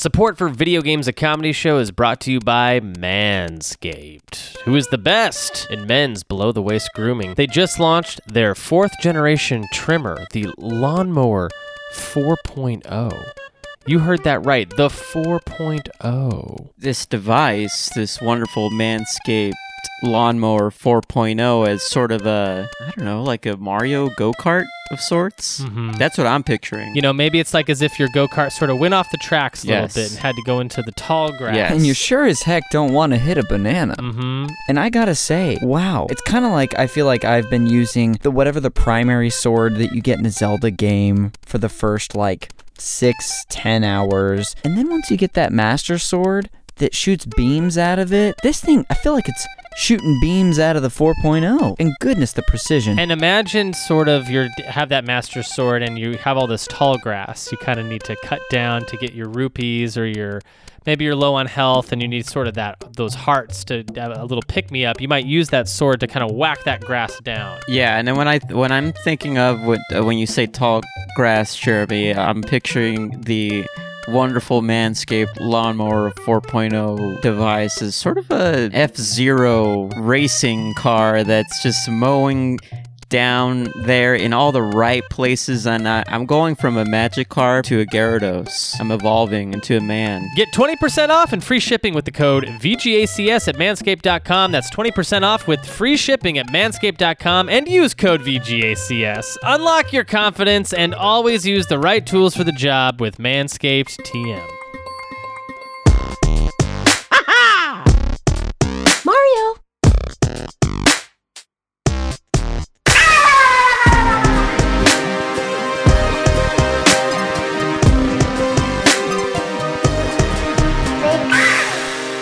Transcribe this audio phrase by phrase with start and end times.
[0.00, 4.86] Support for Video Games a Comedy Show is brought to you by Manscaped, who is
[4.86, 7.34] the best in men's below the waist grooming.
[7.34, 11.50] They just launched their fourth generation trimmer, the Lawnmower
[11.92, 13.30] 4.0.
[13.86, 16.70] You heard that right, the 4.0.
[16.78, 19.52] This device, this wonderful Manscaped
[20.02, 25.60] lawnmower 4.0 as sort of a I don't know, like a Mario go-kart of sorts.
[25.60, 25.96] Mhm.
[25.98, 26.96] That's what I'm picturing.
[26.96, 29.18] You know, maybe it's like as if your go kart sort of went off the
[29.18, 29.94] tracks a Yes.
[29.94, 31.54] little bit and had to go into the tall grass.
[31.54, 31.70] Yes.
[31.72, 33.94] And you sure as heck don't want to hit a banana.
[33.98, 34.46] Mm-hmm.
[34.68, 38.18] And I gotta say, wow, it's kind of like I feel like I've been using
[38.22, 42.16] the whatever the primary sword that you get in a Zelda game for the first
[42.16, 46.48] like six, ten hours, and then once you get that master sword
[46.80, 50.76] that shoots beams out of it, this thing I feel like it's shooting beams out
[50.76, 51.76] of the 4.0.
[51.78, 52.98] And goodness, the precision.
[52.98, 56.98] And imagine sort of you have that master sword and you have all this tall
[56.98, 57.50] grass.
[57.52, 60.40] You kind of need to cut down to get your rupees or your
[60.86, 64.16] maybe you're low on health and you need sort of that those hearts to have
[64.16, 65.00] a little pick me up.
[65.00, 67.60] You might use that sword to kind of whack that grass down.
[67.68, 70.82] Yeah, and then when I when I'm thinking of what uh, when you say tall
[71.14, 73.66] grass, Jeremy, I'm picturing the
[74.08, 82.58] wonderful Manscaped lawnmower 4.0 device as sort of a F-Zero racing car that's just mowing
[83.10, 87.80] down there in all the right places and I, I'm going from a Magikarp to
[87.80, 88.80] a Gyarados.
[88.80, 90.30] I'm evolving into a man.
[90.36, 94.52] Get 20% off and free shipping with the code VGACS at manscaped.com.
[94.52, 99.36] That's 20% off with free shipping at manscaped.com and use code VGACS.
[99.42, 104.59] Unlock your confidence and always use the right tools for the job with Manscaped TM.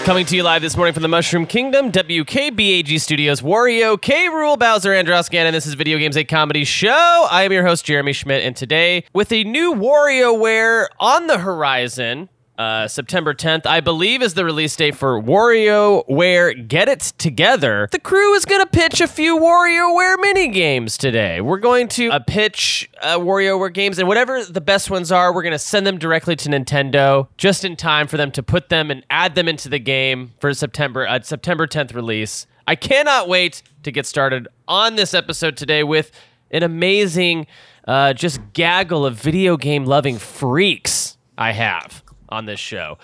[0.09, 4.28] Coming to you live this morning from the Mushroom Kingdom, WKBAG Studios, Wario, K.
[4.28, 5.53] Rool, Bowser, Andros Ganon.
[5.53, 7.29] This is Video Games, a comedy show.
[7.30, 12.30] I am your host, Jeremy Schmidt, and today, with a new WarioWare on the horizon,
[12.58, 17.89] uh, September 10th, I believe, is the release date for WarioWare Get It Together.
[17.92, 21.41] The crew is going to pitch a few WarioWare mini games today.
[21.41, 25.42] We're going to uh, pitch uh, WarioWare games, and whatever the best ones are, we're
[25.42, 28.91] going to send them directly to Nintendo just in time for them to put them
[28.91, 32.48] and add them into the game for September uh, September 10th release.
[32.67, 36.11] I cannot wait to get started on this episode today with
[36.51, 37.47] an amazing,
[37.86, 42.98] uh, just gaggle of video game loving freaks I have on this show.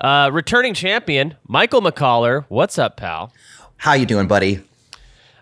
[0.00, 3.32] Uh, returning champion Michael McCollar, what's up, pal?
[3.76, 4.62] How you doing, buddy?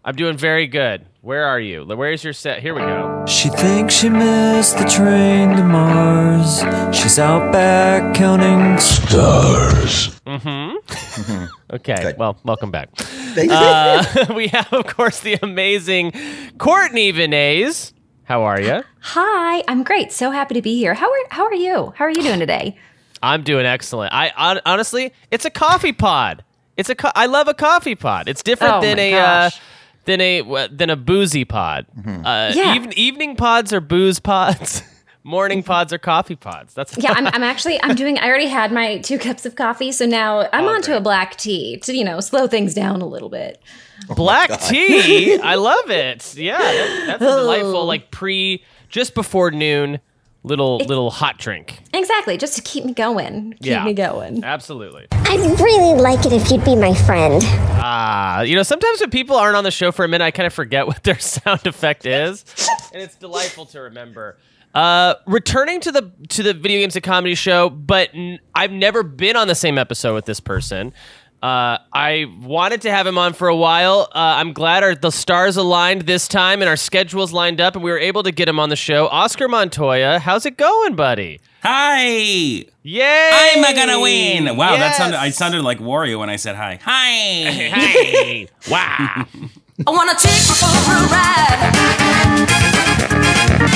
[0.04, 1.04] I'm doing very good.
[1.20, 1.84] Where are you?
[1.84, 2.60] Where's your set?
[2.60, 3.24] Here we go.
[3.26, 6.62] She thinks she missed the train to Mars.
[6.96, 10.20] She's out back counting stars.
[10.24, 11.46] Mm-hmm.
[11.74, 12.02] okay.
[12.02, 12.18] Good.
[12.18, 12.94] Well, welcome back.
[12.94, 13.56] Thank you.
[13.56, 16.12] Uh, we have, of course, the amazing
[16.58, 17.92] Courtney Vinays.
[18.22, 18.84] How are you?
[19.00, 20.12] Hi, I'm great.
[20.12, 20.94] So happy to be here.
[20.94, 21.92] How are How are you?
[21.96, 22.76] How are you doing today?
[23.22, 24.12] I'm doing excellent.
[24.12, 26.44] I hon- honestly, it's a coffee pod.
[26.76, 28.28] It's a co- I love a coffee pod.
[28.28, 29.50] It's different Oh than a uh,
[30.04, 31.86] than a than a boozy pod.
[32.06, 32.74] Uh, Yeah.
[32.74, 34.82] even- evening pods are booze pods.
[35.24, 36.72] Morning pods are coffee pods.
[36.72, 38.16] That's Yeah, I'm, I'm actually I'm doing.
[38.18, 40.98] I already had my two cups of coffee, so now I'm Oh, on to great.
[40.98, 43.60] a black tea to you know slow things down a little bit.
[44.14, 45.36] black tea.
[45.40, 46.36] I love it.
[46.36, 47.84] Yeah, that- that's a delightful Oh.
[47.86, 49.98] like pre just before noon
[50.46, 51.80] little little hot drink.
[51.92, 53.52] Exactly, just to keep me going.
[53.60, 53.84] Keep Yeah.
[53.84, 54.42] me going.
[54.44, 55.06] Absolutely.
[55.12, 57.42] I'd really like it if you'd be my friend.
[57.78, 60.46] Ah, you know, sometimes when people aren't on the show for a minute, I kind
[60.46, 62.44] of forget what their sound effect is,
[62.94, 64.38] and it's delightful to remember.
[64.74, 69.02] Uh, returning to the to the video games and comedy show, but n- I've never
[69.02, 70.92] been on the same episode with this person.
[71.46, 74.08] Uh, I wanted to have him on for a while.
[74.10, 77.84] Uh, I'm glad our the stars aligned this time and our schedules lined up, and
[77.84, 79.06] we were able to get him on the show.
[79.06, 81.40] Oscar Montoya, how's it going, buddy?
[81.62, 82.02] Hi!
[82.82, 83.30] Yay!
[83.32, 84.56] I'm gonna win!
[84.56, 86.80] Wow, that sounded I sounded like Wario when I said hi.
[86.82, 87.12] Hi!
[87.76, 88.48] Hey!
[88.68, 89.26] wow!
[89.86, 92.56] I want to take you for a ride.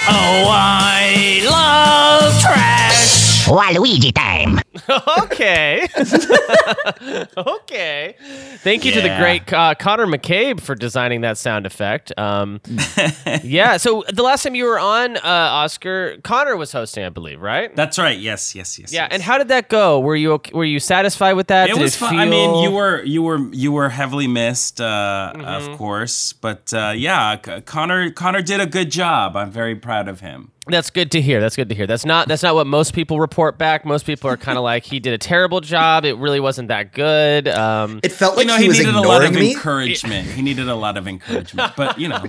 [0.09, 3.00] oh, I love trash!
[3.47, 4.61] Waluigi time.
[5.25, 5.89] okay.
[7.37, 8.15] okay.
[8.59, 12.13] Thank you to the great uh, Connor McCabe for designing that sound effect.
[12.19, 12.61] Um,
[13.43, 13.77] yeah.
[13.77, 17.75] So the last time you were on, uh, Oscar, Connor was hosting, I believe, right?
[17.75, 18.19] That's right.
[18.19, 18.93] Yes, yes, yes.
[18.93, 19.03] yeah.
[19.03, 19.09] yes.
[19.13, 20.01] And how did that go?
[20.01, 21.71] Were you okay, were you satisfied with that?
[21.71, 22.17] it Did was fun.
[22.17, 25.45] I mean, you were you were you were heavily missed, uh, Mm-hmm.
[25.73, 29.37] of course, but uh, yeah, C- Connor Connor did a good job.
[29.37, 30.51] I'm very proud of him.
[30.67, 31.41] That's good to hear.
[31.41, 31.87] That's good to hear.
[31.87, 33.85] That's not that's not what most people report back.
[33.85, 36.05] Most people are kind of like he did a terrible job.
[36.05, 37.49] It really wasn't that good.
[37.49, 39.53] Um, It felt like you know, he, he, was needed a lot of me.
[39.53, 40.29] encouragement.
[40.29, 42.25] He needed a lot of encouragement, but you know,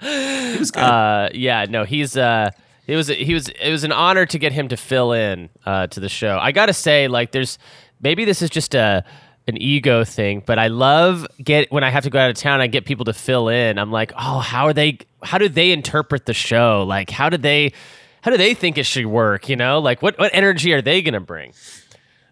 [0.00, 0.82] he was good.
[0.82, 2.50] uh, yeah, no, he's uh,
[2.86, 5.86] it was he was it was an honor to get him to fill in uh,
[5.88, 6.38] to the show.
[6.38, 7.58] I gotta say, like, there's
[8.00, 9.04] maybe this is just a
[9.48, 12.60] an ego thing, but I love get when I have to go out of town.
[12.60, 13.78] I get people to fill in.
[13.78, 14.98] I'm like, oh, how are they?
[15.22, 16.84] How do they interpret the show?
[16.86, 17.72] Like, how do they?
[18.20, 19.48] How do they think it should work?
[19.48, 21.52] You know, like what what energy are they gonna bring?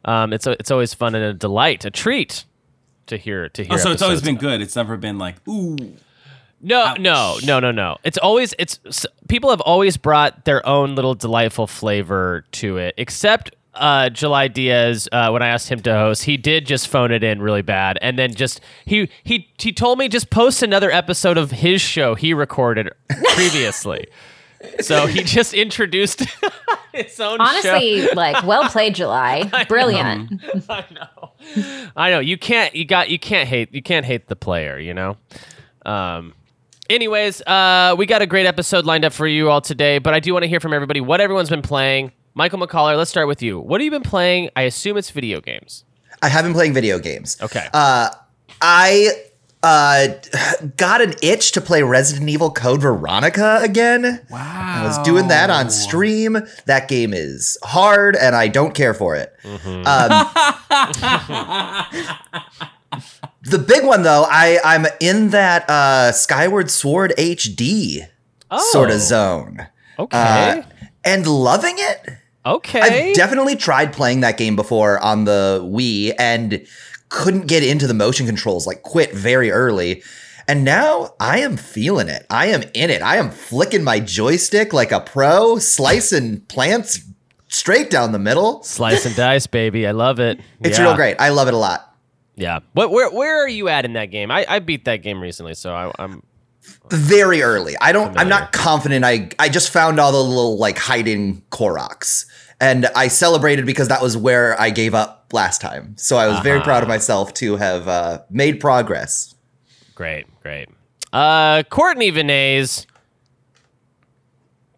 [0.05, 2.45] Um, it's a, it's always fun and a delight, a treat
[3.07, 3.75] to hear to hear.
[3.75, 4.61] oh, so it's always been good.
[4.61, 5.77] It's never been like, ooh.
[6.61, 7.99] no, no, no, no, no.
[8.05, 8.79] It's always it's
[9.29, 12.95] people have always brought their own little delightful flavor to it.
[12.97, 17.12] Except uh, July Diaz, uh, when I asked him to host, he did just phone
[17.12, 20.90] it in really bad, and then just he he he told me just post another
[20.90, 22.90] episode of his show he recorded
[23.34, 24.08] previously.
[24.81, 26.20] so he just introduced
[26.93, 27.44] his own show.
[27.44, 29.44] Honestly, like well played, July.
[29.69, 30.43] Brilliant.
[30.69, 31.32] I know.
[31.96, 32.19] I know.
[32.19, 32.75] You can't.
[32.75, 33.08] You got.
[33.08, 33.72] You can't hate.
[33.72, 34.78] You can't hate the player.
[34.78, 35.17] You know.
[35.87, 36.34] Um.
[36.90, 40.19] Anyways, uh, we got a great episode lined up for you all today, but I
[40.19, 42.11] do want to hear from everybody what everyone's been playing.
[42.35, 43.59] Michael McCollar, let's start with you.
[43.59, 44.50] What have you been playing?
[44.56, 45.85] I assume it's video games.
[46.23, 47.37] I have been playing video games.
[47.43, 47.67] Okay.
[47.73, 48.11] Uh,
[48.61, 49.11] I
[49.62, 50.09] uh,
[50.77, 54.21] got an itch to play Resident Evil Code Veronica again.
[54.31, 54.82] Wow.
[54.82, 56.38] I was doing that on stream.
[56.67, 59.35] That game is hard, and I don't care for it.
[59.44, 59.61] Um,
[63.43, 68.06] the big one, though, I I'm in that uh, Skyward Sword HD
[68.59, 68.94] sort Oh.
[68.94, 69.67] of zone,
[69.99, 70.19] Okay.
[70.19, 70.62] uh,
[71.05, 72.11] and loving it.
[72.47, 72.81] okay.
[73.11, 76.67] I've definitely tried playing that game before on the Wii and
[77.08, 80.02] couldn't get into the motion controls, like quit very early.
[80.49, 82.26] And now I am feeling it.
[82.31, 83.02] I am in it.
[83.02, 87.00] I am flicking my joystick like a pro, slicing plants
[87.49, 88.62] straight down the middle.
[88.62, 89.87] Slice and dice, baby.
[89.87, 90.41] I love it.
[90.61, 90.85] It's Yeah.
[90.85, 91.17] real great.
[91.20, 91.94] I love it a lot.
[92.37, 92.61] Yeah.
[92.73, 92.91] What?
[92.91, 93.11] Where?
[93.11, 94.31] Where are you at in that game?
[94.31, 96.23] I, I beat that game recently, so I, I'm.
[96.90, 97.76] Very early.
[97.81, 99.05] I don't I'm not confident.
[99.05, 102.26] I I just found all the little like hiding Koroks.
[102.61, 105.96] And I celebrated because that was where I gave up last time.
[105.96, 109.34] So I was very proud of myself to have uh, made progress.
[109.94, 110.69] Great, great.
[111.12, 112.87] Uh, Courtney Vinays.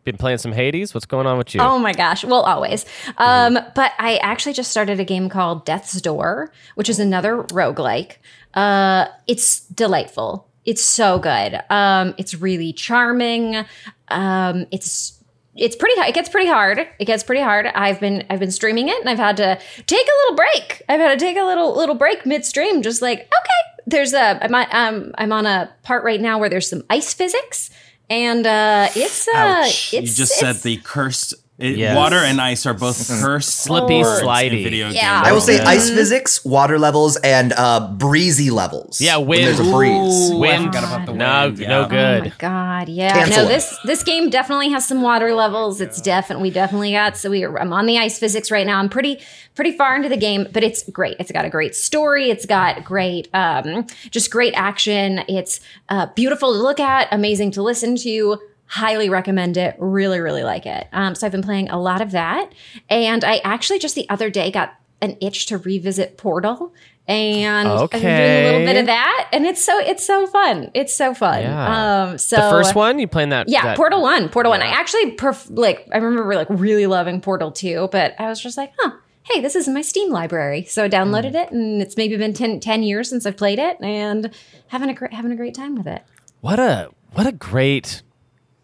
[0.05, 0.95] Been playing some Hades.
[0.95, 1.61] What's going on with you?
[1.61, 2.25] Oh my gosh.
[2.25, 2.85] Well, always.
[3.19, 8.17] Um, but I actually just started a game called Death's Door, which is another roguelike.
[8.53, 10.49] Uh, it's delightful.
[10.65, 11.61] It's so good.
[11.71, 13.65] Um, it's really charming.
[14.09, 15.19] Um, it's
[15.55, 16.87] it's pretty it gets pretty hard.
[16.99, 17.67] It gets pretty hard.
[17.67, 20.83] I've been I've been streaming it and I've had to take a little break.
[20.89, 24.55] I've had to take a little little break midstream just like, okay, there's a I'm
[24.55, 27.69] on, um I'm on a part right now where there's some ice physics
[28.09, 29.93] and uh it's uh Ouch.
[29.93, 31.35] it's you just it's- said the cursed.
[31.59, 31.95] It, Yes.
[31.97, 33.51] Water and ice are both cursed.
[33.61, 34.63] Slippy, words in slidey.
[34.65, 35.19] Video Yeah.
[35.19, 35.29] games.
[35.29, 35.69] I will say Yeah.
[35.69, 39.01] ice physics, water levels, and uh, breezy levels.
[39.01, 39.47] Yeah, when wind.
[39.47, 40.31] there's a breeze.
[40.31, 40.69] Ooh, I Wind.
[40.75, 41.59] about the No, wind.
[41.61, 41.79] no yeah.
[41.79, 41.89] Oh my
[42.21, 42.33] good.
[42.39, 43.13] god, yeah.
[43.13, 43.53] Cancel no, it.
[43.53, 45.81] this this game definitely has some water levels.
[45.81, 48.79] It's definitely we definitely got so we are, I'm on the ice physics right now.
[48.79, 49.21] I'm pretty
[49.55, 51.17] pretty far into the game, but it's great.
[51.21, 52.31] It's got a great story.
[52.31, 55.23] It's got great um just great action.
[55.29, 55.61] It's
[55.91, 58.39] uh beautiful to look at, amazing to listen to.
[58.67, 59.77] Highly recommend it.
[59.79, 60.89] Really, really like it.
[60.93, 62.53] Um, so I've been playing a lot of that,
[62.89, 66.73] and I actually just the other day got an itch to revisit Portal,
[67.09, 70.71] and I've been doing a little bit of that, and it's so it's so fun.
[70.75, 71.43] It's so fun.
[71.43, 72.05] Yeah.
[72.13, 73.49] Um, so the first one you playing that?
[73.49, 74.63] yeah, that- Portal One, Portal One.
[74.63, 75.87] I actually pref- like.
[75.93, 78.93] I remember like really loving Portal Two, but I was just like, huh.
[79.25, 82.59] Hey, this is my Steam library, so I downloaded it, and it's maybe been 10,
[82.59, 84.33] 10 years since I've played it, and
[84.67, 86.03] having a great having a great time with it.
[86.41, 88.03] What a what a great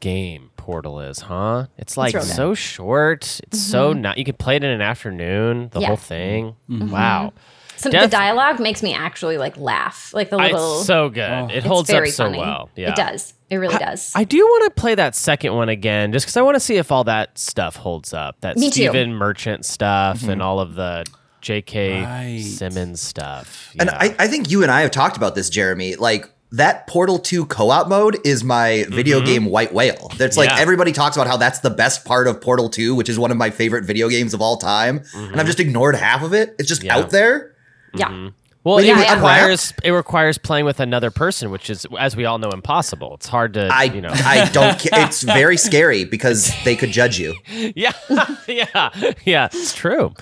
[0.01, 1.67] game Portal is, huh?
[1.79, 2.33] It's like real good.
[2.33, 3.41] so short.
[3.45, 4.03] It's so mm-hmm.
[4.03, 4.19] not.
[4.19, 5.71] You could play it in an afternoon.
[5.73, 5.87] The Yeah.
[5.87, 6.57] whole thing.
[6.69, 6.91] Mm-hmm.
[6.91, 7.29] Wow.
[7.29, 7.39] Mm-hmm.
[7.79, 10.79] So Def- the dialogue makes me actually like laugh, like the little.
[10.79, 11.31] It's so good.
[11.31, 11.49] Oh.
[11.51, 12.39] it holds up so funny.
[12.39, 12.71] well.
[12.75, 12.91] Yeah.
[12.91, 13.35] It does.
[13.51, 14.13] It really does.
[14.15, 16.77] I do want to play that second one again, just because I want to see
[16.77, 18.41] if all that stuff holds up.
[18.41, 18.73] That Me too.
[18.73, 21.07] Stephen Merchant stuff and all of the
[21.41, 22.03] J.K.
[22.03, 22.43] Right.
[22.43, 23.73] Simmons stuff.
[23.79, 25.95] And I, I think you and I have talked about this, Jeremy.
[25.97, 30.11] Like that Portal 2 co-op mode is my video game white whale.
[30.17, 30.63] That's like Mm-hmm.
[30.63, 33.37] Everybody talks about how that's the best part of Portal 2, which is one of
[33.37, 35.03] my favorite video games of all time.
[35.15, 36.55] And I've just ignored half of it.
[36.59, 36.87] It's just Mm-hmm.
[36.87, 36.97] Yeah.
[36.99, 37.55] out there.
[37.95, 38.31] yeah.
[38.65, 42.25] well, when it you requires it requires playing with another person, which is, as we
[42.25, 43.15] all know, impossible.
[43.15, 44.11] It's hard to, I you know.
[44.13, 47.35] I don't it's very scary because they could judge you.
[47.75, 47.93] Yeah,
[48.49, 48.91] yeah,
[49.25, 49.47] yeah.
[49.53, 50.15] It's true.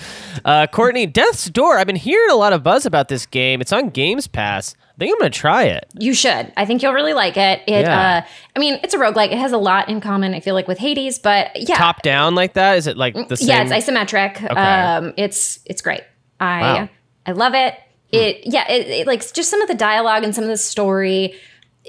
[0.44, 1.78] Uh, Courtney, Death's Door.
[1.78, 3.60] I've been hearing a lot of buzz about this game.
[3.60, 4.74] It's on Games Pass.
[4.96, 5.86] I think I'm gonna try it.
[5.98, 6.52] You should.
[6.56, 7.60] I think you'll really like it.
[7.66, 8.22] It Yeah.
[8.24, 9.30] uh I mean, it's a roguelike.
[9.30, 11.76] It has a lot in common, I feel like, with Hades, but yeah.
[11.76, 12.78] Top down like that?
[12.78, 13.48] Is it like the same?
[13.48, 14.56] Yeah, it's isometric.
[14.56, 16.02] Um it's it's great.
[16.40, 16.88] I Wow.
[17.26, 17.74] I love it.
[18.12, 21.34] It yeah, it, it like just some of the dialogue and some of the story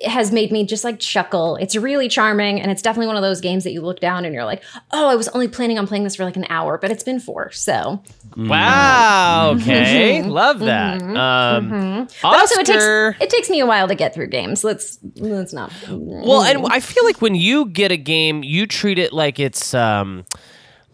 [0.06, 1.56] has made me just like chuckle.
[1.58, 4.34] It's really charming and it's definitely one of those games that you look down and
[4.34, 6.92] you're like, "Oh, I was only planning on playing this for like an hour, but
[6.92, 8.48] it's been 4." So, mm-hmm.
[8.48, 9.54] Wow.
[9.56, 9.70] Mm-hmm.
[9.70, 10.20] Okay.
[10.20, 10.30] Mm-hmm.
[10.30, 11.02] Love that.
[11.02, 12.84] Um, but also it takes
[13.22, 14.64] it takes me a while to get through games.
[14.64, 15.72] Let's let's not.
[15.90, 19.74] Well, and I feel like when you get a game, you treat it like it's
[19.74, 20.26] um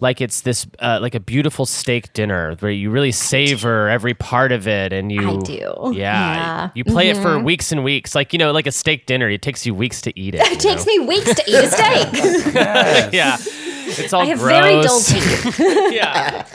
[0.04, 4.52] like it's this uh, like a beautiful steak dinner where you really savor every part
[4.52, 5.74] of it and you I do.
[5.94, 5.94] Yeah.
[5.94, 6.70] Yeah.
[6.76, 8.14] You play it for weeks and weeks.
[8.14, 10.42] Like, you know, like a steak dinner, it takes you weeks to eat it.
[10.54, 12.54] It takes me weeks to eat a steak.
[13.14, 13.38] yeah.
[13.40, 14.50] It's all I have gross.
[14.50, 15.60] very dull teeth.
[15.94, 16.46] yeah.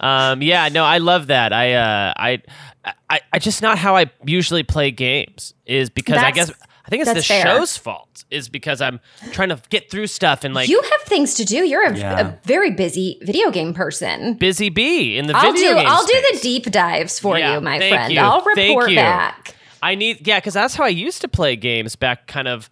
[0.00, 1.52] um, yeah, no, I love that.
[1.52, 2.42] I, uh, I,
[3.08, 6.50] I, I just not how I usually play games is because I guess
[6.86, 7.42] I think it's the fair.
[7.44, 9.00] show's fault is because I'm
[9.32, 11.56] trying to get through stuff and like you have things to do.
[11.64, 12.20] You're a, Yeah.
[12.20, 14.34] a very busy video game person.
[14.34, 17.54] busy bee in the I'll video do game I'll do the deep dives for Yeah,
[17.54, 18.12] you, my thank friend.
[18.12, 18.20] you.
[18.20, 18.96] I'll Thank report you.
[18.96, 19.54] back.
[19.82, 22.68] I need yeah, because that's how I used to play games back kind of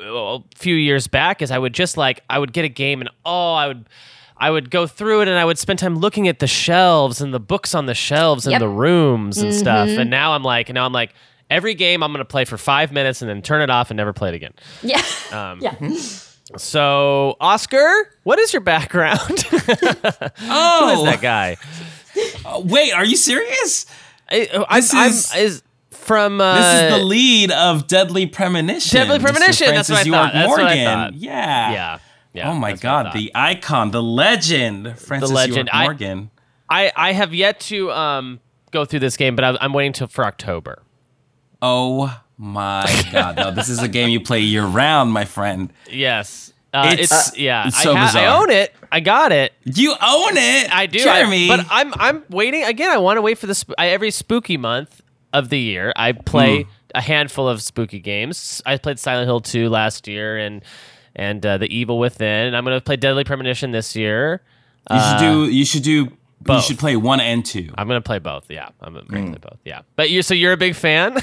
[0.00, 1.42] a few years back.
[1.42, 3.88] Is I would just like I would get a game and oh I would.
[4.36, 7.32] I would go through it and I would spend time looking at the shelves and
[7.32, 8.54] the books on the shelves Yep.
[8.54, 9.88] and the rooms and stuff.
[9.88, 10.00] Mm-hmm.
[10.00, 11.14] And now I'm like, now I'm like,
[11.50, 14.12] every game I'm gonna play for five minutes and then turn it off and never
[14.12, 14.52] play it again.
[14.82, 15.02] Yeah.
[15.32, 15.74] Um, yeah.
[16.56, 19.18] So, Oscar, what is your background?
[19.42, 19.72] Who is
[20.42, 21.56] Oh, that guy?
[22.64, 23.86] wait, are you serious?
[24.30, 28.94] I, I, This I'm- is- is from uh, This is the lead of Deadly Premonition.
[28.94, 29.22] Deadly Mr.
[29.22, 31.14] Premonition, that's what I Francis thought, York that's what I thought.
[31.14, 31.72] Yeah.
[31.72, 31.98] yeah.
[32.34, 35.56] Yeah, oh my that's what I God, the icon, the legend, Francis legend.
[35.56, 36.30] York I- Morgan.
[36.68, 40.08] I, I have yet to um, go through this game, but I, I'm waiting till
[40.08, 40.82] for October.
[41.64, 45.72] Oh my God, no, this is a game you play year round, my friend.
[45.90, 47.68] Yes, uh, it's, It's- yeah.
[47.68, 48.42] it's so I, I bizarre.
[48.42, 48.74] own it.
[48.92, 49.52] I got it.
[49.64, 50.74] You own it.
[50.74, 50.98] I do.
[51.00, 51.48] I- Jeremy.
[51.48, 52.90] but I'm I'm waiting again.
[52.90, 55.00] I want to wait for the sp- I, every spooky month
[55.32, 55.92] of the year.
[55.96, 56.70] I play Hmm.
[56.94, 58.60] a handful of spooky games.
[58.66, 60.62] I played Silent Hill 2 last year and
[61.16, 62.46] and uh, The Evil Within.
[62.48, 64.42] And I'm going to play Deadly Premonition this year.
[64.90, 65.44] you should do.
[65.50, 66.08] You should do.
[66.46, 67.70] You should play one and two.
[67.74, 68.50] I'm going to play both.
[68.50, 69.30] Yeah, I'm going to Hmm.
[69.30, 69.58] play both.
[69.64, 69.80] Yeah.
[69.96, 71.16] But you so you're a big fan?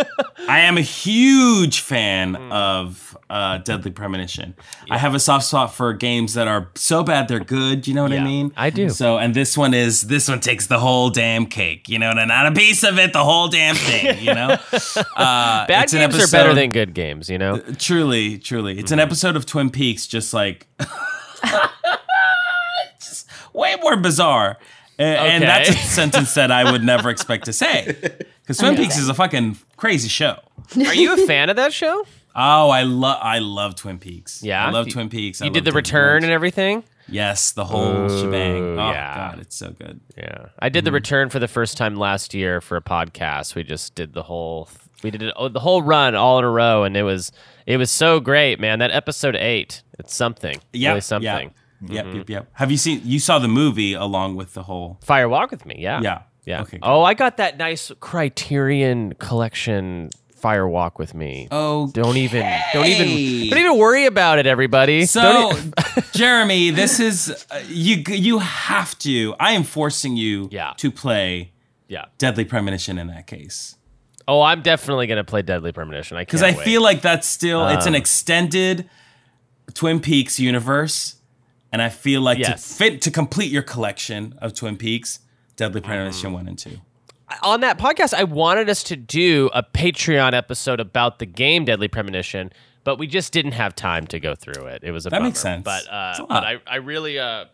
[0.48, 2.52] I am a huge fan Hmm.
[2.52, 4.54] of uh, Deadly Premonition.
[4.90, 7.86] I have a soft spot for games that are so bad they're good.
[7.88, 8.52] You know what Yeah, I mean?
[8.56, 8.88] I do.
[8.88, 11.88] So, and this one is this one takes the whole damn cake.
[11.88, 14.18] You know, and not a piece of it, the whole damn thing.
[14.20, 14.56] You know,
[15.16, 17.58] uh, Bad games are better than good games, you know?
[17.78, 18.92] Truly, truly, it's Mm-hmm.
[18.94, 20.66] an episode of Twin Peaks, just like
[23.58, 24.56] way more bizarre.
[24.98, 25.64] A- And Okay.
[25.64, 27.96] that's a sentence that I would never expect to say.
[28.42, 30.38] Because Twin Peaks is a fucking crazy show.
[30.76, 32.04] Are you a fan of that show?
[32.34, 34.42] Oh, I love I love Twin Peaks.
[34.42, 34.66] Yeah?
[34.66, 35.40] I love You- Twin Peaks.
[35.42, 36.24] I You did the David return Lynch.
[36.24, 36.84] and everything?
[37.10, 38.78] yes, the whole shebang.
[38.78, 39.30] Oh yeah.
[39.30, 40.00] god, it's so good.
[40.16, 43.54] Yeah, I did the return for the first time last year for a podcast.
[43.54, 44.68] We just did the whole,
[45.02, 47.32] we did it, oh, the whole run all in a row, and it was
[47.66, 48.78] it was so great, man.
[48.80, 51.54] That episode eight, it's something, Yeah, really something.
[51.86, 52.48] Yep, yep, yep.
[52.54, 53.00] Have you seen?
[53.04, 54.98] You saw the movie along with the whole.
[55.04, 56.22] Fire Walk with Me, yeah, Yeah.
[56.44, 56.62] yeah.
[56.62, 56.78] Okay.
[56.82, 60.10] Oh, I got that nice Criterion collection.
[60.34, 61.48] Fire Walk with Me.
[61.50, 65.04] Oh, Don't even, don't even, don't even worry about it, everybody.
[65.04, 65.72] So, e-
[66.12, 68.04] Jeremy, this is uh, you.
[68.06, 69.34] You have to.
[69.40, 70.74] I am forcing you Yeah.
[70.76, 71.50] to play
[71.88, 72.04] yeah.
[72.18, 73.74] Deadly Premonition in that case
[74.28, 76.16] Oh, I'm definitely gonna play Deadly Premonition.
[76.18, 76.60] I because I wait.
[76.60, 78.88] feel like that's still it's Um, an extended
[79.74, 81.16] Twin Peaks universe,
[81.72, 82.66] and I feel like Yes.
[82.68, 85.20] to fit to complete your collection of Twin Peaks,
[85.56, 86.78] Deadly Premonition one and two.
[87.42, 91.88] on that podcast, I wanted us to do a Patreon episode about the game Deadly
[91.88, 92.52] Premonition,
[92.84, 94.82] but we just didn't have time to go through it.
[94.82, 95.62] It was a That makes sense.
[95.64, 97.44] But, uh, but I, I really, uh,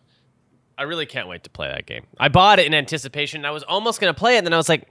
[0.79, 2.05] I really can't wait to play that game.
[2.19, 3.45] I bought it in anticipation.
[3.45, 4.89] I was almost gonna play it, and then I was like,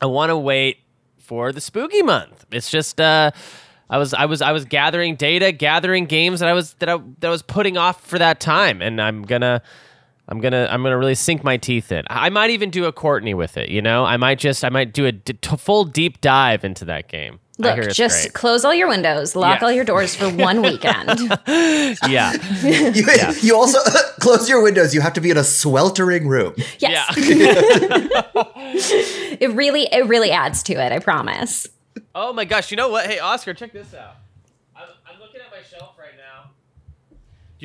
[0.00, 0.78] I want to wait
[1.18, 2.46] for the spooky month.
[2.50, 3.30] It's just, uh,
[3.90, 6.98] I was, I was, I was gathering data, gathering games that I was that I
[7.20, 9.62] that I was putting off for that time, and I'm gonna.
[10.30, 12.02] I'm gonna I'm gonna really sink my teeth in.
[12.10, 13.70] I might even do a Courtney with it.
[13.70, 16.84] You know, I might just I might do a d- t- full deep dive into
[16.84, 17.40] that game.
[17.56, 18.34] Look, just great.
[18.34, 19.62] close all your windows, lock Yes.
[19.62, 21.18] all your doors for one weekend.
[22.06, 23.06] yeah, You,
[23.40, 23.78] you also
[24.20, 24.94] close your windows.
[24.94, 26.52] You have to be in a sweltering room.
[26.78, 27.16] Yes.
[27.16, 28.22] yeah.
[29.40, 31.66] It really it really adds to it, I promise.
[32.14, 32.70] Oh my gosh!
[32.70, 33.06] You know what?
[33.06, 34.16] Hey, Oscar, check this out.
[34.76, 36.50] I'm, I'm looking at my shelf right now.
[37.10, 37.16] Do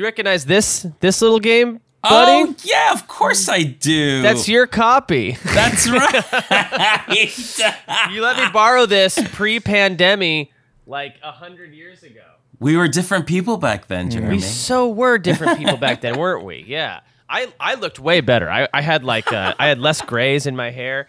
[0.01, 2.49] you recognize this this little game buddy?
[2.51, 4.21] Oh yeah, of course I do.
[4.21, 5.37] That's your copy.
[5.43, 5.87] That's
[7.07, 7.07] right.
[8.11, 10.51] you let me borrow this pre-pandemic,
[10.85, 12.21] like a hundred years ago.
[12.59, 14.35] we were different people back then, Jeremy.
[14.35, 16.63] We so were different people back then, weren't we?
[16.67, 17.01] Yeah.
[17.29, 18.47] I, I looked way better.
[18.51, 21.07] I, I had like uh, I had less grays in my hair.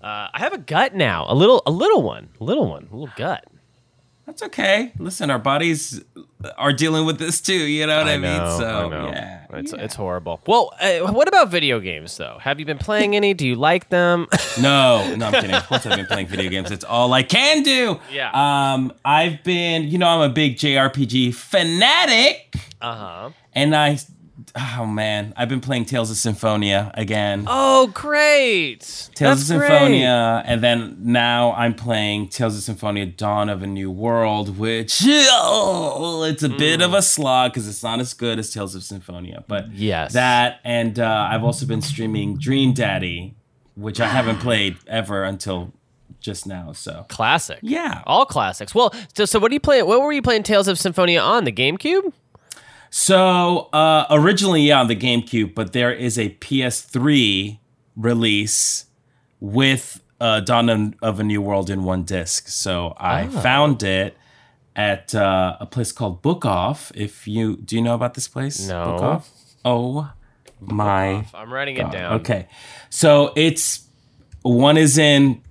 [0.00, 2.94] Uh, I have a gut now, a little a little one, a little one, a
[2.94, 3.44] little gut.
[4.28, 4.92] That's okay.
[4.98, 6.04] Listen, our bodies
[6.58, 7.54] are dealing with this too.
[7.54, 8.36] You know what I, mean?
[8.36, 9.82] know, So I yeah, It's yeah.
[9.82, 10.42] it's horrible.
[10.46, 12.36] Well, uh, what about video games though?
[12.40, 13.32] Have you been playing any?
[13.32, 14.26] Do you like them?
[14.60, 15.52] No, no, I'm kidding.
[15.54, 16.72] Of course, I've been playing video games.
[16.72, 18.00] It's all I can do.
[18.10, 18.30] Yeah.
[18.32, 23.30] Um, I've been, you know, I'm a big JRPG fanatic, uh huh.
[23.52, 23.98] and I,
[24.56, 27.44] oh man, I've been playing Tales of Symphonia again.
[27.46, 28.80] Oh, great!
[29.14, 29.68] Tales That's of great.
[29.68, 35.04] Symphonia, and then now I'm playing Tales of Symphonia: Dawn of a New World, which
[35.06, 36.84] oh, it's a bit Mm.
[36.84, 39.44] of a slog because it's not as good as Tales of Symphonia.
[39.48, 40.12] But Yes.
[40.12, 43.34] that, and uh, I've also been streaming Dream Daddy,
[43.74, 45.72] which I haven't played ever until
[46.20, 46.72] just now.
[46.72, 47.58] So Classic.
[47.62, 48.74] yeah, All classics.
[48.74, 49.82] Well, so, so what do you play?
[49.82, 52.12] What were you playing Tales of Symphonia on the GameCube?
[52.90, 57.58] So uh, originally, yeah, on the GameCube, but there is a PS3
[57.96, 58.86] release
[59.40, 62.48] with uh, Dawn of- a New World in one disc.
[62.48, 63.30] So I Oh.
[63.40, 64.16] found it
[64.74, 66.90] at uh, a place called Book Off.
[66.94, 68.66] If you do you know about this place?
[68.68, 68.84] No.
[68.84, 69.30] Book Off.
[69.64, 70.10] Oh
[70.60, 71.24] my.
[71.34, 72.14] I'm writing it down.
[72.20, 72.48] Okay,
[72.90, 73.86] so it's
[74.42, 75.42] one is in.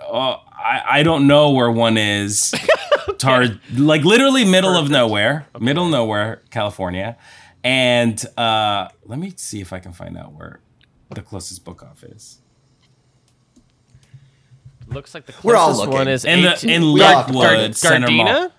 [0.00, 2.52] Uh, I I don't know where one is.
[3.18, 7.16] Tar, like literally middle of nowhere, middle nowhere, California,
[7.64, 10.60] and uh, let me see if I can find out where
[11.10, 12.38] the closest book off is.
[14.88, 18.26] Looks like the We're all closest one is In the in Lakewood Gard- Center Mall.
[18.26, 18.52] Gardena.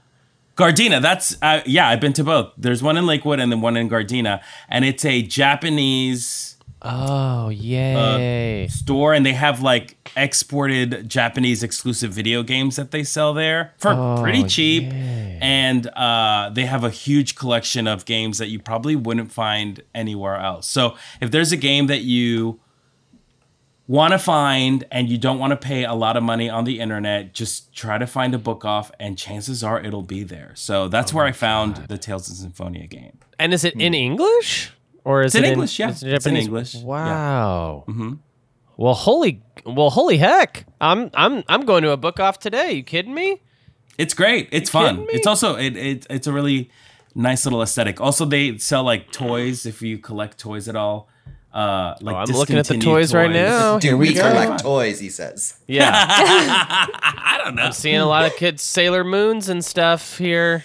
[0.57, 2.51] Gardena, that's uh, yeah, I've been to both.
[2.57, 8.67] There's one in Lakewood and then one in Gardena, and it's a Japanese Oh yay!
[8.69, 13.91] store and they have like exported Japanese exclusive video games that they sell there for
[13.93, 14.91] Oh, pretty cheap.
[15.39, 20.37] And uh, they have a huge collection of games that you probably wouldn't find anywhere
[20.37, 20.67] else.
[20.67, 22.59] So if there's a game that you
[23.87, 26.79] want to find and you don't want to pay a lot of money on the
[26.79, 30.51] internet, just try to find a book off and chances are it'll be there.
[30.55, 33.17] So that's Oh where I found the Tales of Symphonia game.
[33.39, 34.71] and is it in English
[35.07, 35.89] or is It's in it English, yeah.
[35.89, 36.45] It's in, It's in Japanese?
[36.47, 36.83] English, yeah.
[36.83, 37.83] Wow.
[37.87, 38.13] Mm-hmm.
[38.75, 40.65] Well, holy, well, holy heck!
[40.79, 42.73] I'm I'm I'm going to a book off today.
[42.73, 43.41] You kidding me?
[43.97, 44.49] It's great.
[44.51, 45.07] It's fun.
[45.09, 46.69] It's also it, it it's a really
[47.15, 47.99] nice little aesthetic.
[47.99, 51.09] Also, they sell like toys if you collect toys at all.
[51.51, 53.79] Uh, like Oh, I'm looking at the discontinued toys right now.
[53.79, 54.21] Do Here we we go.
[54.29, 54.99] collect toys?
[54.99, 55.57] He says.
[55.65, 57.63] Yeah, I don't know.
[57.63, 60.63] I'm seeing a lot of kids Sailor Moons and stuff here.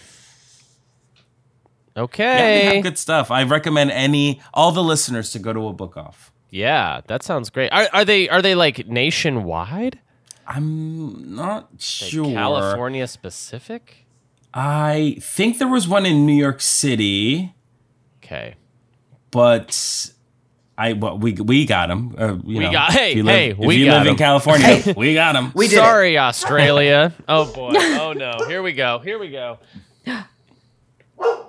[1.95, 2.75] Yeah, they Okay.
[2.77, 3.31] have good stuff.
[3.31, 6.33] I recommend any all the listeners to go to a book off.
[6.51, 7.71] Yeah, that sounds great.
[7.73, 9.99] Are, are they are they like nationwide?
[10.47, 12.33] I'm not Like sure.
[12.33, 14.07] California specific?
[14.53, 17.55] I think there was one in New York City,
[18.23, 18.55] Okay.
[19.31, 20.11] but
[20.77, 22.15] I well we we got them.
[22.19, 24.09] Uh, you We know, got- hey, you live, hey, if we you got live in
[24.13, 24.17] 'em.
[24.17, 25.53] California, we got them.
[25.55, 27.13] We did Sorry, Australia.
[27.29, 27.73] oh boy.
[27.75, 28.33] Oh no.
[28.49, 28.99] Here we go.
[28.99, 29.59] Here we go.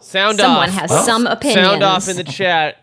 [0.02, 0.76] Sound Someone off.
[0.76, 1.66] has some opinions.
[1.68, 2.78] Sound off in the chat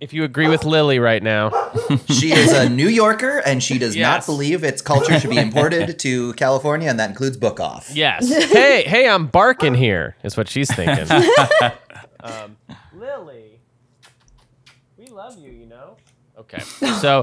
[0.00, 1.50] if you agree with Lily right now.
[2.08, 4.06] She is a New Yorker and she does Yes.
[4.06, 7.90] not believe its culture should be imported to California, and that includes book off.
[7.92, 8.28] Yes.
[8.52, 10.16] hey, hey, I'm barking here.
[10.22, 11.06] Is what she's thinking.
[12.20, 12.56] um,
[12.94, 13.60] Lily,
[14.96, 15.50] we love you.
[15.50, 15.96] You know.
[16.38, 16.62] Okay.
[17.00, 17.20] So,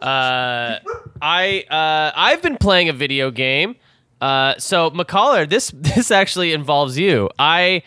[0.00, 0.78] uh,
[1.20, 3.76] I uh, I've been playing a video game.
[4.20, 7.28] Uh, so McCollar, this this actually involves you.
[7.38, 7.82] I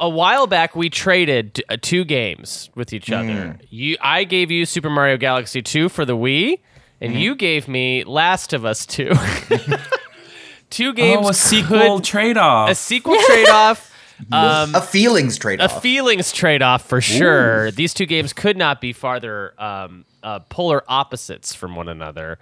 [0.00, 3.58] a while back we traded uh, two games with each other.
[3.70, 6.60] You, I gave you Super Mario Galaxy 2 for the Wii,
[7.00, 9.10] and you gave me Last of Us 2.
[10.70, 11.26] two games.
[11.26, 12.70] Oh, a sequel trade off.
[12.70, 13.86] a sequel trade off.
[14.32, 15.76] Um, A feelings trade off.
[15.76, 17.70] a feelings trade off for sure.
[17.70, 22.40] These two games could not be farther um, uh, polar opposites from one another.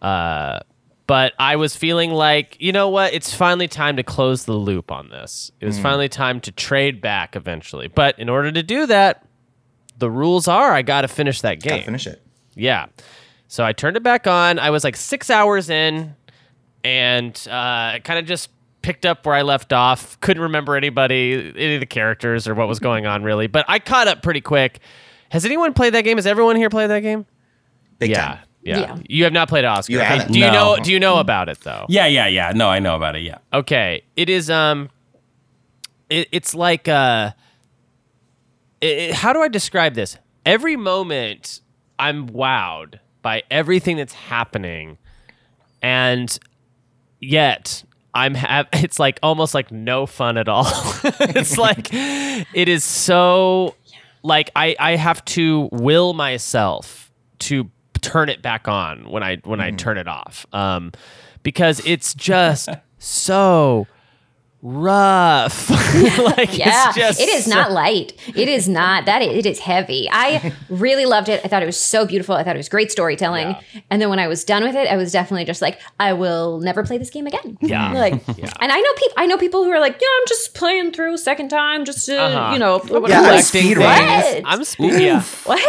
[0.00, 0.60] Uh,
[1.06, 3.12] but I was feeling like, you know what?
[3.12, 5.50] It's finally time to close the loop on this.
[5.60, 7.88] It was finally time to trade back eventually.
[7.88, 9.26] But in order to do that,
[9.98, 11.72] the rules are I got to finish that game.
[11.72, 12.22] Gotta finish it.
[12.54, 12.86] Yeah.
[13.48, 14.58] So I turned it back on.
[14.58, 16.14] I was like six hours in
[16.84, 18.50] and uh, kind of just
[18.82, 20.18] picked up where I left off.
[20.20, 23.78] Couldn't remember anybody, any of the characters or what was going on really, but I
[23.78, 24.80] caught up pretty quick.
[25.30, 26.18] Has anyone played that game?
[26.18, 27.26] Has everyone here played that game?
[27.98, 28.26] Big yeah.
[28.26, 28.38] time.
[28.62, 28.78] Yeah.
[28.78, 28.96] Yeah.
[29.08, 29.92] You have not played Oscar.
[29.92, 30.06] You okay.
[30.08, 30.32] haven't.
[30.32, 30.52] Do you No.
[30.76, 31.86] know do you know about it though?
[31.88, 32.52] yeah, yeah, yeah.
[32.54, 33.22] No, I know about it.
[33.22, 33.38] Yeah.
[33.52, 34.48] Okay, it is.
[34.50, 34.88] Um,
[36.08, 37.32] it, it's like uh,
[38.80, 40.16] it, it- how do I describe this?
[40.44, 41.60] every moment
[42.00, 44.98] I'm wowed by everything that's happening,
[45.80, 46.36] and
[47.20, 50.66] yet I'm have it's like almost like no fun at all.
[51.04, 53.74] it's like it is so
[54.24, 57.70] like I I have to will myself to
[58.02, 60.44] turn it back on when I when I turn it off.
[60.52, 60.92] Um
[61.42, 63.86] because it's just so
[64.62, 65.68] rough.
[66.18, 68.12] like Yeah, it's just it is not light.
[68.34, 69.20] It is not that.
[69.22, 70.08] It is heavy.
[70.10, 71.40] I really loved it.
[71.44, 72.34] I thought it was so beautiful.
[72.34, 73.56] I thought it was great storytelling.
[73.90, 76.60] And then when I was done with it, I was definitely just like, I will
[76.60, 77.58] never play this game again.
[77.60, 77.92] Yeah.
[77.92, 79.14] like, and I know people.
[79.16, 82.18] I know people who are like, yeah, I'm just playing through second time, just to,
[82.20, 82.52] Uh-huh.
[82.54, 83.78] you know, Yeah, I'm collecting speed things.
[83.78, 84.42] running.
[84.46, 85.22] I'm speed yeah.
[85.44, 85.60] what?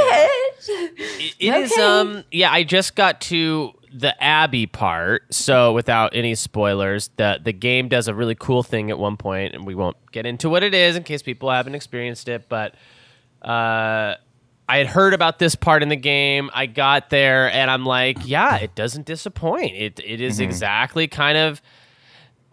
[0.68, 1.82] It is Okay.
[1.82, 7.54] um yeah, I just got to the Abbey part, so without any spoilers, the the
[7.54, 10.64] game does a really cool thing at one point, and we won't get into what
[10.64, 12.76] it is in case people haven't experienced it, but
[13.42, 14.16] uh
[14.68, 16.50] I had heard about this part in the game.
[16.54, 19.76] I got there and I'm like, yeah, it doesn't disappoint.
[19.76, 21.62] It it is exactly kind of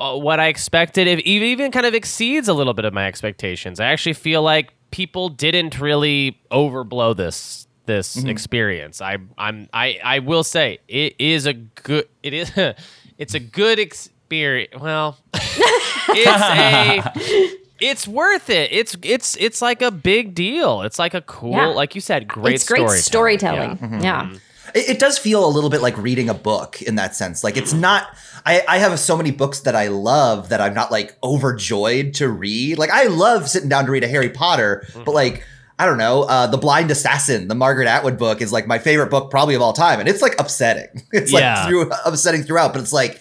[0.01, 1.07] uh, what I expected.
[1.07, 3.79] It even even kind of exceeds a little bit of my expectations.
[3.81, 9.01] I actually feel like people didn't really overblow this this experience.
[9.01, 12.53] I I'm I I will say it is a good it is
[13.19, 14.81] it's a good experience.
[14.81, 18.73] Well, it's a it's worth it.
[18.73, 20.83] It's it's it's like a big deal.
[20.83, 21.67] It's like a cool, Yeah.
[21.67, 23.77] like you said, great it's great storytelling.
[23.77, 24.03] storytelling.
[24.03, 24.23] Yeah.
[24.23, 24.33] Mm-hmm.
[24.33, 24.39] Yeah.
[24.75, 27.43] It, it does feel a little bit like reading a book in that sense.
[27.43, 28.07] Like it's not.
[28.47, 32.29] I, I have so many books that I love that I'm not like overjoyed to
[32.29, 32.79] read.
[32.79, 35.45] Like I love sitting down to read a Harry Potter, but like
[35.81, 39.11] I don't know, uh, the Blind Assassin, the Margaret Atwood book is like my favorite
[39.11, 40.89] book probably of all time, and it's like upsetting.
[41.13, 41.67] It's like Yeah.
[41.67, 43.21] through upsetting throughout, but it's like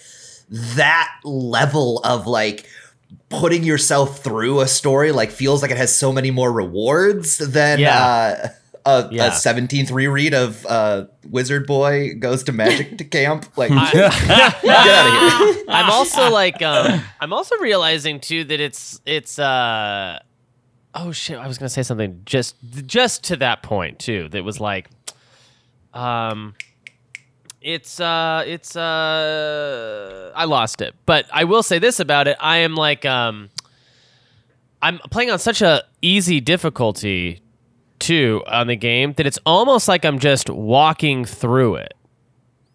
[0.50, 2.66] that level of like
[3.30, 7.80] putting yourself through a story like feels like it has so many more rewards than
[7.80, 8.04] Yeah.
[8.04, 8.48] uh,
[8.86, 9.28] a, Yeah.
[9.28, 13.46] a 17th reread of uh, Wizard Boy goes to magic to camp.
[13.56, 14.04] Like, I- get
[14.66, 15.64] out of here.
[15.70, 20.20] I'm also like um I'm also realizing too that it's it's uh
[20.96, 21.38] oh shit.
[21.38, 24.90] I was gonna say something just just to that point too that was like
[25.94, 26.54] um
[27.62, 30.96] it's uh it's uh I lost it.
[31.06, 32.38] But I will say this about it.
[32.40, 33.50] I am like um
[34.82, 37.42] I'm playing on such a easy difficulty
[38.00, 41.94] too on the game that it's almost like I'm just walking through it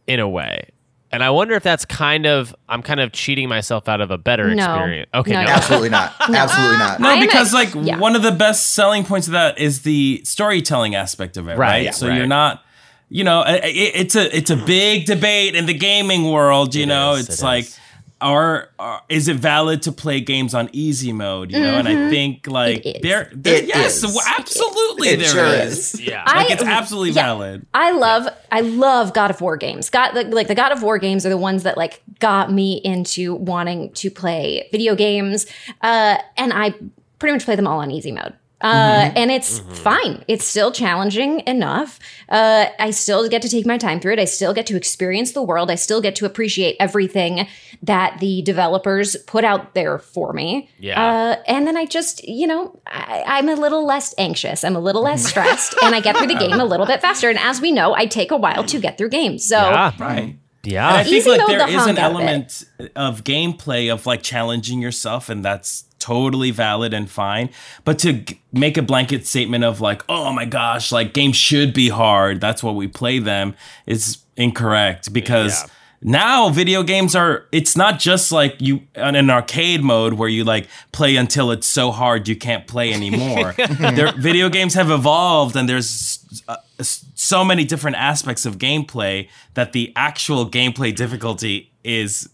[0.06, 0.68] in a way.
[1.14, 4.18] And I wonder if that's kind of I'm kind of cheating myself out of a
[4.18, 4.64] better No.
[4.74, 5.10] experience.
[5.14, 5.46] Okay, No, no.
[5.46, 5.52] no.
[5.52, 6.12] Absolutely not.
[6.20, 7.00] Absolutely not.
[7.00, 7.98] No, because a- like yeah.
[7.98, 11.58] one of the best selling points of that is the storytelling aspect of it, Right,
[11.58, 11.84] right?
[11.84, 12.16] yeah, so right.
[12.16, 12.62] you're not,
[13.08, 16.74] you know, i- i- it's a it's a big debate in the gaming world.
[16.74, 17.64] You It know, is, it's it like.
[17.64, 17.78] is.
[18.24, 21.52] Are, are is it valid to play games on easy mode?
[21.52, 22.88] You know, and I think like Mm-hmm.
[22.88, 23.02] It is.
[23.02, 24.18] there, there It yes, is.
[24.38, 25.94] absolutely It there sure is.
[25.94, 26.00] is.
[26.00, 26.24] Yeah.
[26.34, 27.22] Like it's absolutely yeah.
[27.22, 27.66] valid.
[27.74, 29.90] I love I love God of War games.
[29.90, 32.80] God like, like the God of War games are the ones that like got me
[32.82, 35.44] into wanting to play video games.
[35.82, 36.74] Uh, and I
[37.18, 38.32] pretty much play them all on easy mode.
[38.60, 40.24] Uh, and it's fine.
[40.26, 41.98] It's still challenging enough.
[42.30, 44.18] Uh, I still get to take my time through it.
[44.18, 45.70] I still get to experience the world.
[45.70, 47.46] I still get to appreciate everything
[47.82, 50.70] that the developers put out there for me.
[50.78, 51.02] Yeah.
[51.02, 54.64] Uh, and then I just, you know, I, I'm a little less anxious.
[54.64, 57.28] I'm a little less stressed, and I get through the game a little bit faster.
[57.28, 59.44] And as we know, I take a while to get through games.
[59.46, 59.92] So Yeah.
[59.98, 60.38] Right.
[60.62, 60.88] Yeah.
[60.88, 62.64] And I think Easy like mode, there the is an hunk of element
[62.96, 67.48] of gameplay of like challenging yourself, and that's totally valid and fine.
[67.84, 71.72] But to g- make a blanket statement of like, oh my gosh, like games should
[71.72, 72.42] be hard.
[72.42, 73.54] That's what we play them
[73.86, 75.62] is incorrect because.
[75.62, 75.70] Yeah.
[76.06, 80.44] Now video games are it's not just like you on an arcade mode where you
[80.44, 83.52] like play until it's so hard you can't play anymore.
[84.18, 86.56] Video games have evolved and there's uh,
[87.14, 92.28] so many different aspects of gameplay that the actual gameplay difficulty is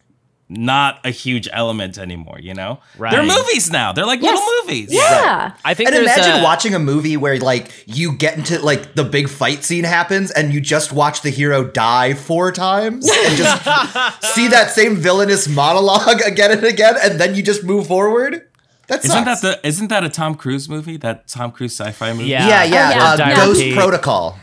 [0.52, 2.80] not a huge element anymore, you know?
[2.98, 3.12] Right.
[3.12, 3.92] They're movies now.
[3.92, 4.36] They're like Yes.
[4.36, 4.92] little movies.
[4.92, 8.94] yeah, I think And imagine a, watching a movie where like you get into like
[8.96, 13.36] the big fight scene happens and you just watch the hero die four times and
[13.36, 13.62] just
[14.34, 18.46] see that same villainous monologue again and again and then you just move forward.
[18.88, 20.96] That isn't that the isn't that a Tom Cruise movie?
[20.96, 22.24] That Tom Cruise sci-fi movie?
[22.24, 22.48] Yeah.
[22.48, 23.32] yeah, yeah, Oh, yeah.
[23.32, 23.76] uh, Ghost Repeat.
[23.76, 24.36] Protocol.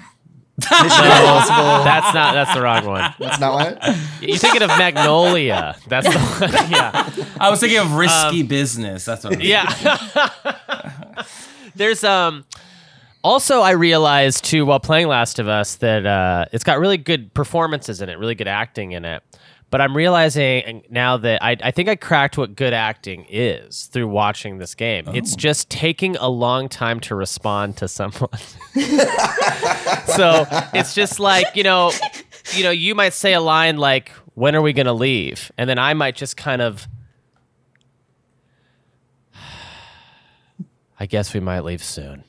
[0.58, 1.84] Mission Impossible.
[1.84, 3.14] That's not that's the wrong one.
[3.20, 3.98] That's not what.
[4.22, 5.78] You're thinking of Magnolia.
[5.88, 6.52] That's the one.
[6.72, 7.10] Yeah.
[7.40, 9.06] I was thinking of risky business.
[9.06, 9.36] That's what.
[9.36, 9.66] I'm Yeah.
[11.76, 12.46] There's um
[13.24, 17.34] also I realized too while playing Last of Us that uh it's got really good
[17.36, 19.22] performances in it, really good acting in it.
[19.70, 24.08] But I'm realizing now that I, I think I cracked what good acting is through
[24.08, 25.10] watching this game.
[25.10, 25.38] It's oh.
[25.38, 28.30] just taking a long time to respond to someone.
[30.06, 31.92] so it's just like, you know,
[32.54, 35.52] you know, you might say a line like, when are we going to leave?
[35.58, 36.88] And then I might just kind of,
[41.00, 42.24] I guess we might leave soon.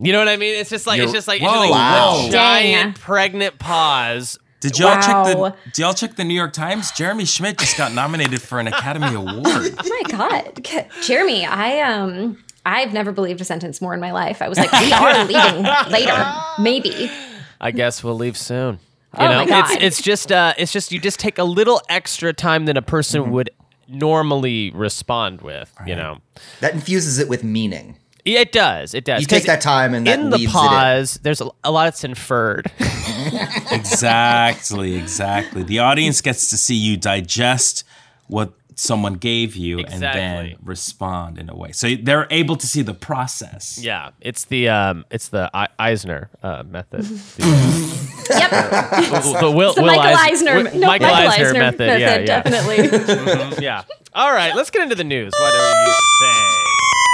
[0.00, 0.54] You know what I mean?
[0.54, 2.22] It's just like, it's You're- just like, Whoa, it's just like wow.
[2.22, 3.02] one giant Dang.
[3.02, 4.38] pregnant pause.
[4.60, 6.90] Did y'all check the Did y'all check the New York Times?
[6.92, 9.44] Jeremy Schmidt just got nominated for an Academy Award.
[9.78, 10.66] Oh my god,
[11.02, 14.42] Jeremy, I um, I've never believed a sentence more in my life.
[14.42, 17.10] I was like, we are leaving later, maybe.
[17.60, 18.74] I guess we'll leave soon.
[19.18, 19.70] You Oh know, my God.
[19.70, 22.82] it's it's just uh it's just you just take a little extra time than a
[22.82, 23.30] person Mm-hmm.
[23.32, 23.50] would
[23.88, 26.18] normally respond with, you know.
[26.60, 27.96] That infuses it with meaning.
[28.32, 28.94] Yeah, It does.
[28.94, 29.20] It does.
[29.20, 30.60] You take that time and that in the weaves it in.
[30.68, 32.70] pause, there's a, a lot that's inferred.
[33.72, 35.62] exactly, exactly.
[35.62, 37.84] The audience gets to see you digest
[38.28, 41.72] what someone gave you and then respond in a way.
[41.72, 43.78] So they're able to see the process.
[43.82, 47.04] yeah, it's the um it's the I- Eisner uh, method.
[48.28, 51.98] Yep, the, the Will, the Will Michael Eis- Eisner, Wi- no, Michael, Eisner, method.
[51.98, 52.42] Yeah, yeah.
[52.42, 52.76] definitely.
[53.64, 53.84] yeah.
[54.12, 55.32] All right, let's get into the news.
[55.38, 56.42] What do you say?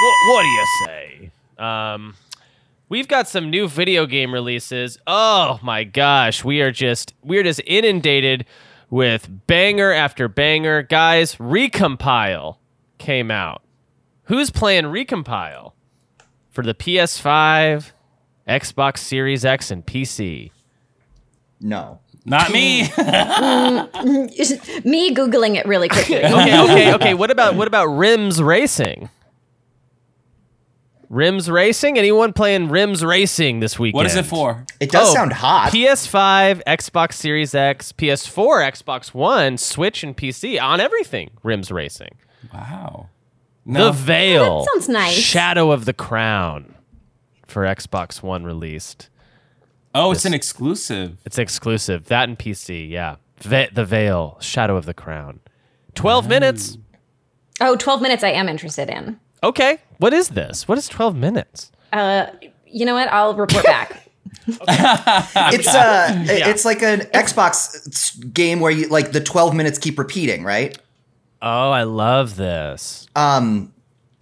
[0.03, 1.04] What, what do you say?
[1.59, 2.15] Um,
[2.89, 4.99] we've got some new video game releases.
[5.07, 8.47] Oh my gosh, we are just we're just inundated
[8.91, 10.83] with banger after banger.
[10.83, 12.57] Guys, Recompile
[12.99, 13.63] came out.
[14.25, 15.73] Who's playing Recompile
[16.51, 17.93] for the PS5,
[18.49, 20.51] Xbox Series X, and PC?
[21.61, 22.01] No.
[22.25, 22.83] Not me.
[24.85, 26.17] Me googling it really quickly.
[26.25, 27.15] okay, okay, okay.
[27.15, 29.11] What about what about Rims Racing?
[31.15, 31.97] Rims Racing?
[31.97, 33.97] Anyone playing Rims Racing this weekend?
[33.97, 34.65] what is it for?
[34.81, 35.71] It does Oh, sound hot.
[35.73, 41.31] PS5, Xbox Series X, PS4, Xbox One, Switch, and PC on everything.
[41.45, 42.17] Rims Racing.
[42.53, 43.09] Wow.
[43.65, 43.93] The No.
[43.93, 44.59] Veil.
[44.65, 45.15] That sounds nice.
[45.15, 46.75] Shadow of the Crown
[47.47, 49.09] for Xbox One released.
[49.95, 51.19] oh, it's an exclusive.
[51.25, 52.07] It's exclusive.
[52.07, 53.17] That and PC, yeah.
[53.39, 55.39] Ve- the Veil, Shadow of the Crown.
[55.95, 56.77] 12 minutes.
[57.61, 59.21] Oh, 12 minutes I am interested in.
[59.45, 59.79] Okay.
[59.99, 60.67] What is this?
[60.67, 61.71] What is 12 minutes?
[61.93, 63.09] You know what?
[63.13, 64.01] I'll report back.
[64.47, 70.45] It's uh, it's like an Xbox game where you like the 12 minutes keep repeating,
[70.45, 70.77] right?
[71.41, 73.07] Oh, I love this.
[73.17, 73.73] Um,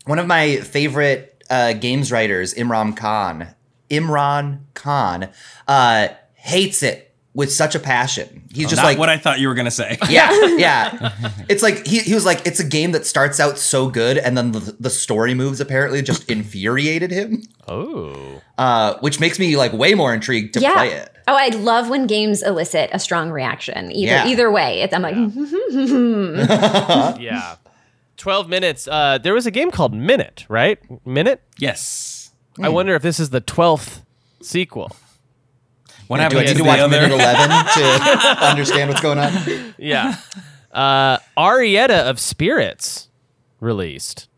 [0.05, 3.49] one of my favorite uh, games writers, Imran Khan,
[3.91, 5.29] Imran Khan,
[5.67, 8.43] uh, hates it with such a passion.
[8.53, 9.97] He's just Not like, what I thought you were gonna say.
[10.11, 11.13] yeah, yeah.
[11.49, 14.37] It's like he, he was like, it's a game that starts out so good, and
[14.37, 18.41] then the, the story moves apparently just infuriated him, Oh.
[18.59, 20.75] uh, which makes me like way more intrigued to yeah.
[20.75, 21.09] play it.
[21.29, 23.93] Oh, I love when games elicit a strong reaction.
[23.93, 24.27] Either Yeah.
[24.27, 25.15] either way, it's, I'm like,
[27.21, 27.57] Yeah.
[28.19, 28.87] 12 minutes.
[28.87, 30.79] Uh, there was a game called Minit, right?
[31.07, 31.43] Minit?
[31.59, 32.31] Yes.
[32.61, 34.03] I wonder if this is the 12th
[34.43, 34.95] sequel.
[36.13, 39.33] What Do I need to to watch minute 11 to understand what's going on?
[39.79, 40.17] Yeah.
[40.71, 43.09] uh, Arietta of Spirits
[43.61, 44.29] released.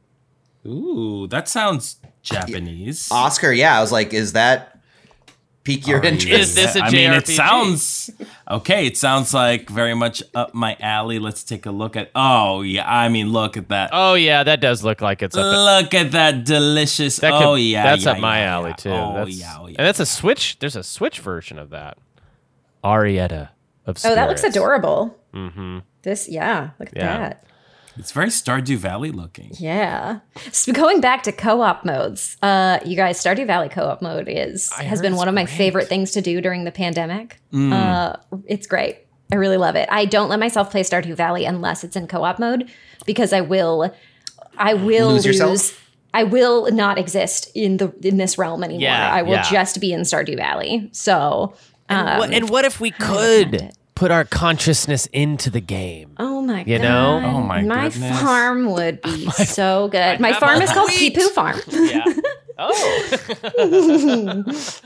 [0.64, 3.08] Ooh, that sounds Japanese.
[3.10, 4.73] Oscar, yeah, I was like, is that
[5.64, 6.40] pique your Are you- interest?
[6.40, 8.11] Is this a I mean, it sounds
[8.50, 8.87] okay.
[8.87, 11.18] It sounds like very much up my alley.
[11.18, 12.11] Let's take a look at.
[12.14, 13.90] Oh yeah, I mean, look at that.
[13.92, 15.44] Oh, yeah, that does look like it's up.
[15.83, 17.16] Look at that delicious.
[17.16, 18.77] that could- oh yeah, That's yeah, up my yeah, alley, yeah.
[18.77, 18.90] too.
[18.90, 19.77] Oh that's, yeah, oh yeah.
[19.79, 20.59] And that's a Switch.
[20.61, 21.98] There's a Switch version of that.
[22.85, 23.48] Arietta
[23.87, 24.05] of Spirits.
[24.05, 25.18] oh, that looks adorable.
[25.33, 25.79] Mm-hmm.
[26.03, 27.18] This, yeah, look at Yeah.
[27.18, 27.44] that.
[27.96, 29.52] It's very Stardew Valley looking.
[29.59, 30.20] Yeah.
[30.52, 34.83] So going back to co-op modes, uh, you guys, Stardew Valley co-op mode is I
[34.85, 35.57] has been one of my great.
[35.57, 37.40] favorite things to do during the pandemic.
[37.54, 38.98] Uh, it's great.
[39.33, 39.88] I really love it.
[39.90, 42.70] I don't let myself play Stardew Valley unless it's in co-op mode
[43.07, 43.94] because I will,
[44.59, 45.38] I will Lose lose.
[45.38, 45.80] yourself?
[46.12, 48.83] I will not exist in the in this realm anymore.
[48.83, 49.50] Yeah, I will yeah.
[49.50, 50.88] just be in Stardew Valley.
[50.92, 51.54] So,
[51.88, 53.72] um, What- and what if we could.
[53.94, 56.14] Put our consciousness into the game?
[56.18, 56.83] Oh my You god!
[56.85, 57.22] know?
[57.24, 58.20] Oh my My goodness.
[58.20, 60.20] farm would be so good.
[60.20, 61.14] My farm is called wheat.
[61.14, 61.61] Peepoo Farm.
[61.68, 62.04] Yeah.
[62.59, 64.44] oh.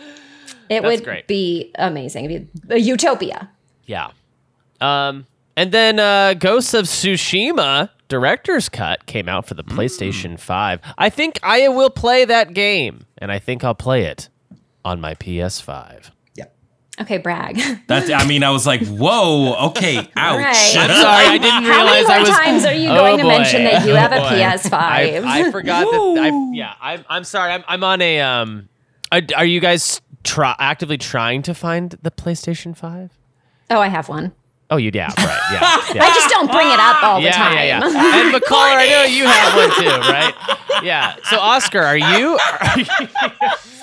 [0.71, 1.27] It That's would great.
[1.27, 2.27] be amazing.
[2.27, 3.49] It'd be a utopia.
[3.87, 4.11] Yeah.
[4.83, 10.81] Um, and then uh, Ghosts of Tsushima director's cut came out for the PlayStation 5.
[10.99, 14.29] I think I will play that game, and I think I'll play it
[14.85, 16.11] on my PS5.
[16.99, 17.03] Yeah.
[17.03, 17.61] Okay, brag.
[17.87, 18.11] That's.
[18.11, 20.09] I mean, I was like, whoa, okay, ouch.
[20.17, 20.77] right.
[20.79, 22.29] I'm sorry, I didn't realize How many more I was.
[22.29, 24.29] times are you Oh, going to mention that you have a Oh.
[24.31, 24.73] PS5?
[24.73, 26.19] I, I forgot that.
[26.23, 27.53] I, yeah, I'm, I'm sorry.
[27.53, 28.21] I'm, I'm on a.
[28.21, 28.69] Um,
[29.13, 33.11] are, are you guys try, actively trying to find the PlayStation 5?
[33.71, 34.33] oh, I have one.
[34.71, 35.61] Oh, you yeah, right, yeah,
[36.05, 37.55] I just don't bring it up all the time.
[37.55, 38.21] yeah, yeah.
[38.21, 40.85] And McCall, I know you have one too, right?
[40.85, 41.17] Yeah.
[41.31, 42.39] So, Oscar, are you?
[42.39, 42.85] Are you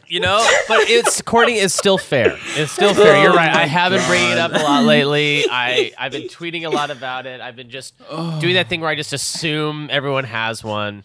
[0.08, 2.38] you know, but it's courting is still fair.
[2.56, 3.24] It's still fair.
[3.24, 3.56] You're right.
[3.56, 5.46] I have been bringing it up a lot lately.
[5.50, 7.42] I I've been tweeting a lot about it.
[7.42, 7.98] I've been just
[8.40, 11.04] doing that thing where I just assume everyone has one.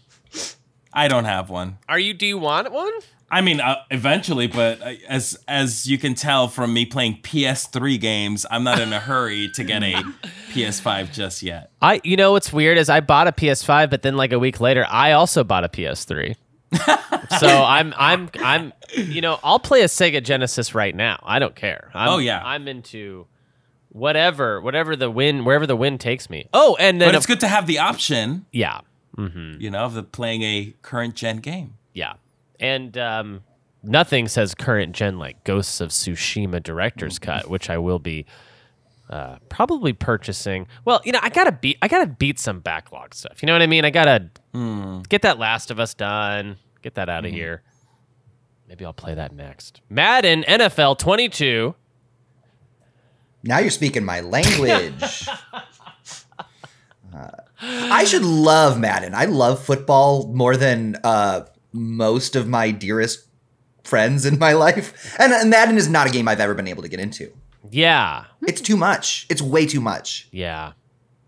[0.93, 1.79] I don't have one.
[1.89, 2.13] Are you?
[2.15, 2.93] Do you want one?
[3.31, 8.01] I mean, uh, eventually, but uh, as as you can tell from me playing PS3
[8.01, 9.93] games, I'm not in a hurry to get a
[10.53, 11.71] PS5 just yet.
[11.83, 12.01] I.
[12.05, 14.87] You know what's weird is I bought a PS5, but then like a week later,
[14.89, 16.37] I also bought a PS3.
[17.39, 21.19] so I'm I'm I'm you know I'll play a Sega Genesis right now.
[21.23, 21.91] I don't care.
[21.95, 22.43] I'm, Oh, yeah.
[22.45, 23.27] I'm into
[23.91, 26.49] whatever whatever the wind wherever the wind takes me.
[26.53, 28.81] Oh, and then But it's of- good to have the option, yeah
[29.17, 31.75] you know, of the playing a current gen game.
[31.93, 32.13] yeah,
[32.61, 33.43] and um,
[33.83, 38.27] nothing says current gen like Ghosts of Tsushima Director's Cut, which I will be.
[39.11, 40.67] Uh, probably purchasing.
[40.85, 41.79] Well, you know, I gotta beat.
[41.81, 43.43] I gotta beat some backlog stuff.
[43.43, 43.87] You know what I mean?
[43.87, 44.29] I gotta
[45.09, 46.59] get that Last of Us done.
[46.83, 47.63] Get that out of here.
[48.69, 49.81] Maybe I'll play that next.
[49.89, 51.75] Madden NFL 22.
[53.45, 55.29] Now you're speaking my language.
[57.15, 57.31] Uh,
[57.63, 59.15] I should love Madden.
[59.15, 63.27] I love football more than uh, most of my dearest
[63.85, 65.17] friends in my life.
[65.19, 67.33] And, and Madden is not a game I've ever been able to get into.
[67.71, 69.27] Yeah, It's too much.
[69.29, 70.29] It's way too much.
[70.31, 70.73] yeah.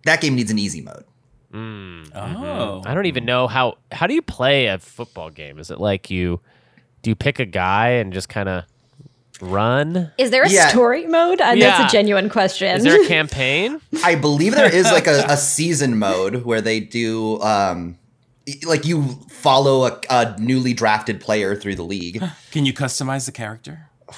[0.05, 1.05] That game needs an easy mode.
[1.53, 3.77] Oh, I don't even know how.
[3.93, 5.59] How do you play a football game?
[5.59, 6.41] Is it like you?
[7.03, 8.65] Do you pick a guy and just kind of
[9.41, 10.11] run?
[10.19, 10.69] Is there a Yeah.
[10.69, 11.41] story mode?
[11.41, 11.79] And Yeah.
[11.79, 12.77] that's a genuine question.
[12.77, 13.81] Is there a campaign?
[14.05, 17.99] I believe there is like a, a season mode where they do um y-
[18.67, 22.23] like you follow a, a newly drafted player through the league.
[22.51, 23.87] can you customize the character?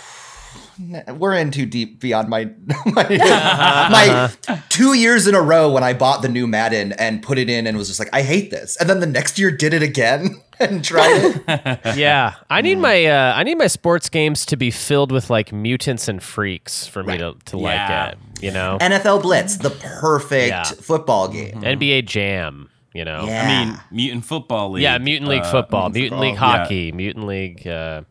[1.16, 2.44] We're in too deep beyond my
[2.87, 3.06] my,
[4.48, 7.50] my two years in a row when I bought the new Madden and put it
[7.50, 8.76] in and was just like, I hate this.
[8.78, 11.96] And then the next year did it again and tried it.
[11.96, 15.52] yeah, I need my uh, I need my sports games to be filled with like
[15.52, 18.04] mutants and freaks for me to, to Yeah.
[18.06, 18.42] like it.
[18.42, 20.64] You know, NFL Blitz, the perfect Yeah.
[20.64, 21.61] football game.
[21.62, 22.70] NBA Jam.
[22.94, 23.42] You know, Yeah.
[23.42, 24.83] I mean, Mutant Football League.
[24.83, 26.38] yeah, Mutant League uh, football, Mutant League Yeah.
[26.38, 28.02] hockey, Mutant League uh,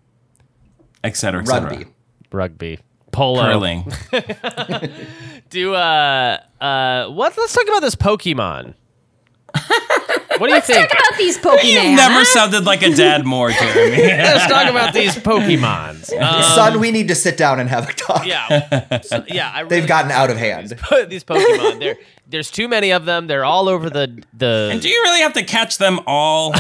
[1.04, 1.70] et cetera, et cetera.
[1.70, 1.86] Rugby.
[2.32, 2.80] rugby,
[3.12, 3.42] polo.
[3.44, 3.92] Curling.
[5.50, 7.38] Do uh uh what?
[7.38, 8.74] Let's talk about this Pokemon.
[10.42, 10.90] What do you think?
[10.90, 11.64] Talk about these Pokemon.
[11.64, 13.98] You've never sounded like a dad more, Jeremy.
[13.98, 16.12] Let's talk about these Pokemons.
[16.22, 18.26] Um, Son, we need to sit down and have a talk.
[18.26, 19.52] yeah, So, yeah.
[19.54, 20.70] I They've gotten out of hand.
[21.08, 21.80] these Pokemon.
[21.80, 21.96] There,
[22.28, 23.28] there's too many of them.
[23.28, 24.70] They're all over the the.
[24.74, 26.52] And do you really have to catch them all?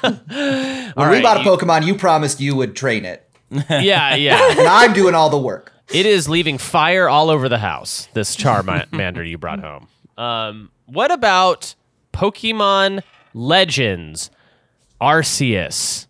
[0.00, 3.28] When we right, bought a you- Pokemon, you promised you would train it.
[3.50, 4.50] yeah, yeah.
[4.50, 5.72] And I'm doing all the work.
[5.92, 8.08] It is leaving fire all over the house.
[8.14, 9.88] This Charmander you brought home.
[10.16, 11.74] Um, what about
[12.12, 13.02] Pokemon
[13.34, 14.30] Legends
[15.00, 16.06] Arceus?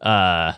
[0.00, 0.54] Uh,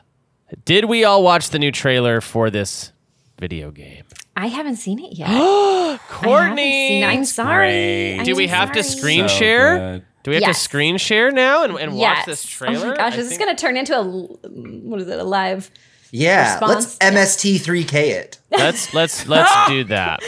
[0.64, 2.92] did we all watch the new trailer for this
[3.38, 4.04] video game?
[4.36, 5.28] I haven't seen it yet.
[5.30, 7.06] I Courtney, seen it.
[7.06, 8.18] I'm sorry.
[8.18, 9.78] I'm do we have to screen So share?
[9.78, 10.04] good.
[10.22, 10.58] Do we have Yes.
[10.58, 12.86] to screen share now and, and watch this trailer?
[12.86, 15.18] Oh my gosh, I is this think- going to turn into a what is it?
[15.18, 15.70] A live?
[16.12, 16.98] Yeah, Response?
[17.00, 18.38] let's MST3K it.
[18.50, 20.20] let's let's let's do that.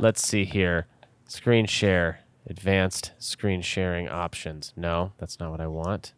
[0.00, 0.86] Let's see here.
[1.28, 2.20] Screen share.
[2.48, 4.72] Advanced screen sharing options.
[4.76, 6.12] No, that's not what I want.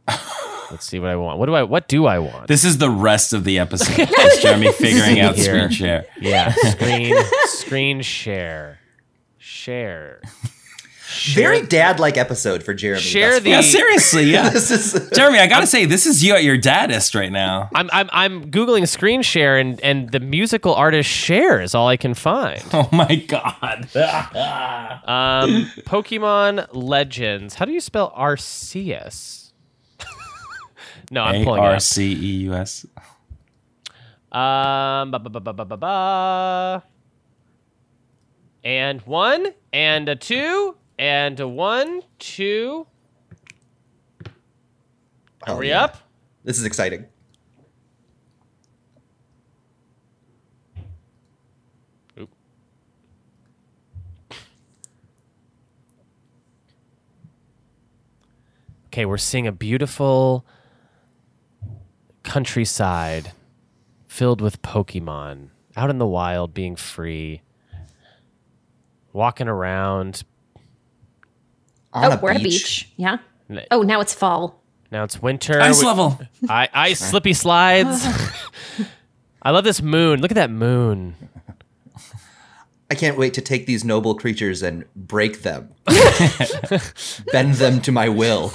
[0.71, 1.39] Let's see what I want.
[1.39, 2.49] What do I what do I want?
[2.49, 3.95] This is the rest of the episode.
[4.11, 6.05] It's Jeremy figuring out screen share.
[6.21, 8.81] yeah, screen screen share.
[9.39, 10.21] Share.
[11.33, 13.01] Very dad-like episode for Jeremy.
[13.01, 14.51] Share the- Yeah, seriously, yeah.
[14.53, 17.71] This is Jeremy, I gotta say, this is you at your daddest right now.
[17.75, 21.97] I'm I'm I'm googling screen share and and the musical artist share is all I
[21.97, 22.63] can find.
[22.75, 23.89] Oh my god.
[23.97, 27.55] Um, Pokemon Legends.
[27.55, 29.53] How do you spell Arceus?
[31.11, 31.81] no, I'm pulling it R up.
[31.83, 32.85] C E U S.
[34.31, 36.83] Um, ba, ba, ba, ba, ba, ba, ba.
[38.63, 42.87] And one, and a two, and one, two.
[45.47, 45.85] Oh, Hurry yeah.
[45.85, 45.99] up.
[46.45, 47.07] This is exciting.
[58.87, 60.45] Okay, we're seeing a beautiful
[62.25, 63.33] countryside
[64.09, 67.43] filled with Pokemon out in the wild, being free,
[69.13, 70.25] walking around.
[71.99, 72.53] On oh, a we're at a beach.
[72.53, 72.93] beach.
[72.97, 73.19] Yeah.
[73.71, 74.63] Oh, now it's fall.
[74.91, 75.61] Now it's winter.
[75.61, 76.19] Ice level.
[76.49, 78.07] I, ice slippy slides.
[79.43, 80.21] I love this moon.
[80.21, 81.15] Look at that moon.
[82.91, 85.75] I can't wait to take these noble creatures and break them,
[87.33, 88.53] bend them to my will.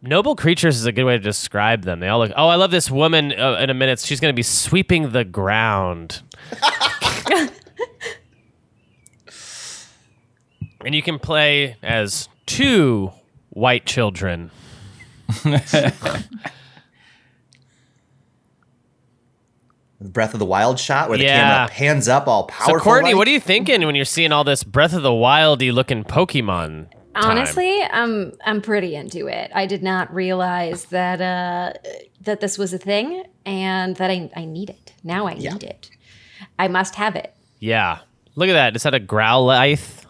[0.00, 2.00] Noble creatures is a good way to describe them.
[2.00, 2.32] They all look.
[2.36, 3.32] Oh, I love this woman.
[3.38, 6.22] Uh, in a minute, she's going to be sweeping the ground.
[10.84, 13.12] And you can play as two
[13.50, 14.50] white children.
[20.00, 21.40] The Breath of the Wild shot where the Yeah.
[21.66, 22.78] camera pans up all powerful.
[22.78, 25.72] So, Courtney, what are you thinking when you're seeing all this Breath of the Wildy
[25.72, 26.88] looking Pokemon?
[27.14, 27.30] time?
[27.30, 29.50] Honestly, I'm I'm pretty into it.
[29.52, 31.72] I did not realize that uh,
[32.20, 34.92] that this was a thing and that I, I need it.
[35.02, 35.90] Now I need it.
[36.60, 37.34] I must have it.
[37.58, 37.98] Yeah.
[38.36, 38.76] Look at that.
[38.76, 40.04] Is that a Growlithe?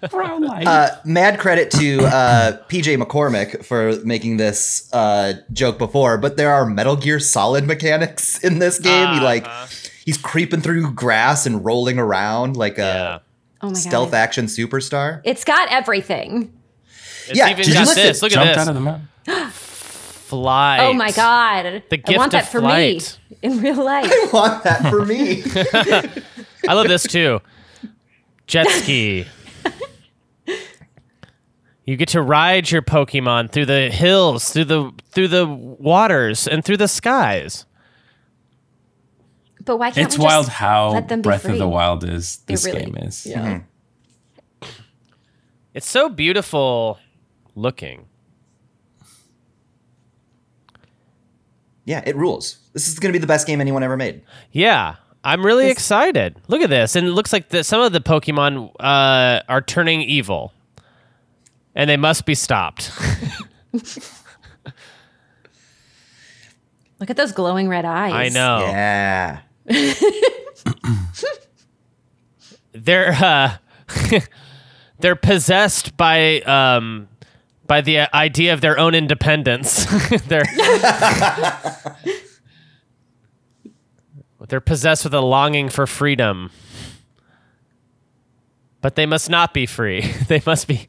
[0.12, 6.52] Uh, mad credit to uh, PJ McCormick for making this uh, joke before, but there
[6.52, 9.14] are Metal Gear Solid mechanics in this game.
[9.14, 9.46] He like
[10.04, 13.16] he's creeping through grass and rolling around like Yeah.
[13.16, 13.20] a
[13.60, 14.18] Oh my stealth god.
[14.18, 15.20] action superstar.
[15.24, 16.52] It's got everything.
[17.26, 18.22] It's Yeah, even did you got listen- this.
[18.22, 18.62] Look at Jumped this.
[18.62, 19.08] out of the mountain.
[19.50, 20.80] Flight.
[20.80, 21.82] Oh my god.
[21.88, 23.18] The I gift want of that for flight.
[23.30, 24.06] me in real life.
[24.12, 25.42] I want that for me.
[26.68, 27.40] I love this too.
[28.46, 29.26] Jet ski.
[31.88, 36.62] You get to ride your Pokemon through the hills, through the through the waters, and
[36.62, 37.64] through the skies.
[39.64, 41.52] But why can't It's we just wild how let them be Breath free?
[41.52, 42.38] of the Wild is.
[42.46, 43.24] This really- game is.
[43.24, 43.60] Yeah.
[45.72, 46.98] It's so beautiful
[47.54, 48.04] looking.
[51.86, 52.58] yeah, it rules.
[52.74, 54.20] This is going to be the best game anyone ever made.
[54.52, 56.36] Yeah, I'm really excited.
[56.48, 60.02] Look at this, and it looks like the, some of the Pokemon uh, are turning
[60.02, 60.52] evil,
[61.74, 62.90] and they must be stopped.
[67.00, 68.12] Look at those glowing red eyes.
[68.12, 68.60] I know.
[68.66, 69.40] Yeah.
[72.72, 73.56] they're uh,
[74.98, 77.08] they're possessed by um,
[77.66, 79.86] by the idea of their own independence.
[80.26, 80.44] they're
[84.48, 86.50] they're possessed with a longing for freedom,
[88.80, 90.00] but they must not be free.
[90.28, 90.88] they must be.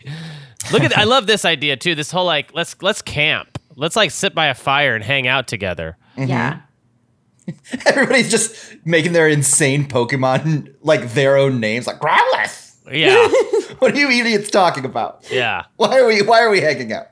[0.72, 1.96] Look at I love this idea too.
[1.96, 3.58] This whole like let's let's camp.
[3.76, 5.98] Let's like sit by a fire and hang out together.
[6.18, 6.62] Yeah.
[7.48, 7.80] Mm-hmm.
[7.88, 8.56] Everybody's just
[8.86, 12.66] making their insane Pokemon like their own names, like Growlithe.
[12.92, 13.28] Yeah,
[13.80, 15.26] What are you idiots talking about?
[15.32, 15.66] yeah.
[15.78, 17.08] Why are we Why are we hanging out?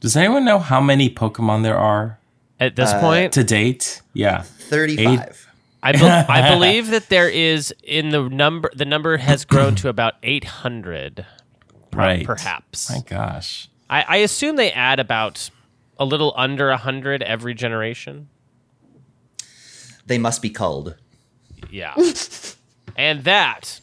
[0.00, 2.18] Does anyone know how many Pokemon there are
[2.58, 4.02] At this uh, point, to date?
[4.14, 4.42] Yeah.
[4.42, 5.41] Thirty-five.
[5.82, 9.88] I, be- I believe that there is in the number the number has grown to
[9.88, 11.26] about 800
[11.92, 12.24] Right.
[12.24, 12.90] perhaps.
[12.90, 13.68] My gosh.
[13.90, 15.50] I, I assume they add about
[15.98, 18.28] a little under 100 every generation.
[20.06, 20.96] They must be culled.
[21.70, 21.94] Yeah.
[22.96, 23.80] and that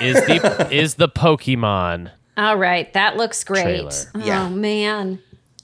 [0.00, 2.10] is the is the Pokemon.
[2.36, 2.92] All right.
[2.92, 3.62] That looks great.
[3.62, 3.90] Trailer.
[4.14, 4.48] Oh Yeah.
[4.48, 5.08] man.
[5.08, 5.18] Um,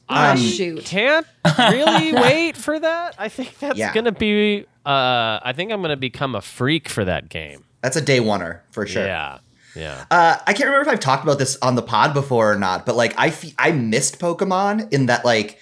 [0.09, 0.85] I Oh shoot.
[0.85, 1.27] can't
[1.59, 3.15] really wait for that.
[3.19, 3.93] I think that's Yeah.
[3.93, 7.65] going to be uh I think I'm going to become a freak for that game.
[7.83, 9.05] That's a day oneer for sure.
[9.05, 9.39] Yeah.
[9.75, 10.05] Yeah.
[10.11, 12.85] Uh, I can't remember if I've talked about this on the pod before or not,
[12.85, 15.59] but like I fe- I missed Pokemon in that like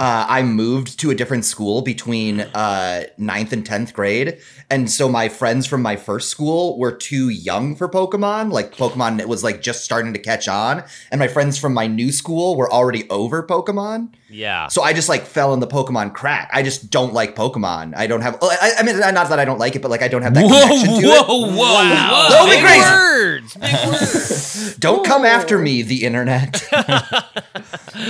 [0.00, 4.38] uh, I moved to a different school between uh, ninth and tenth grade,
[4.70, 8.52] and so my friends from my first school were too young for Pokemon.
[8.52, 11.88] Like Pokemon it was like just starting to catch on, and my friends from my
[11.88, 14.12] new school were already over Pokemon.
[14.28, 14.68] Yeah.
[14.68, 16.50] So I just like fell in the Pokemon crack.
[16.52, 17.94] I just don't like Pokemon.
[17.96, 18.38] I don't have.
[18.42, 20.42] I, I mean, not that I don't like it, but like I don't have that
[20.42, 21.26] connection to it.
[21.26, 22.28] whoa, whoa.
[22.30, 22.80] Don't Big crazy.
[22.80, 23.54] words.
[23.56, 24.76] Big words.
[24.76, 26.62] Don't come after me, the internet.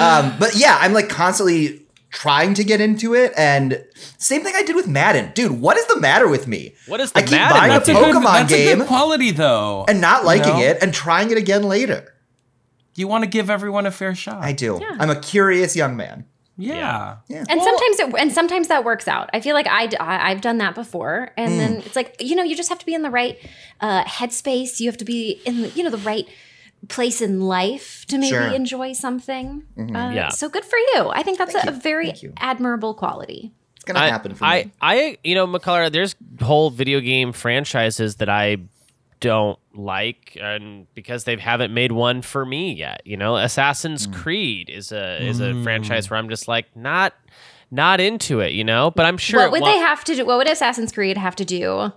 [0.00, 3.84] um, but yeah, I'm like constantly trying to get into it, and
[4.16, 5.60] same thing I did with Madden, dude.
[5.60, 6.74] What is the matter with me?
[6.86, 7.94] What is the I keep Madden buying a with you?
[7.94, 9.84] That's a good- Pokemon that's a game good quality though.
[9.88, 10.60] and not liking know?
[10.62, 12.14] it, and trying it again later.
[12.98, 14.42] You want to give everyone a fair shot.
[14.42, 14.80] I do.
[14.98, 16.24] I'm a curious young man.
[16.60, 17.18] Yeah.
[17.28, 17.44] yeah.
[17.48, 19.30] And sometimes it and sometimes that works out.
[19.32, 21.58] I feel like I, I have done that before, and Hmm.
[21.58, 23.38] then it's like you know you just have to be in the right
[23.80, 24.80] uh, headspace.
[24.80, 26.26] You have to be in the, you know the right
[26.88, 28.40] place in life to maybe Sure.
[28.42, 28.54] Mm-hmm.
[28.54, 29.62] enjoy something.
[29.78, 30.28] Uh, Yeah.
[30.30, 31.08] So good for you.
[31.10, 33.52] I think that's a, a very admirable quality.
[33.76, 34.72] It's gonna I, happen for I, me.
[34.80, 38.58] I, you know, McCullough, there's whole video game franchises that I
[39.20, 43.02] don't like, and because they haven't made one for me yet.
[43.04, 44.12] You know, Assassin's Hmm.
[44.12, 47.14] Creed is a is a franchise where I'm just like not
[47.70, 48.90] not into it, you know.
[48.90, 50.24] But I'm sure what would wa- they have to do?
[50.26, 51.92] What would Assassin's Creed have to do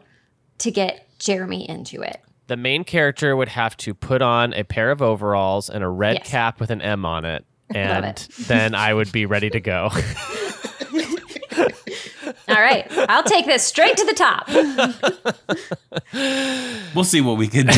[0.59, 2.17] to get Jeremy into it?
[2.47, 6.15] the main character would have to put on a pair of overalls and a red
[6.17, 6.30] Yes.
[6.30, 8.28] cap with an M on it, and it.
[8.39, 9.89] then I would be ready to go.
[12.51, 14.47] All right, I'll take this straight to the top.
[16.93, 17.71] We'll see what we can do.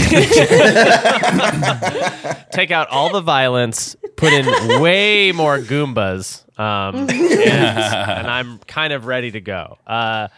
[2.52, 8.94] Take out all the violence, put in way more Goombas, um, and, and I'm kind
[8.94, 9.78] of ready to go.
[9.86, 10.30] Uh,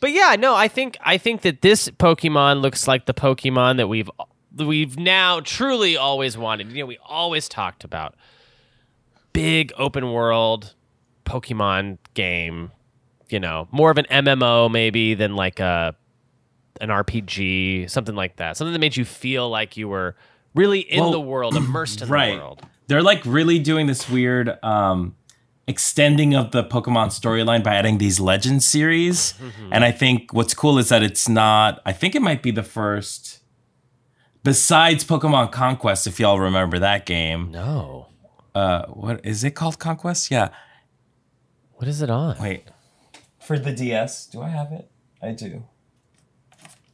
[0.00, 3.88] but yeah, no, I think I think that this Pokemon looks like the Pokemon that
[3.88, 4.10] we've
[4.56, 6.72] we've now truly always wanted.
[6.72, 8.14] You know, we always talked about
[9.32, 10.74] big open world
[11.24, 12.72] Pokemon game.
[13.28, 15.96] You know, more of an MMO maybe than like a
[16.80, 18.56] an RPG, something like that.
[18.56, 20.14] Something that made you feel like you were
[20.54, 22.32] really in Well, the world, immersed in right.
[22.32, 22.62] the world.
[22.88, 25.16] They're like really doing this weird um,
[25.66, 29.34] extending of the Pokemon storyline by adding these Legend series.
[29.72, 32.62] And I think what's cool is that it's not, I think it might be the
[32.62, 33.40] first,
[34.44, 37.50] besides Pokemon Conquest, if y'all remember that game.
[37.50, 38.08] No.
[38.54, 39.78] Uh, what is it called?
[39.78, 40.30] Conquest?
[40.30, 40.50] Yeah.
[41.74, 42.38] What is it on?
[42.38, 42.64] Wait.
[43.46, 44.90] For the DS, do I have it?
[45.22, 45.62] I do.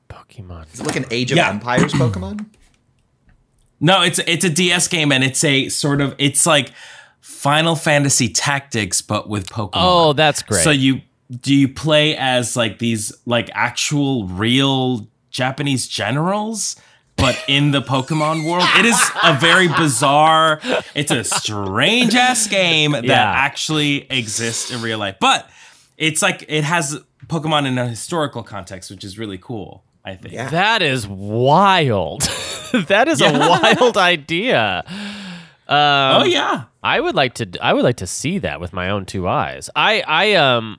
[0.09, 0.73] Pokemon.
[0.75, 1.49] Is it like an Age of Yeah.
[1.51, 2.47] Empires Pokemon?
[3.85, 6.71] No, it's it's a DS game and it's a sort of it's like
[7.21, 9.71] Final Fantasy Tactics but with Pokemon.
[9.75, 10.63] Oh, that's great.
[10.63, 11.01] So you
[11.41, 16.77] do you play as like these like actual real Japanese generals?
[17.17, 20.61] But in the Pokemon world, it is a very bizarre.
[20.95, 23.21] It's a strange ass game that Yeah.
[23.33, 25.17] actually exists in real life.
[25.21, 25.51] But
[25.97, 29.85] it's like it has Pokemon in a historical context, which is really cool.
[30.05, 30.35] I think.
[30.35, 30.51] Yeah.
[30.51, 32.23] that is wild.
[32.73, 34.83] that is a wild idea.
[35.69, 36.65] Um, oh yeah.
[36.83, 37.49] I would like to.
[37.63, 39.71] I would like to see that with my own two eyes.
[39.77, 40.03] I.
[40.07, 40.79] I um.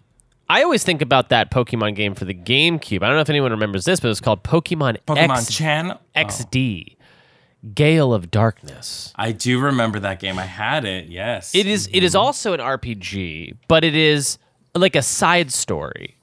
[0.50, 3.02] I always think about that Pokemon game for the GameCube.
[3.02, 5.92] I don't know if anyone remembers this, but it was called Pokemon, Pokemon X, Chan.
[5.92, 6.00] Oh.
[6.16, 6.98] XD,
[7.74, 9.14] Gale of Darkness.
[9.16, 10.38] I do remember that game.
[10.38, 11.08] I had it.
[11.08, 11.56] Yes.
[11.56, 11.90] It is.
[11.94, 14.38] It is also an RPG, but it is
[14.76, 16.18] like a side story.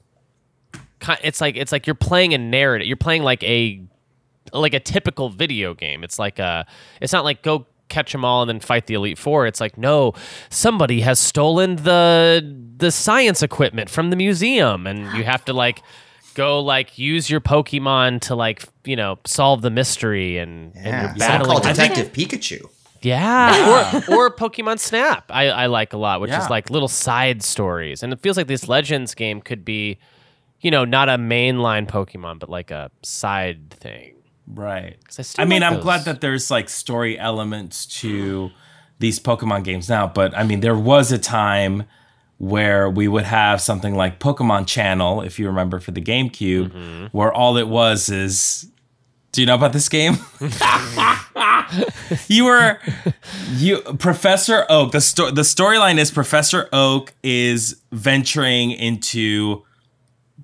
[1.23, 2.87] It's like it's like you're playing a narrative.
[2.87, 3.81] You're playing like a
[4.53, 6.03] like a typical video game.
[6.03, 6.65] It's like a.
[7.01, 9.47] It's not like go catch them all and then fight the elite four.
[9.47, 10.13] It's like no,
[10.49, 12.45] somebody has stolen the
[12.77, 15.81] the science equipment from the museum, and you have to like
[16.35, 21.01] go like use your Pokemon to like you know solve the mystery and and Yeah.
[21.01, 21.49] you're Someone battling.
[21.51, 22.69] called with- Detective Pikachu.
[23.01, 25.25] Yeah, or or Pokemon Snap.
[25.29, 26.43] I, I like a lot, which Yeah.
[26.43, 29.97] is like little side stories, and it feels like this Legends game could be,
[30.61, 34.13] you know, not a mainline Pokemon, but like a side thing.
[34.47, 34.97] right.
[35.07, 35.83] 'Cause I still I mean, like I'm those.
[35.83, 38.49] glad that there's like story elements to
[38.99, 41.83] these Pokemon games now, but I mean, there was a time
[42.37, 47.05] where we would have something like Pokemon Channel, if you remember for the GameCube, Mm-hmm.
[47.17, 48.69] where all it was is
[49.31, 50.17] do you know about this game?
[52.27, 52.79] you were
[53.55, 54.91] you Professor Oak.
[54.91, 59.63] The sto- the storyline is Professor Oak is venturing into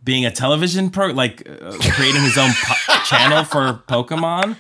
[0.04, 4.56] being a television pro, like uh, creating his own po- channel for Pokemon,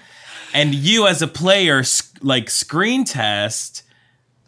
[0.53, 3.83] and you as a player, s- like screen test,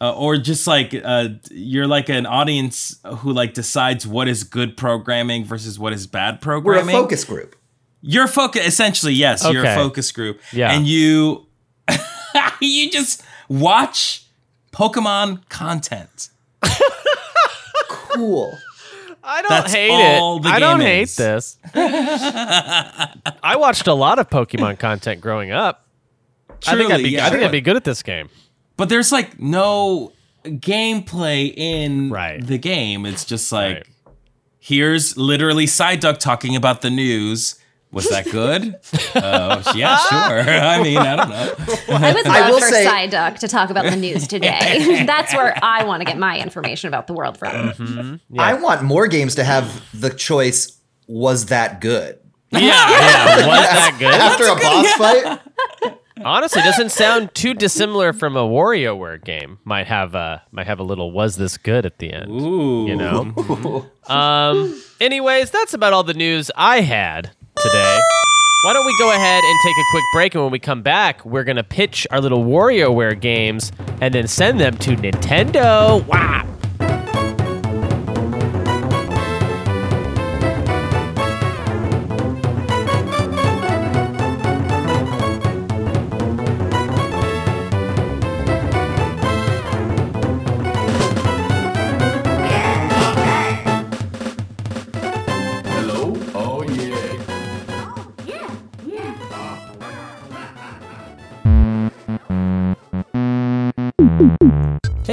[0.00, 4.76] uh, or just like uh, you're like an audience who like decides what is good
[4.76, 6.86] programming versus what is bad programming.
[6.94, 7.56] We're a focus group.
[8.02, 10.40] You're focus essentially, yes, you're a focus group.
[10.52, 10.72] Yeah.
[10.72, 11.46] And you
[12.60, 14.24] you just watch
[14.72, 16.30] Pokemon content.
[17.88, 18.56] Cool.
[19.22, 20.42] I don't That's hate all it.
[20.44, 21.56] the I don't game hate this.
[21.74, 25.86] I watched a lot of Pokemon content growing up.
[26.66, 27.10] I think I'd be.
[27.10, 27.26] yeah.
[27.26, 28.28] I think I'd be good at this game.
[28.76, 30.12] But there's like no
[30.44, 32.44] gameplay in Right.
[32.44, 33.04] the game.
[33.06, 33.86] It's just like Right.
[34.58, 37.56] here's literally Psyduck talking about the news.
[37.92, 38.76] Was that good?
[39.16, 40.40] uh, yeah, sure.
[40.48, 41.54] I mean, I don't know.
[41.96, 45.04] I would I love will for say- Psyduck to talk about the news today.
[45.06, 48.20] That's where I want to get my information about the world from.
[48.38, 50.78] I want more games to have the choice.
[51.08, 52.18] Was that good?
[52.52, 53.46] Yeah, yeah.
[53.46, 54.14] Was that good?
[54.14, 59.58] After a boss fight, Honestly, doesn't sound too dissimilar from a WarioWare game.
[59.64, 62.30] Might have a might have a little "was this good" at the end.
[62.30, 62.86] Ooh.
[62.86, 63.86] You know.
[64.06, 64.80] um.
[65.00, 67.30] Anyways, that's about all the news I had
[67.62, 67.98] today.
[68.62, 71.24] Why don't we go ahead and take a quick break, and when we come back,
[71.24, 76.04] we're gonna pitch our little WarioWare games and then send them to Nintendo.
[76.06, 76.46] Wow.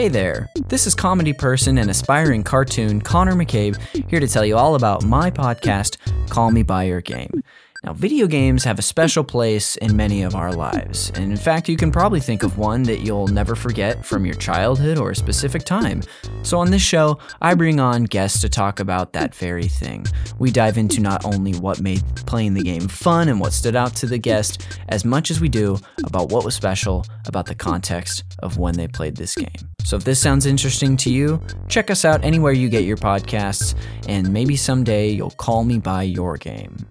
[0.07, 3.77] Hey there, this is comedy person and aspiring cartoon Connor McCabe
[4.09, 5.97] here to tell you all about my podcast,
[6.29, 7.43] Call Me By Your Game.
[7.87, 11.69] Now, video games have a special place in many of our lives, and in fact,
[11.69, 15.15] you can probably think of one that you'll never forget from your childhood or a
[15.15, 16.03] specific time.
[16.43, 20.05] So, on this show, I bring on guests to talk about that very thing.
[20.37, 23.95] We dive into not only what made playing the game fun and what stood out
[23.95, 28.25] to the guest, as much as we do about what was special about the context
[28.39, 29.69] of when they played this game.
[29.85, 33.75] So, if this sounds interesting to you, check us out anywhere you get your podcasts,
[34.09, 36.85] and maybe someday you'll call me by your game.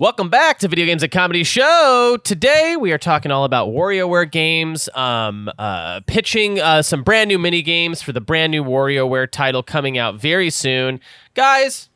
[0.00, 2.16] Welcome back to Video Games and Comedy Show.
[2.24, 7.38] Today we are talking all about WarioWare games, um, uh, pitching uh, some brand new
[7.38, 11.00] mini games for the brand new WarioWare title coming out very soon.
[11.34, 11.90] Guys,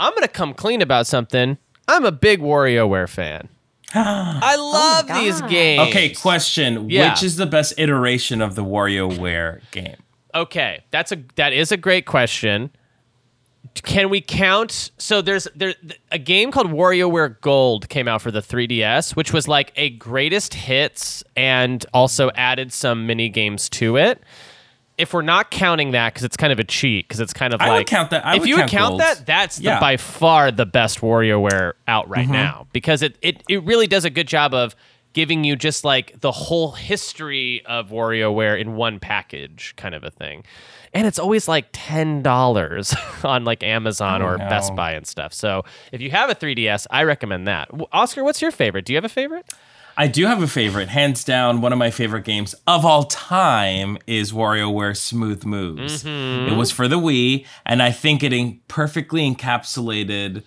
[0.00, 1.58] I'm gonna come clean about something.
[1.86, 3.50] I'm a big WarioWare fan.
[3.94, 5.20] I love God.
[5.20, 5.86] these games.
[5.90, 6.88] Okay, question.
[6.88, 7.10] Yeah.
[7.10, 9.96] Which is the best iteration of the WarioWare game?
[10.34, 12.70] Okay, that's a that is a great question.
[13.74, 14.90] Can we count?
[14.98, 15.74] So there's there
[16.10, 20.54] a game called WarioWare Gold came out for the 3DS, which was like a greatest
[20.54, 24.22] hits and also added some mini games to it.
[24.98, 27.62] If we're not counting that, because it's kind of a cheat, because it's kind of
[27.62, 29.72] I like would count that- I if would you count would count that, that's Yeah.
[29.74, 29.80] Mm-hmm.
[29.80, 34.10] by far the best WarioWare out right now because it, it it really does a
[34.10, 34.76] good job of
[35.12, 40.10] giving you just like the whole history of WarioWare in one package, kind of a
[40.10, 40.44] thing.
[40.92, 42.94] And it's always like ten dollars
[43.24, 44.48] on like Amazon or no.
[44.48, 45.32] Best Buy and stuff.
[45.32, 47.70] So if you have a 3DS, I recommend that.
[47.92, 48.84] Oscar, what's your favorite?
[48.84, 49.46] Do you have a favorite?
[49.96, 50.88] I do have a favorite.
[50.88, 56.04] Hands down, one of my favorite games of all time is WarioWare Smooth Moves.
[56.04, 56.52] Mm-hmm.
[56.52, 60.42] It was for the Wii, and I think it perfectly encapsulated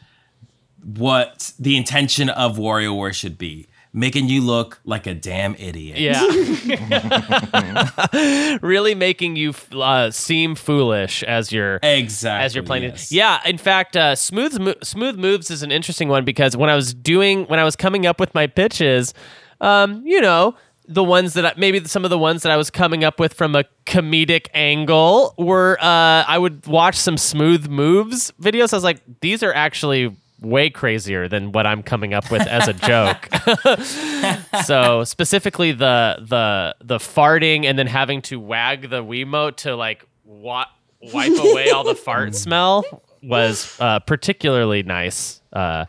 [0.84, 3.68] what the intention of WarioWare should be.
[3.96, 6.00] Making you look like a damn idiot.
[6.00, 6.24] Yeah.
[8.62, 12.44] really making you uh, seem foolish as you're Exactly.
[12.44, 13.12] as you're playing yes.
[13.12, 13.16] it.
[13.16, 16.76] Yeah, in fact, uh, smooth Mo- smooth moves is an interesting one because when I
[16.76, 19.14] was doing when I was coming up with my pitches,
[19.62, 20.56] um, you know,
[20.88, 23.34] the ones that I, maybe some of the ones that I was coming up with
[23.34, 28.74] from a comedic angle were uh, I would watch some smooth moves videos.
[28.74, 32.68] I was like, these are actually way crazier than what I'm coming up with as
[32.68, 33.30] a joke.
[34.66, 40.06] so specifically the the the farting and then having to wag the Wiimote to like
[40.24, 40.68] wa-
[41.02, 42.84] wipe away all the fart smell
[43.22, 45.86] was uh, particularly nice uh,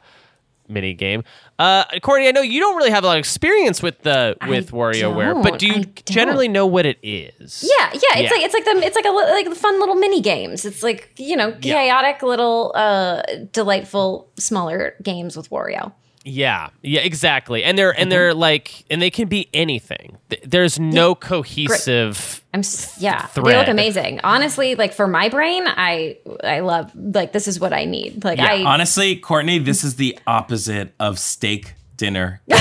[0.69, 1.25] mini game.
[1.57, 4.73] Uh, Courtney, I know you don't really have a lot of experience with the with
[4.73, 5.63] WarioWare, but don't.
[5.63, 7.63] you generally know what it is?
[7.79, 7.99] Yeah, yeah.
[8.19, 8.31] It's Yeah.
[8.31, 10.65] like it's like the it's like a like the fun little mini games.
[10.65, 11.75] It's like you know Yeah.
[11.75, 15.93] chaotic little uh delightful smaller games with Wario.
[16.27, 17.63] Yeah, yeah, exactly.
[17.65, 18.03] And they're Mm-hmm.
[18.03, 20.17] and they're like and they can be anything.
[20.43, 22.43] There's no cohesive.
[22.55, 24.21] I'm s- yeah, they look amazing.
[24.25, 28.25] Honestly, like for my brain, I I love like this is what I need.
[28.25, 32.41] Like I Honestly, Courtney, this is the opposite of steak dinner.
[32.47, 32.57] yeah.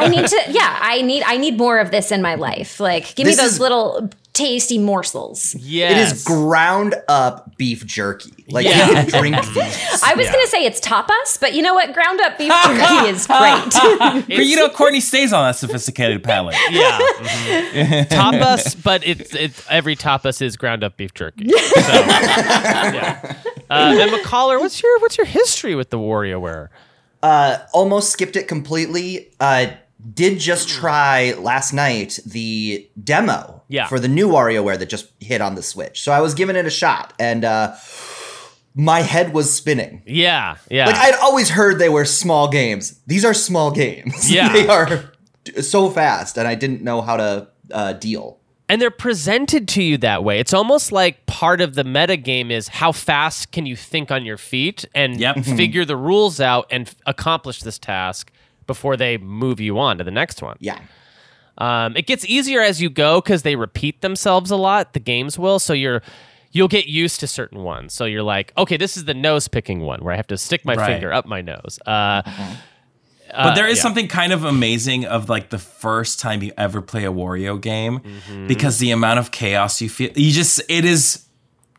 [0.00, 2.80] I need to yeah I need I need more of this in my life.
[2.80, 5.54] Like give This me those is- little tasty morsels.
[5.58, 5.92] Yes.
[6.12, 8.44] It is ground up beef jerky.
[8.48, 8.86] Like Yeah.
[8.88, 10.02] you can drink these.
[10.02, 11.92] I was gonna say it's tapas, but you know what?
[11.94, 13.70] Ground up beef jerky is great.
[14.28, 16.54] but you know, Courtney stays on that sophisticated palate.
[16.70, 16.98] Yeah.
[16.98, 18.08] mhm.
[18.08, 21.48] tapas, but it's it's every tapas is ground up beef jerky.
[21.48, 21.56] So,
[21.92, 23.36] yeah.
[23.70, 26.68] Uh, and McCollar, what's your what's your history with the WarioWare?
[27.22, 29.28] Uh, almost skipped it completely.
[29.40, 29.66] Uh,
[30.14, 33.86] did just try last night the demo Yeah.
[33.88, 36.02] for the new WarioWare that just hit on the Switch.
[36.02, 37.74] So I was giving it a shot, and uh,
[38.74, 40.02] my head was spinning.
[40.06, 40.86] Yeah, yeah.
[40.86, 43.00] Like I'd always heard they were small games.
[43.06, 44.30] These are small games.
[44.36, 44.52] Yeah.
[44.52, 45.12] they are
[45.62, 48.38] so fast, and I didn't know how to uh, deal.
[48.68, 50.38] and they're presented to you that way.
[50.40, 54.24] It's almost like part of the meta game is how fast can you think on
[54.26, 55.44] your feet and Yep.
[55.44, 58.30] figure the rules out and f- accomplish this task
[58.66, 60.56] before they move you on to the next one.
[60.60, 60.78] Yeah.
[61.58, 64.92] Um, it gets easier as you go because they repeat themselves a lot.
[64.92, 66.02] The games will, so you're
[66.52, 67.92] you'll get used to certain ones.
[67.92, 70.64] So you're like, okay, this is the nose picking one where I have to stick
[70.64, 70.86] my Right.
[70.86, 71.78] finger up my nose.
[71.86, 72.22] Uh,
[73.32, 73.82] But there is yeah.
[73.82, 77.98] something kind of amazing of like the first time you ever play a Wario game
[77.98, 78.46] Mm-hmm.
[78.46, 81.26] because the amount of chaos you feel, you just, it is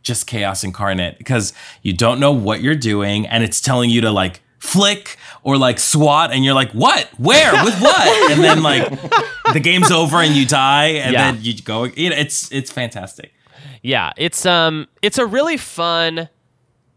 [0.03, 4.11] just chaos incarnate because you don't know what you're doing and it's telling you to
[4.11, 7.07] like flick or like swat and you're like, what?
[7.17, 7.51] Where?
[7.65, 8.31] With what?
[8.31, 8.89] and then like
[9.53, 11.31] the game's over and you die and Yeah.
[11.31, 13.33] then you go, you know, it's, it's fantastic.
[13.83, 16.29] yeah, it's um, it's a really fun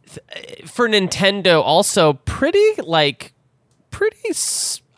[0.07, 1.63] th- for Nintendo.
[1.63, 3.33] Also, pretty like
[3.91, 4.31] pretty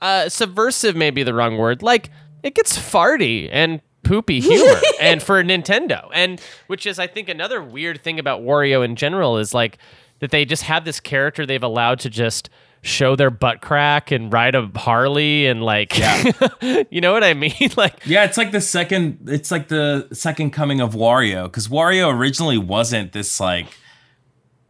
[0.00, 0.96] uh, subversive.
[0.96, 1.82] Maybe the wrong word.
[1.82, 2.10] Like
[2.42, 6.08] it gets farty and poopy humor and for Nintendo.
[6.14, 9.78] And which is I think another weird thing about Wario in general is like
[10.22, 12.48] that they just have this character they've allowed to just
[12.80, 15.98] show their butt crack and ride a Harley and like
[16.90, 17.52] you know what I mean?
[17.76, 19.26] like Yeah, it's like the second.
[19.26, 23.66] It's like the second coming of Wario because Wario originally wasn't this like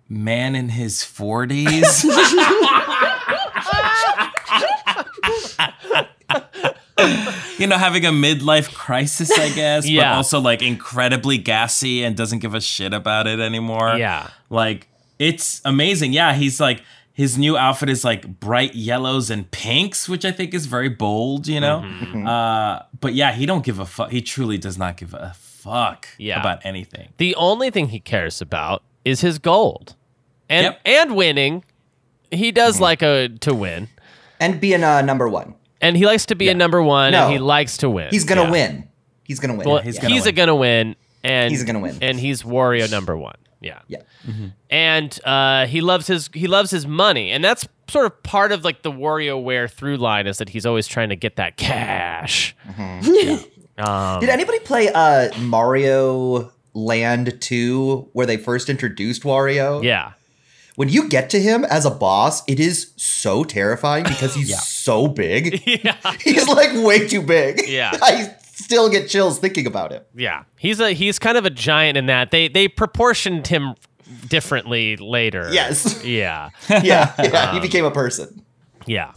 [0.09, 2.03] man in his forties.
[7.59, 12.39] you know, having a midlife crisis, I guess, but also like incredibly gassy and doesn't
[12.39, 13.97] give a shit about it anymore.
[13.99, 14.31] Yeah.
[14.49, 14.89] Like
[15.23, 16.13] it's amazing.
[16.13, 16.83] Yeah, he's like
[17.15, 21.47] his new outfit is like bright yellows and pinks, which I think is very bold,
[21.47, 21.81] you know?
[21.85, 22.27] Mm-hmm.
[22.27, 24.11] Uh but yeah, he don't give a fuck.
[24.11, 26.41] He truly does not give a fuck Yeah.
[26.41, 27.11] about anything.
[27.19, 29.95] the only thing he cares about is his gold.
[30.49, 30.81] And Yep.
[30.85, 31.65] and winning.
[32.31, 33.89] He does like a to win.
[34.41, 35.55] and being uh, number one.
[35.81, 37.25] And he likes to be a number one No.
[37.25, 38.09] and he likes to win.
[38.11, 38.51] He's gonna Yeah.
[38.51, 38.89] win.
[39.25, 39.69] He's gonna win.
[39.69, 40.35] Well, he's he's, gonna a win.
[40.35, 41.97] gonna win, and He's gonna win.
[42.03, 43.37] and he's Wario number one.
[43.63, 44.03] Yeah, yeah.
[44.71, 48.65] and uh, he loves his he loves his money, and that's sort of part of
[48.65, 52.57] like the Wario WarioWare through line is that he's always trying to get that cash.
[53.79, 59.83] Um, Did anybody play uh, Mario Land 2 where they first introduced Wario?
[59.83, 60.13] Yeah,
[60.77, 65.09] When you get to him as a boss, it is so terrifying because he's so
[65.09, 65.63] big.
[65.85, 67.63] yeah, He's like way too big.
[67.67, 67.93] Yeah.
[68.03, 70.07] I still get chills thinking about it.
[70.15, 70.45] yeah.
[70.59, 73.75] He's a he's kind of a giant in that they they proportioned him
[74.29, 75.49] differently later.
[75.53, 76.05] Yes.
[76.05, 76.51] Yeah.
[76.69, 77.51] Yeah, yeah.
[77.51, 78.45] Um, he became a person.
[78.87, 79.13] Yeah.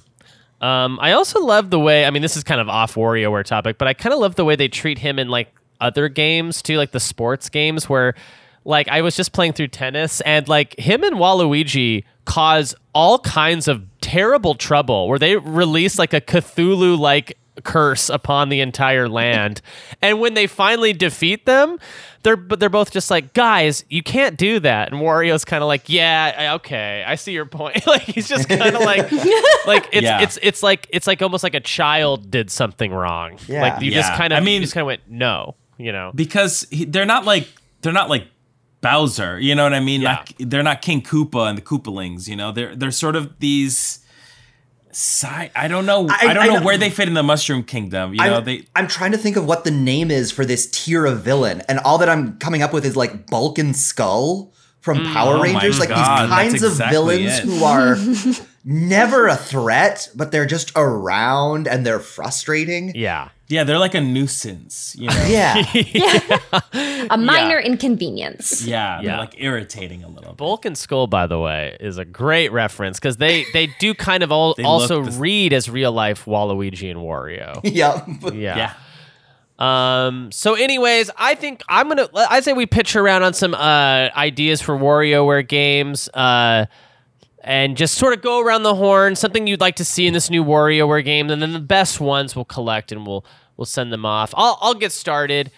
[0.61, 2.05] Um, I also love the way.
[2.05, 4.45] I mean, this is kind of off WarioWare topic, but I kind of love the
[4.45, 8.15] way they treat him in like other games too, like the sports games where,
[8.63, 13.67] like, I was just playing through tennis and like him and Waluigi cause all kinds
[13.67, 19.61] of terrible trouble where they release like a Cthulhu like curse upon the entire land,
[20.01, 21.79] and when they finally defeat them.
[22.23, 23.85] They're, but they're both just like guys.
[23.87, 27.85] You can't do that, and Wario's kind of like, yeah, okay, I see your point.
[27.87, 29.11] like he's just kind of like,
[29.67, 30.21] like it's Yeah.
[30.21, 33.37] it's it's like it's like almost like a child did something wrong.
[33.47, 33.61] Yeah.
[33.61, 36.13] Like you just kind of I mean- you just kind of went no, you know.
[36.15, 37.47] because he, they're not like
[37.81, 38.25] they're not like
[38.81, 40.01] Bowser, you know what I mean?
[40.01, 40.13] Yeah.
[40.13, 42.51] Not, they're not King Koopa and the Koopalings, you know.
[42.51, 43.99] They're they're sort of these
[44.95, 45.51] side.
[45.55, 46.07] I don't know.
[46.09, 48.13] I, I- don't I know, know- where they fit in the Mushroom Kingdom.
[48.13, 50.67] You know, I'm, they I'm trying to think of what the name is for this
[50.71, 54.53] tier of villain, and all that I'm coming up with is like Bulk and Skull
[54.81, 57.45] from mm, Power Oh Rangers, like God, these that's kinds of villains it.
[57.45, 57.97] who are
[58.63, 62.91] never a threat, but they're just around and they're frustrating.
[62.95, 63.29] Yeah.
[63.47, 64.95] Yeah, they're like a nuisance.
[64.97, 65.25] You know.
[65.27, 65.63] Yeah,
[67.09, 68.65] A minor inconvenience.
[68.65, 69.07] Yeah, Yeah.
[69.11, 70.31] they're like irritating a little.
[70.31, 70.37] bit.
[70.37, 74.23] Bulk and Skull, by the way, is a great reference because they they do kind
[74.23, 77.59] of all, also the- read as real life Waluigi and Wario.
[77.63, 78.03] yeah.
[78.33, 78.57] Yeah.
[78.57, 78.73] Yeah.
[79.57, 80.31] Um.
[80.33, 82.09] So, anyways, I think I'm gonna.
[82.13, 86.09] I say we pitch around on some uh ideas for WarioWare games.
[86.13, 86.65] Uh.
[87.47, 90.31] And just sort of go around the horn, something you'd like to see in this
[90.31, 93.23] new WarioWare game, and then the best ones we'll collect and we'll
[93.55, 94.33] we'll send them off.
[94.35, 95.51] I'll I'll get started.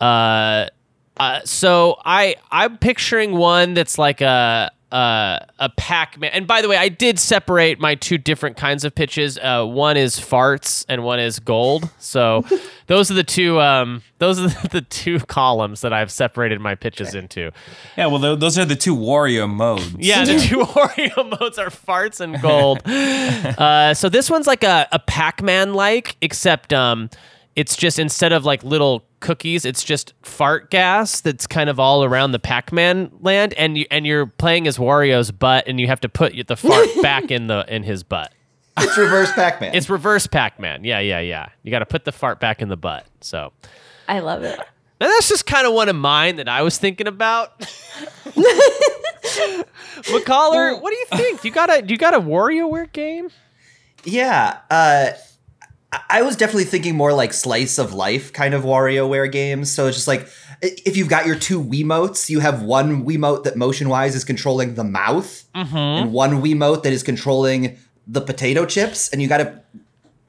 [0.00, 0.66] Uh,
[1.16, 6.30] uh, so I I'm picturing one that's like a a, a Pac-Man.
[6.32, 9.38] And by the way, I did separate my two different kinds of pitches.
[9.38, 11.90] Uh, one is farts and one is gold.
[11.98, 12.44] So
[12.86, 17.14] those are the two um those are the two columns that I've separated my pitches
[17.14, 17.50] into.
[17.96, 19.94] Yeah, well, tho- those are the two Wario modes.
[19.98, 22.82] Yeah, the two Oreo modes are farts and gold.
[22.86, 27.10] uh, so this one's like a, a Pac-Man like, except um,
[27.58, 32.04] it's just instead of like little cookies, it's just fart gas that's kind of all
[32.04, 36.00] around the Pac-Man land, and you and you're playing as Wario's butt, and you have
[36.02, 38.32] to put the fart back in the in his butt.
[38.78, 39.74] it's reverse Pac-Man.
[39.74, 40.84] It's reverse Pac-Man.
[40.84, 41.48] Yeah, yeah, yeah.
[41.64, 43.06] You got to put the fart back in the butt.
[43.22, 43.52] So.
[44.06, 44.56] I love it.
[45.00, 47.58] And that's just kind of one of mine that I was thinking about.
[50.04, 51.44] McCollar, what do you think?
[51.44, 53.30] You got a you got a WarioWare game?
[54.04, 55.10] Yeah, uh,
[55.92, 59.70] I- I was definitely thinking more like slice of life kind of WarioWare games.
[59.70, 60.28] So it's just like
[60.60, 64.74] if you've got your two Wiimotes, you have one Wiimote that motion wise is controlling
[64.74, 65.76] the mouth, mm-hmm.
[65.76, 69.62] and one Wiimote that is controlling the potato chips, and you got to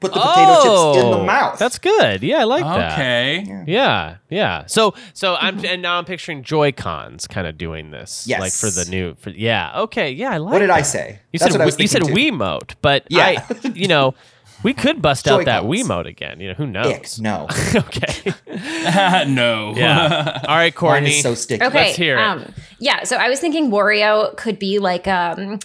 [0.00, 1.54] put the oh, potato chips in the mouth.
[1.54, 2.22] Oh, That's good.
[2.22, 2.92] Yeah, I like that.
[2.92, 3.64] Okay.
[3.66, 4.66] Yeah, yeah.
[4.66, 8.26] So so I'm and now I'm picturing Joy Cons kind of doing this.
[8.26, 8.40] Yes.
[8.40, 9.80] Like for the new for yeah.
[9.82, 11.18] Okay, yeah, I like what did I say?
[11.32, 12.12] You That's said what I was you said too.
[12.12, 13.44] Wiimote, but Yeah.
[13.48, 14.14] I you know,
[14.62, 15.88] we could bust out that Joy-Cons.
[15.88, 16.40] Wiimote again.
[16.40, 17.20] You know, who Ick, knows?
[17.20, 18.32] no, okay.
[19.26, 19.74] no.
[19.76, 20.40] Yeah.
[20.46, 21.10] All right, mine Courtney.
[21.10, 21.64] is so sticky.
[21.64, 21.86] Okay.
[21.86, 22.22] Let's hear it.
[22.22, 23.04] Um, yeah.
[23.04, 25.58] So I was thinking Wario could be like um,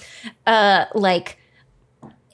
[0.46, 1.38] uh, like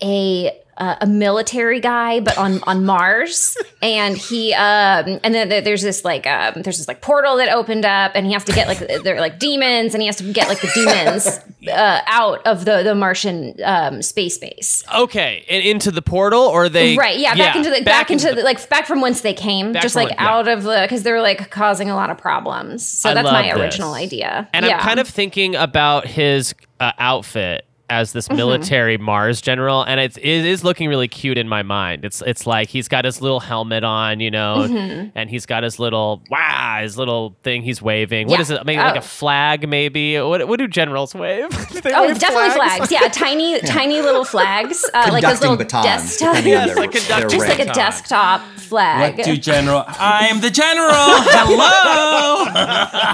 [0.04, 5.82] a uh, a military guy, but on on Mars, and he um, and then there's
[5.82, 8.68] this like um, there's this like portal that opened up, and he has to get
[8.68, 11.40] like they're like demons, and he has to get like the demons
[11.72, 14.84] uh, out of the the Martian um, space base.
[14.94, 17.18] Okay, and into the portal, or they right?
[17.18, 20.10] Yeah, back into the back, into the, like back from whence they came, just like
[20.10, 20.28] when- yeah.
[20.28, 22.88] out of the because they're like causing a lot of problems.
[22.88, 23.62] So I that's my this.
[23.62, 24.50] original idea.
[24.54, 24.78] And yeah.
[24.78, 28.18] I'm kind of thinking about his uh, outfit as Mm-hmm.
[28.18, 32.06] this military Mars general, and it's it is looking really cute in my mind.
[32.06, 35.10] It's it's like he's got his little helmet on, you know, Mm-hmm.
[35.16, 38.28] and he's got his little wow, his little thing he's waving.
[38.28, 38.42] What Yeah.
[38.42, 38.66] is it?
[38.66, 39.00] Maybe like Oh.
[39.00, 40.20] a flag, maybe.
[40.20, 41.50] What what do generals wave?
[41.82, 42.92] Do Oh, wave definitely flags.
[42.92, 46.92] Yeah, tiny, tiny little flags, uh, like those little batons, desktop, depending on Yes, like
[46.92, 49.18] conducting just like a desktop flag.
[49.18, 49.84] What do general?
[49.88, 50.92] I'm the general.
[50.94, 52.46] Hello.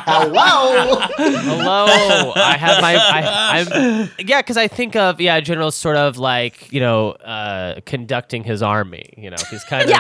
[0.06, 1.00] Hello.
[1.18, 2.96] Hello, I have my.
[2.96, 7.80] I, I'm yeah, because I think of yeah, general sort of like you know uh,
[7.86, 9.10] conducting his army.
[9.18, 9.96] You know, he's kind of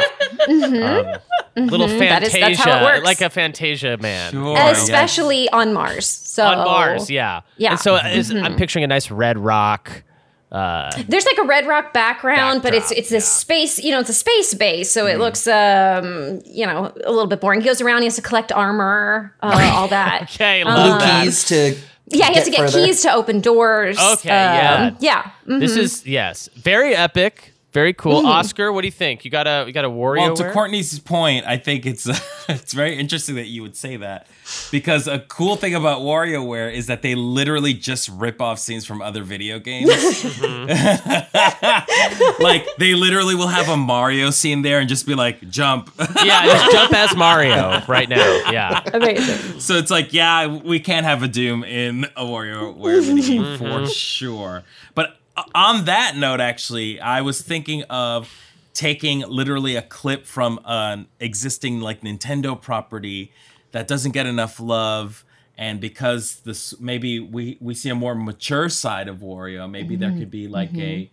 [0.47, 1.99] um, little Mm-hmm.
[1.99, 3.05] That is- Fantasia, that's how it works.
[3.05, 4.31] like a Fantasia man.
[4.31, 4.83] Sure, yes.
[4.83, 6.05] Especially on Mars.
[6.07, 7.71] So on Mars, yeah, Yeah.
[7.71, 10.03] And so is, I'm picturing a nice red rock.
[10.51, 13.99] Uh, There's like a red rock background, but it's Backdrop, it's this space, you know,
[13.99, 17.59] it's a space base, so it looks um, you know, a little bit boring.
[17.59, 20.21] He goes around, he has to collect armor, uh, all that.
[20.31, 21.23] okay, Um, love Blue that.
[21.25, 21.75] keys to
[22.09, 22.85] Yeah, he has to get further.
[22.85, 23.97] keys to open doors.
[23.99, 24.87] Okay, yeah.
[24.91, 25.31] Um, yeah.
[25.45, 25.59] mhm.
[25.59, 28.21] This is yes, very epic, very cool.
[28.21, 28.39] Mm-hmm.
[28.39, 29.23] Oscar, what do you think?
[29.23, 30.23] You got a you got a warrior?
[30.23, 32.07] Well, to Courtney's point, I think it's
[32.49, 34.25] it's very interesting that you would say that
[34.71, 39.03] because a cool thing about WarioWare is that they literally just rip off scenes from
[39.03, 39.89] other video games.
[42.39, 45.91] like they literally will have a Mario scene there and just be like jump.
[46.23, 48.49] yeah, just jump as Mario right now.
[48.51, 48.81] Yeah.
[48.91, 49.59] amazing.
[49.59, 53.85] so it's like yeah, we can't have a Doom in a WarioWare video game Mm-hmm.
[53.85, 54.63] for sure.
[54.95, 55.16] But
[55.55, 58.29] on that note, actually, I was thinking of
[58.73, 63.31] taking literally a clip from an existing like Nintendo property
[63.71, 65.23] that doesn't get enough love.
[65.57, 70.09] And because this maybe we we see a more mature side of Wario, maybe there
[70.09, 70.19] Mm-hmm.
[70.19, 71.09] could be like a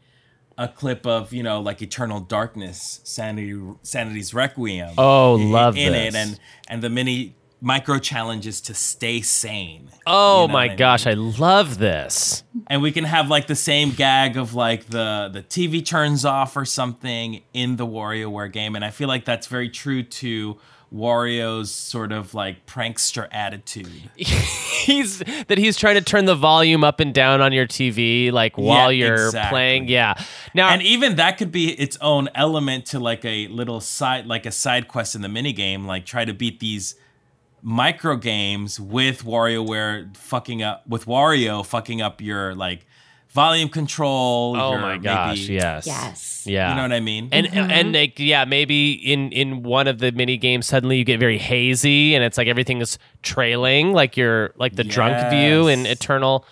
[0.59, 4.95] a clip of you know like Eternal Darkness, Sanity Sanity's Requiem.
[4.99, 6.15] Oh, i- love in this.
[6.15, 9.91] it, and and the many micro challenges to stay sane.
[10.07, 11.19] Oh You know my what I gosh, mean?
[11.19, 12.45] I love this.
[12.69, 16.57] and we can have like the same gag of like the the TV turns off
[16.57, 20.59] or something in the WarioWare game, and I feel like that's very true to
[20.93, 23.89] Wario's sort of like prankster attitude.
[24.17, 28.57] he's that he's trying to turn the volume up and down on your TV like
[28.57, 29.51] while Yeah, you're exactly.
[29.51, 29.89] playing.
[29.89, 30.15] Yeah.
[30.55, 34.47] Now and even that could be its own element to like a little side like
[34.47, 36.95] a side quest in the mini game like try to beat these
[37.67, 42.85] micro games with WarioWare fucking up with Wario fucking up your like
[43.31, 45.87] volume control oh your my gosh, maybe- yes.
[45.87, 46.47] Yes.
[46.47, 46.69] Yeah.
[46.69, 50.13] you know what I mean and and like yeah, maybe in in one of the
[50.13, 54.53] mini games suddenly you get very hazy and it's like everything is trailing like you're
[54.57, 56.45] like the drunk view in Eternal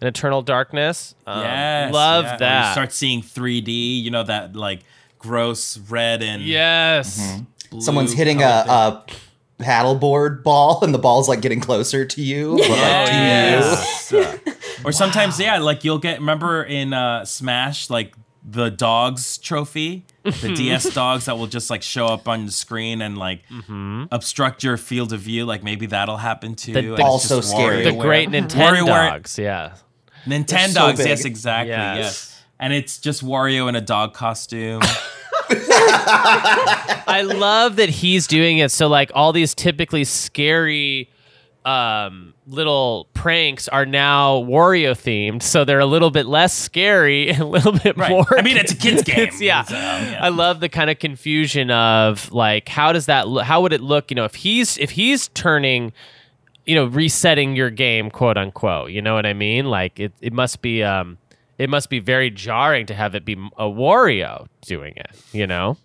[0.00, 1.14] in Eternal Darkness.
[1.28, 2.34] Um, Yes, love yeah.
[2.34, 2.66] Or that.
[2.66, 4.80] You start seeing 3D, you know that like
[5.20, 7.40] gross red and yes.
[7.70, 9.12] blue Someone's hitting a, color a
[9.58, 12.56] paddleboard ball, and the ball's like getting closer to you.
[12.58, 14.14] but, like, Oh, to yes.
[14.84, 16.18] or sometimes, yeah, like you'll get.
[16.20, 18.14] Remember in uh, Smash, like
[18.48, 23.02] the dogs trophy, the DS dogs that will just like show up on the screen
[23.02, 23.42] and like
[24.12, 25.44] obstruct your field of view.
[25.44, 26.72] Like maybe that'll happen too.
[26.72, 27.82] The- and the- Also just scary.
[27.84, 29.74] The great Nintendo WarioWare- dogs, yeah.
[30.26, 31.96] Nintendogs, so yes, exactly, Yes.
[31.98, 32.42] yes.
[32.58, 34.80] And it's just Wario in a dog costume.
[36.06, 41.10] I love that he's doing it so like all these typically scary
[41.64, 47.40] um little pranks are now Wario themed, so they're a little bit less scary and
[47.40, 48.10] a little bit Right.
[48.10, 48.38] more.
[48.38, 49.30] I mean, it's a kid's game.
[49.40, 49.64] Yeah.
[49.64, 50.20] So, yeah.
[50.22, 53.80] I love the kind of confusion of like how does that lo- how would it
[53.80, 54.12] look?
[54.12, 55.92] You know, if he's if he's turning,
[56.66, 58.92] you know, resetting your game, quote unquote.
[58.92, 59.64] You know what I mean?
[59.66, 61.18] Like it it must be um
[61.58, 65.10] it must be very jarring to have it be a Wario doing it.
[65.32, 65.78] You know.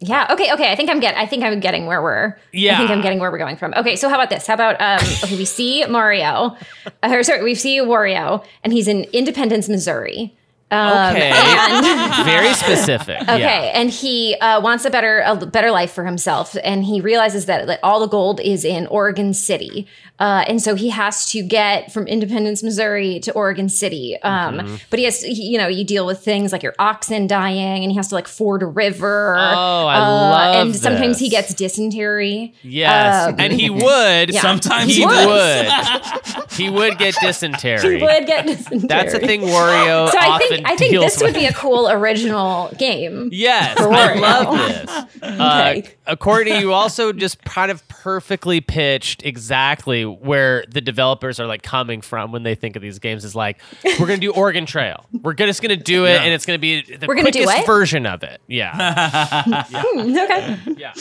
[0.00, 0.28] Yeah.
[0.30, 0.52] Okay.
[0.52, 0.70] Okay.
[0.70, 1.16] I think I'm get.
[1.16, 2.38] I think I'm getting where we're.
[2.52, 2.74] Yeah.
[2.74, 3.74] I think I'm getting where we're going from.
[3.74, 3.96] Okay.
[3.96, 4.46] So how about this?
[4.46, 5.04] How about um?
[5.24, 6.56] Okay, we see Mario,
[6.86, 10.37] uh, or sorry, we see Wario, and he's in Independence, Missouri.
[10.70, 11.30] Um, Okay.
[11.34, 13.22] and- very specific.
[13.22, 13.72] Okay, Yeah.
[13.80, 17.66] and he uh, wants a better a better life for himself, and he realizes that
[17.66, 19.86] like, all the gold is in Oregon City,
[20.20, 24.18] uh, and so he has to get from Independence, Missouri, to Oregon City.
[24.22, 24.74] Um, Mm-hmm.
[24.90, 27.82] But he has, to, he- you know, you deal with things like your oxen dying,
[27.84, 29.36] and he has to like ford a river.
[29.38, 32.54] Oh, I uh, love And sometimes he gets dysentery.
[32.62, 34.34] Yes, Um, and he would.
[34.34, 34.42] Yeah.
[34.42, 35.14] Sometimes he he would.
[35.16, 36.44] does.
[36.58, 37.98] he would get dysentery.
[37.98, 38.88] He would get dysentery.
[38.88, 41.52] That's a thing Wario So I often and I think deals this would be a
[41.52, 43.30] cool original game.
[43.32, 44.90] Yes, for I love this.
[45.22, 45.90] Uh, Okay.
[46.06, 51.62] uh, Courtney, you also just kind of perfectly pitched exactly where the developers are like
[51.62, 53.24] coming from when they think of these games.
[53.24, 55.04] Is like, we're gonna do Oregon Trail.
[55.22, 56.22] We're just gonna do it, Yeah.
[56.22, 57.66] and it's gonna be the We're gonna do quickest what?
[57.66, 58.40] version of it.
[58.48, 60.58] Yeah, okay.
[60.76, 60.92] yeah.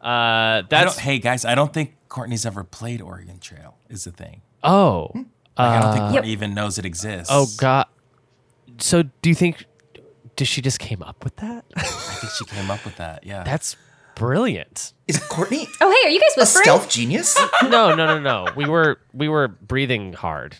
[0.00, 3.76] Uh, I don't, that's hey guys, I don't think Courtney's ever played Oregon Trail.
[3.88, 4.42] Is the thing.
[4.64, 5.24] oh, Like,
[5.56, 7.28] I don't think Uh, Courtney even knows it exists.
[7.30, 7.86] oh god.
[8.82, 9.64] So do you think?
[10.36, 11.64] Did she just came up with that?
[11.76, 13.24] I think she came up with that.
[13.24, 13.42] Yeah.
[13.44, 13.76] That's
[14.14, 14.92] brilliant.
[15.06, 16.36] Is it Courtney Oh, hey, are you guys whispering?
[16.36, 16.64] a whispering?
[16.64, 17.38] stealth genius?
[17.64, 18.46] No, no, no, no.
[18.56, 20.56] We were we were breathing hard.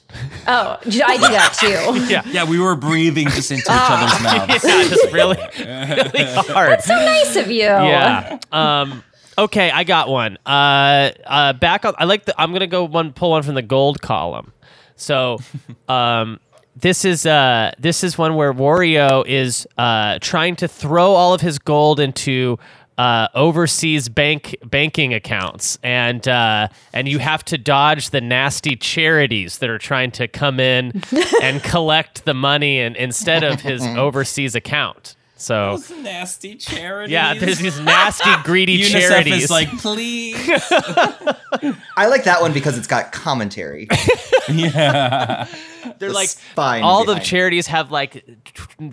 [0.47, 2.05] Oh, I do that too.
[2.13, 2.23] Yeah.
[2.27, 4.65] yeah, we were breathing just into each other's mouths.
[4.65, 6.71] Yeah, just really, really hard.
[6.73, 7.63] That's so nice of you.
[7.63, 8.39] yeah.
[8.53, 9.03] Um.
[9.39, 10.37] Okay, I got one.
[10.47, 11.11] Uh.
[11.27, 11.53] Uh.
[11.55, 11.95] Back on.
[11.99, 12.41] I like the.
[12.41, 13.13] I'm gonna go one.
[13.13, 14.53] Pull one from the gold column.
[14.97, 15.39] So,
[15.89, 16.39] um.
[16.75, 21.41] This is uh this is one where Wario is uh trying to throw all of
[21.41, 22.59] his gold into
[22.99, 29.59] uh, overseas bank banking accounts, and uh, and you have to dodge the nasty charities
[29.59, 31.03] that are trying to come in
[31.43, 35.17] and collect the money and instead of his overseas account.
[35.43, 37.11] So Those nasty charities.
[37.13, 39.45] yeah, there's these nasty, greedy UNICEF charities.
[39.45, 40.37] is like, please.
[41.97, 43.89] I like that one because it's got commentary.
[44.49, 45.49] yeah.
[45.99, 47.27] they're the like spine all the behind it.
[47.27, 48.25] charities have like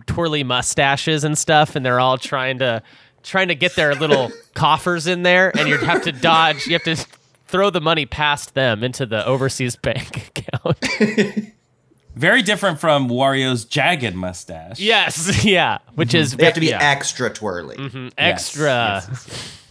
[0.08, 2.82] twirly mustaches and stuff, and they're all trying to
[3.22, 6.66] trying to get their little coffers in there, and you have to dodge.
[6.66, 6.96] You have to
[7.48, 11.52] throw the money past them into the overseas bank account.
[12.16, 14.80] Very different from Wario's jagged mustache.
[14.80, 17.78] yes, yeah, which is They have to be yeah, extra twirly.
[17.78, 19.04] mhm, extra.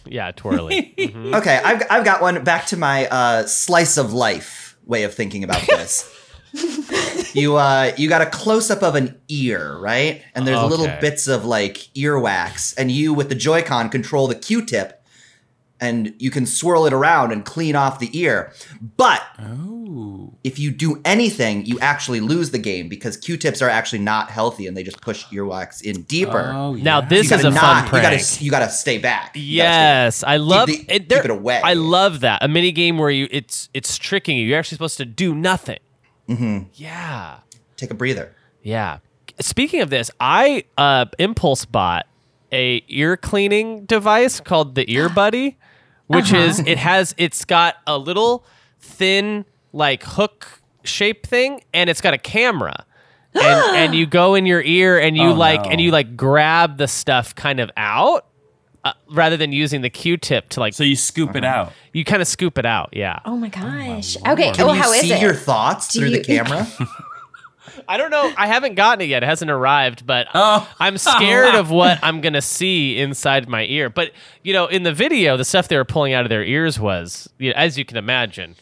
[0.05, 0.95] Yeah, twirly.
[0.97, 1.35] Mhm.
[1.35, 5.43] Okay, I've, I've got one back to my uh, slice of life way of thinking
[5.43, 6.11] about this.
[7.35, 10.23] you uh, you got a close up of an ear, right?
[10.33, 14.98] And there's little bits of like earwax, and you with the Joy-Con control the Q-tip,
[15.81, 18.51] and you can swirl it around and clean off the ear.
[18.97, 20.35] But Ooh.
[20.43, 24.67] if you do anything, you actually lose the game because Q-tips are actually not healthy,
[24.67, 26.51] and they just push earwax in deeper.
[26.53, 26.83] Oh, yeah.
[26.83, 28.03] Now this you is gotta a fun prank.
[28.03, 29.35] You gotta, you gotta stay back.
[29.35, 30.19] You gotta stay back.
[30.19, 31.09] Yes, I love the- it.
[31.09, 31.61] there- keep it away.
[31.63, 34.45] I love that a mini game where you it's it's tricking you.
[34.47, 35.79] You're actually supposed to do nothing.
[36.27, 36.63] Mm-hmm.
[36.75, 37.37] Yeah,
[37.77, 38.33] Take a breather.
[38.61, 38.99] yeah.
[39.41, 42.05] Speaking of this, I uh, impulse bought
[42.51, 45.57] a ear cleaning device called the Ear Buddy,
[46.09, 48.43] which is it has it's got a little
[48.79, 52.85] thin like hook shape thing, and it's got a camera.
[53.33, 53.43] and,
[53.77, 55.69] and you go in your ear and you Oh, like no.
[55.69, 58.25] and you like grab the stuff kind of out
[58.83, 61.73] uh, rather than using the Q-tip to like So you scoop it out.
[61.93, 62.89] you kind of scoop it out.
[62.93, 63.19] Yeah.
[63.25, 64.17] Oh my gosh.
[64.17, 64.51] okay.
[64.53, 65.21] Can oh, you how is see it?
[65.21, 66.67] your thoughts Do through you- the camera?
[67.87, 68.31] I don't know.
[68.37, 69.23] I haven't gotten it yet.
[69.23, 70.67] It hasn't arrived, but Oh.
[70.79, 73.89] I'm scared of what I'm gonna see inside my ear.
[73.89, 74.11] But
[74.43, 77.29] you know, in the video, the stuff they were pulling out of their ears was,
[77.37, 78.55] you know, as you can imagine.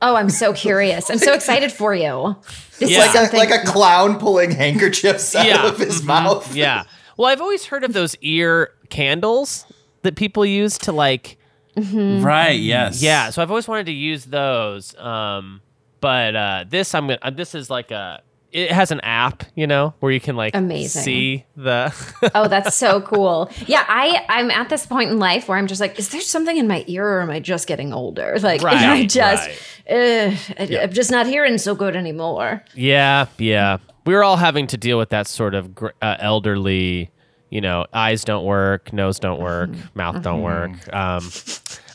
[0.00, 1.10] oh, I'm so curious.
[1.10, 2.36] I'm so excited for you.
[2.78, 3.08] This Yeah.
[3.08, 5.66] is like a like a clown pulling handkerchiefs out Yeah.
[5.66, 6.54] of his mouth.
[6.54, 6.84] Yeah.
[7.16, 9.64] Well, I've always heard of those ear candles
[10.02, 11.36] that people use to like.
[11.76, 13.02] Right, yes.
[13.02, 13.30] Yeah.
[13.30, 14.96] So I've always wanted to use those.
[14.96, 15.60] Um,
[16.00, 17.18] but uh, this I'm gonna.
[17.22, 18.20] Uh, this is like a.
[18.50, 21.02] It has an app, you know, where you can like Amazing.
[21.02, 21.92] see the.
[22.34, 23.50] oh, that's so cool.
[23.66, 26.56] Yeah, I I'm at this point in life where I'm just like, is there something
[26.56, 28.36] in my ear, or am I just getting older?
[28.42, 29.48] Like, am I just,
[29.90, 29.90] right.
[29.90, 32.64] uh, I- I'm just not hearing so good anymore.
[32.74, 33.78] Yeah, yeah.
[34.06, 37.10] we're all having to deal with that sort of gr- uh, elderly,
[37.50, 40.70] you know, eyes don't work, nose don't work, mouth don't work.
[40.94, 41.30] Um,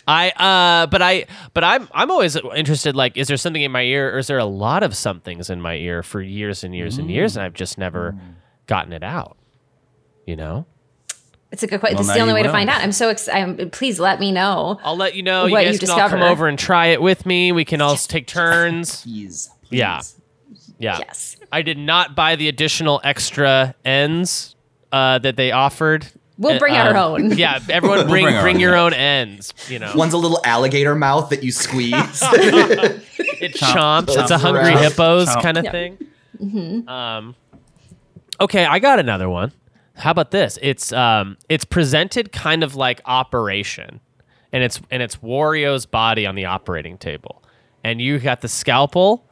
[0.08, 2.96] I, uh, but I, but I'm, I'm always interested.
[2.96, 5.62] Like, is there something in my ear, or is there a lot of somethings in
[5.62, 8.16] my ear for years and years and years, and I've just never
[8.68, 9.38] gotten it out.
[10.26, 10.66] You know,
[11.52, 11.98] It's a good question.
[11.98, 12.82] Well, this is the only you way to find out.
[12.82, 13.72] I'm so excited.
[13.72, 14.80] Please let me know.
[14.84, 15.46] I'll let you know.
[15.46, 17.52] You What guys you can all come over and try it with me.
[17.52, 19.02] We can all take turns.
[19.04, 19.50] Please.
[19.70, 20.02] Yeah.
[20.80, 20.98] Yeah.
[21.00, 21.38] Yes.
[21.52, 24.56] I did not buy the additional extra ends
[24.92, 26.08] uh, that they offered.
[26.38, 27.32] We'll Uh, bring our um, own.
[27.38, 28.60] Yeah, everyone bring bring bring own.
[28.62, 29.54] your own ends.
[29.70, 31.94] You know, One's a little alligator mouth that you squeeze.
[31.94, 34.18] it chomps.
[34.20, 34.78] It's a hungry around.
[34.84, 35.42] hippos Chomp.
[35.44, 35.72] kind of Yeah.
[35.72, 36.88] thing.
[36.88, 37.36] Um,
[38.42, 39.52] okay, I got another one.
[39.96, 40.58] How about this?
[40.62, 44.00] It's um, it's presented kind of like Operation,
[44.52, 47.44] and it's and it's Wario's body on the operating table,
[47.84, 49.24] and you got the scalpel,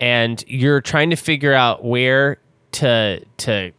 [0.00, 2.38] and you're trying to figure out where
[2.72, 3.70] to to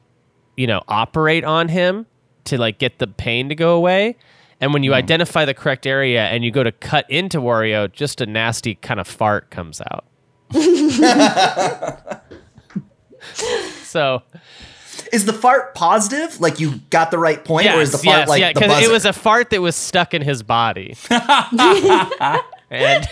[0.55, 2.05] you know operate on him
[2.45, 4.15] to like get the pain to go away.
[4.61, 4.95] And when you hmm.
[4.95, 8.99] identify the correct area and you go to cut into Wario, just a nasty kind
[8.99, 10.05] of fart comes out.
[13.93, 14.23] So
[15.11, 16.41] Is the fart positive?
[16.41, 18.71] Like you got the right point, or is the fart yes, like yeah, the because
[18.73, 18.89] buzzer?
[18.89, 20.95] it was a fart that was stuck in his body.
[21.09, 21.21] and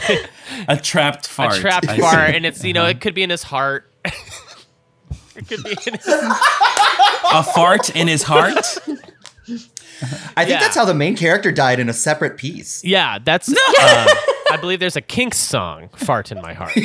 [0.68, 1.58] A trapped fart.
[1.58, 2.02] a trapped I see.
[2.02, 3.00] fart, and it's you know it uh-huh.
[3.00, 3.92] could be in his heart.
[5.36, 8.56] it could be in his A fart in his heart.
[10.36, 10.60] I think yeah.
[10.60, 12.84] that's how the main character died in a separate piece.
[12.84, 13.50] Yeah, that's.
[13.50, 13.56] um,
[14.52, 16.76] I believe there's a Kinks song, "Fart in My Heart."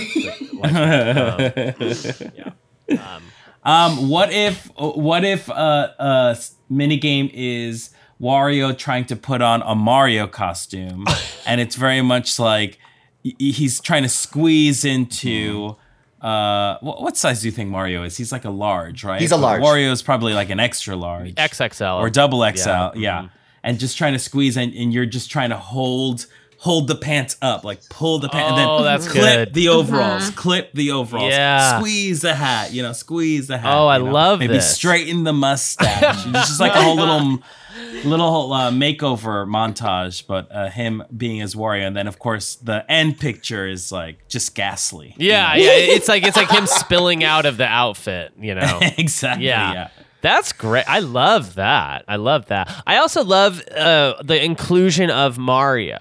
[3.64, 6.36] Um, what if what if uh, uh
[6.70, 7.90] mini game is
[8.20, 11.04] Wario trying to put on a Mario costume,
[11.44, 12.78] and it's very much like
[13.22, 15.76] he's trying to squeeze into.
[16.20, 18.16] Uh, what, what size do you think Mario is?
[18.16, 19.20] He's like a large, right?
[19.20, 19.62] He's a But large.
[19.62, 22.90] Wario is probably like an extra large, XXL or double XL, Yeah.
[22.96, 23.28] yeah.
[23.62, 26.26] And just trying to squeeze, and, and you're just trying to hold
[26.58, 29.54] hold the pants up, like pull the pants, and then Oh, that's clip good.
[29.54, 31.78] the overalls, clip the overalls, Yeah.
[31.78, 33.74] squeeze the hat, you know, squeeze the hat.
[33.76, 34.10] Oh, I you know?
[34.12, 34.66] love Maybe this.
[34.70, 36.24] straighten the mustache.
[36.26, 37.40] it's just like a whole little
[38.04, 42.90] little uh, makeover montage, but uh, him being as Wario, and then of course the
[42.90, 45.14] end picture is like just ghastly.
[45.18, 45.70] Yeah, yeah.
[45.70, 48.32] It's like it's like him spilling out of the outfit.
[48.38, 48.80] You know.
[48.98, 49.46] exactly.
[49.46, 49.72] Yeah.
[49.72, 49.88] Yeah.
[50.22, 50.88] That's great.
[50.88, 52.04] I love that.
[52.08, 52.68] I love that.
[52.86, 55.98] I also love uh, the inclusion of Mario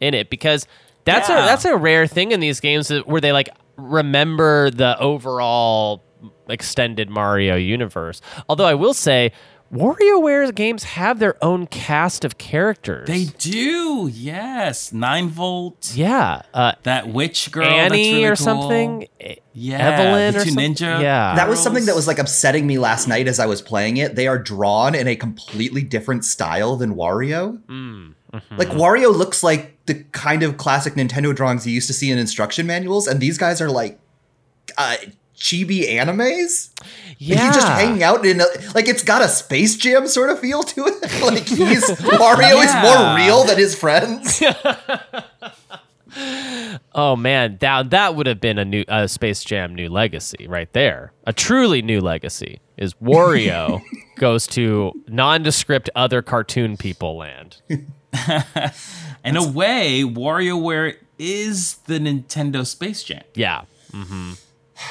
[0.00, 0.66] in it because
[1.04, 6.02] that's a that's a rare thing in these games where they like remember the overall
[6.48, 8.20] extended Mario universe.
[8.48, 9.32] Although I will say
[9.72, 13.06] WarioWare games have their own cast of characters.
[13.08, 14.08] They do.
[14.12, 14.92] Yes.
[14.92, 15.92] Nine volt.
[15.94, 17.64] yeah, uh, That witch girl.
[17.64, 18.44] that's Annie really or cool.
[18.44, 19.08] something.
[19.52, 19.78] Yeah.
[19.78, 20.74] Evelyn the or two something?
[20.74, 21.00] ninja.
[21.02, 21.34] Yeah.
[21.34, 24.14] That was something that was like upsetting me last night as I was playing it.
[24.14, 27.60] They are drawn in a completely different style than Wario.
[28.56, 32.18] Like Wario looks like the kind of classic Nintendo drawings you used to see in
[32.18, 33.98] instruction manuals, and these guys are like
[34.76, 34.96] uh,
[35.36, 36.70] chibi animes.
[37.18, 37.46] yeah.
[37.46, 40.62] He's just hanging out in a, like it's got a Space Jam sort of feel
[40.62, 41.02] to it.
[41.22, 44.42] like he's Wario is more real than his friends.
[46.94, 50.72] Oh man, that that would have been a new uh, Space Jam new legacy right
[50.72, 51.12] there.
[51.26, 53.82] A truly new legacy is Wario
[54.16, 57.60] goes to nondescript other cartoon people land.
[59.24, 63.22] In a way, WarioWare is the Nintendo Space Jam.
[63.34, 63.64] Yeah.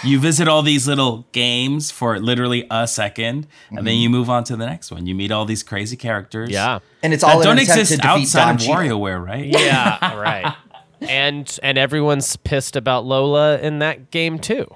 [0.03, 4.43] You visit all these little games for literally a 2nd and then you move on
[4.45, 5.05] to the next one.
[5.05, 6.49] You meet all these crazy characters.
[6.49, 6.79] Yeah.
[7.03, 9.45] And it's all that in don't exist to defeat outside Don of WarioWare, right?
[9.45, 10.55] Yeah, right.
[11.01, 14.67] And and everyone's pissed about Lola in that game too.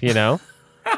[0.00, 0.40] You know?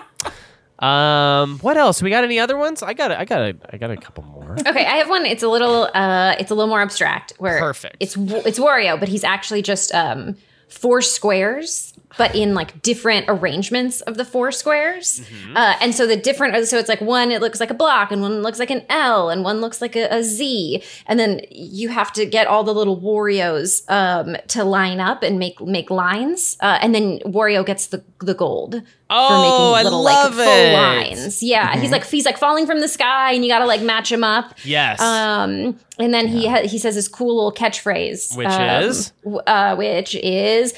[0.78, 2.02] Um, what else?
[2.02, 2.82] We got any other ones?
[2.82, 4.56] I got a, I got a, I got a couple more.
[4.60, 5.24] Okay, I have one.
[5.24, 7.32] It's a little, uh, it's a little more abstract.
[7.38, 7.96] Where Perfect.
[7.98, 10.36] It's it's Wario, but he's actually just um,
[10.68, 15.20] four squares, but in like different arrangements of the four squares.
[15.20, 15.56] Mm-hmm.
[15.56, 18.22] Uh, and so the different, so it's like one it looks like a block, and
[18.22, 21.88] one looks like an L, and one looks like a, a Z, and then you
[21.88, 26.56] have to get all the little Wario's um, to line up and make make lines,
[26.60, 28.82] uh, and then Wario gets the the gold.
[29.08, 31.42] Oh, I love like full lines.
[31.42, 34.10] Yeah, he's like he's like falling from the sky, and you got to like match
[34.10, 34.54] him up.
[34.64, 35.00] Yes.
[35.00, 39.12] Um, and then he ha- he says his cool little catchphrase, Which um, is?
[39.46, 40.74] uh, which is,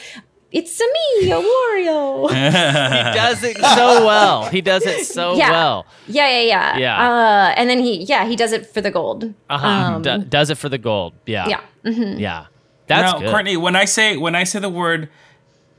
[0.52, 4.44] "It's a me, a Wario." he does it so well.
[4.46, 5.50] He does it so Yeah.
[5.50, 5.86] well.
[6.06, 6.76] yeah, yeah, yeah.
[6.78, 7.10] Yeah.
[7.10, 9.32] Uh, and then he, yeah, he does it for the gold.
[9.50, 9.66] Uh-huh.
[9.66, 11.12] Um, D- does it for the gold.
[11.26, 11.48] Yeah.
[11.48, 11.60] yeah.
[11.84, 12.18] Mhm.
[12.18, 12.46] Yeah.
[12.86, 13.30] That's now, good.
[13.30, 15.10] Courtney, when I say when I say the word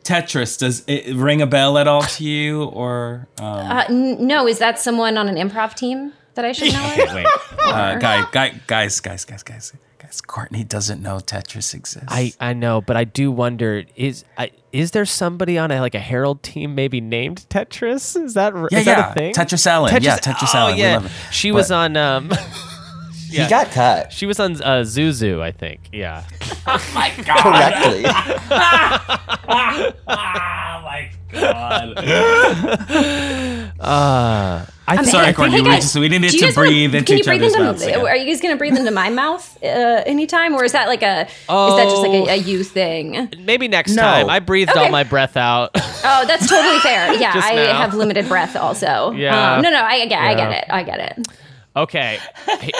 [0.03, 4.47] Tetris, does it ring a bell at all to you, or um, Uh, n- no,
[4.47, 6.95] is that someone on an improv team that I should know?
[7.15, 7.25] wait,
[7.59, 10.21] uh, guy, guy, guys, guys, guys, guys, guys?
[10.21, 12.07] Courtney doesn't know Tetris exists.
[12.07, 15.95] I, I know, but I do wonder is I, is there somebody on a like
[15.95, 18.21] a Herald team maybe named Tetris?
[18.21, 19.33] Is that yeah, is yeah, that a thing?
[19.33, 20.77] Tetris Allen, yeah, Tetris oh, Allen.
[20.77, 21.07] Yeah.
[21.31, 22.31] She was on um
[23.29, 25.89] He got cut she was on uh, Zuzu, I think.
[25.91, 26.23] Yeah.
[26.71, 27.37] Oh my god.
[27.41, 28.03] Correctly.
[30.11, 31.97] Oh my god!
[33.79, 35.61] Uh I am Sorry, I Courtney.
[35.61, 37.25] We guys, just we needed do you to guys wanna- breathe into can you each
[37.25, 37.83] breathe other's into, mouths.
[37.83, 37.99] again.
[38.01, 39.67] Are you guys going to breathe into my mouth uh,
[40.07, 43.29] anytime, or is that like a oh, is that just like a, a you thing?
[43.39, 44.01] maybe next No.
[44.01, 44.29] time.
[44.31, 45.71] I breathed all my breath out.
[45.75, 47.13] Oh, that's totally fair.
[47.15, 47.77] Yeah, I now.
[47.81, 49.11] have limited breath also.
[49.11, 49.53] Yeah.
[49.57, 50.65] Um, no, no, I get, I get it.
[50.69, 51.27] I get it.
[51.79, 52.19] Okay,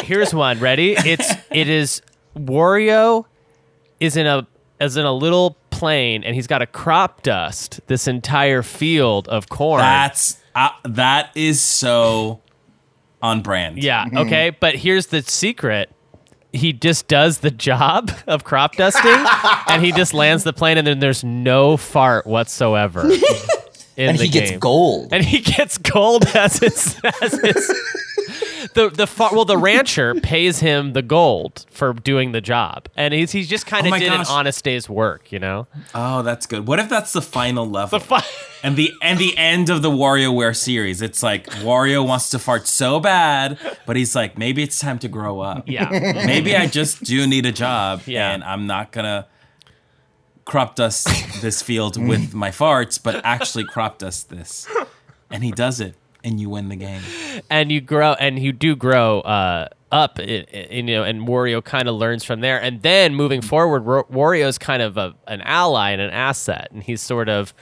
[0.04, 0.60] here's one.
[0.60, 0.94] Ready?
[0.98, 2.02] It's it is
[2.36, 3.26] Wario
[4.00, 4.46] is in a
[4.82, 9.48] is in a little plane and he's got a crop dust this entire field of
[9.50, 9.80] corn.
[9.80, 12.42] That's uh, that is so
[13.22, 13.82] on brand.
[13.82, 14.06] yeah.
[14.14, 15.90] Okay, but here's the secret.
[16.52, 19.26] He just does the job of crop dusting,
[19.68, 23.10] and he just lands the plane, and then there's no fart whatsoever.
[24.00, 25.10] in and the he gets gold.
[25.12, 27.74] and he gets gold as his as his
[28.74, 33.14] the the fa- well the rancher pays him the gold for doing the job and
[33.14, 34.28] he's he's just kind Oh of my did gosh.
[34.30, 36.68] an honest day's work you know Oh, that's good.
[36.68, 38.00] What if that's the final level?
[38.00, 38.24] the fi-
[38.64, 42.68] and the and the end of the WarioWare series, it's like Wario wants to fart
[42.68, 45.64] so bad, but he's like, maybe it's time to grow up.
[45.68, 45.90] yeah
[46.26, 48.32] Maybe I just do need a job, Yeah.
[48.32, 49.28] and I'm not gonna
[50.46, 51.08] crop dust
[51.42, 54.68] this field with my farts, but actually crop dust this.
[55.30, 57.02] And he does it, and you win the game.
[57.50, 61.64] and you grow and you do grow uh up i- i- you know and Wario
[61.64, 65.42] kind of learns from there and then moving forward Wa- Wario's kind of a, an
[65.42, 67.54] ally and an asset and he's sort of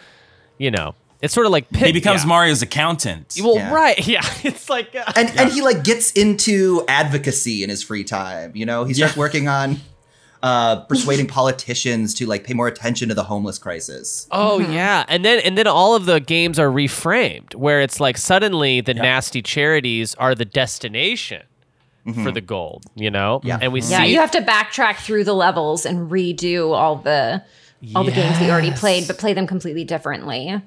[0.57, 2.29] you know it's sort of like He becomes yeah.
[2.29, 3.37] Mario's accountant.
[3.41, 3.73] well Yeah.
[3.73, 8.03] right yeah it's like uh, and and he like gets into advocacy in his free
[8.03, 8.51] time.
[8.55, 9.19] You know, he starts Yeah.
[9.19, 9.77] working on
[10.43, 14.27] uh, persuading politicians to like pay more attention to the homeless crisis.
[14.31, 18.17] Oh yeah, and then and then all of the games are reframed, where it's like
[18.17, 21.43] suddenly the nasty charities are the destination
[22.23, 23.41] for the gold, you know.
[23.43, 23.59] Yeah.
[23.61, 27.43] and we Yeah, see you have to backtrack through the levels and redo all the
[27.95, 30.61] all the games that you already played, but play them completely differently.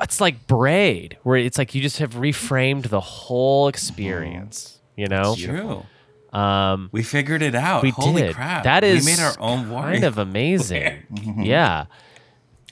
[0.00, 5.34] it's like Braid, where it's like you just have reframed the whole experience, you know.
[5.38, 5.84] True.
[6.32, 7.82] Um, We figured it out.
[7.82, 8.34] we Holy did.
[8.34, 8.64] crap.
[8.64, 9.92] That is we made our own Wario.
[9.92, 11.02] kind of amazing.
[11.38, 11.86] yeah.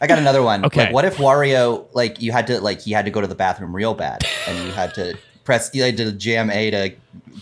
[0.00, 0.64] I got another one.
[0.64, 0.84] Okay.
[0.86, 3.34] Like, what if Wario like you had to like he had to go to the
[3.34, 6.90] bathroom real bad, and you had to press you had to jam A to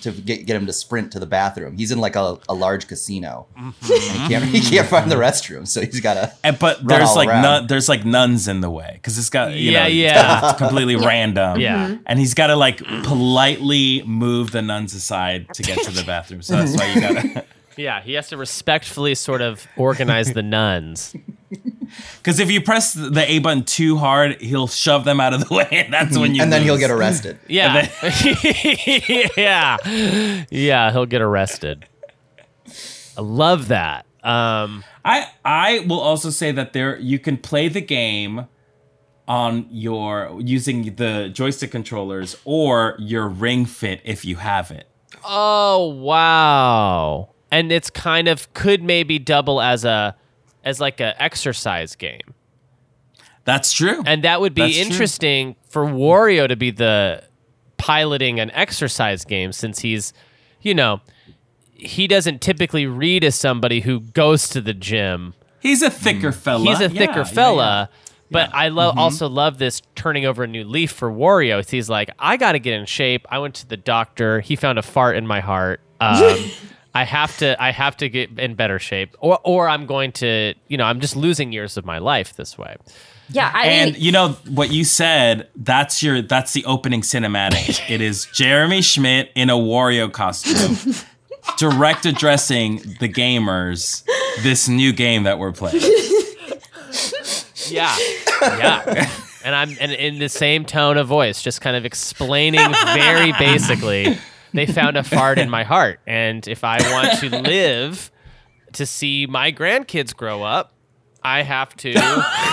[0.02, 1.76] to get, get him to sprint to the bathroom.
[1.76, 3.46] He's in like a, a large casino.
[3.56, 6.32] And he can't he can't find the restroom, so he's got to.
[6.44, 7.42] And, but run there's all like around.
[7.42, 10.50] nun, there's like nuns in the way because it's got you Yeah, know yeah.
[10.50, 11.58] it's completely random.
[11.60, 11.88] Yeah.
[11.88, 12.02] Mhm.
[12.06, 16.42] and he's got to like politely move the nuns aside to get to the bathroom.
[16.42, 17.44] So that's why you gotta
[17.76, 21.14] Yeah, he has to respectfully sort of organize the nuns.
[22.18, 25.54] because if you press the A button too hard, he'll shove them out of the
[25.54, 27.38] way, and that's when you and then he'll get arrested.
[27.48, 27.88] Yeah.
[29.36, 29.76] yeah.
[30.50, 31.86] Yeah, he'll get arrested.
[33.16, 34.06] I love that.
[34.22, 38.46] Um, I I will also say that there you can play the game
[39.26, 44.86] on your using the joystick controllers or your Ring Fit if you have it.
[45.24, 47.30] oh, wow.
[47.50, 50.14] And it's kind of could maybe double as a
[50.64, 52.34] as like a exercise game.
[53.44, 54.02] That's true.
[54.04, 54.82] And that would be That's true.
[54.84, 57.24] interesting for Wario to be the
[57.78, 60.12] piloting an exercise game since he's,
[60.60, 61.00] you know,
[61.72, 65.34] he doesn't typically read as somebody who goes to the gym.
[65.60, 66.64] He's a thicker fella.
[66.64, 67.88] He's a Yeah, thicker yeah, fella.
[67.90, 67.98] yeah.
[68.30, 71.66] But I love also love this turning over a new leaf for Wario.
[71.66, 73.26] He's like, I got to get in shape.
[73.30, 74.40] I went to the doctor.
[74.40, 75.80] He found a fart in my heart.
[75.98, 76.50] Um,
[76.98, 77.62] I have to.
[77.62, 80.54] I have to get in better shape, or or I'm going to.
[80.66, 82.76] You know, I'm just losing years of my life this way.
[83.30, 85.48] Yeah, I And mean, you know what you said?
[85.54, 87.80] That's your that's the opening cinematic.
[87.90, 90.94] it is Jeremy Schmidt in a Wario costume,
[91.58, 94.02] direct addressing the gamers.
[94.42, 95.82] This new game that we're playing.
[97.70, 97.94] Yeah,
[98.40, 99.10] yeah.
[99.44, 104.16] And I'm and in the same tone of voice, just kind of explaining very basically.
[104.52, 108.10] They found a fart in my heart, and if I want to live
[108.74, 110.72] to see my grandkids grow up,
[111.22, 111.94] I have to.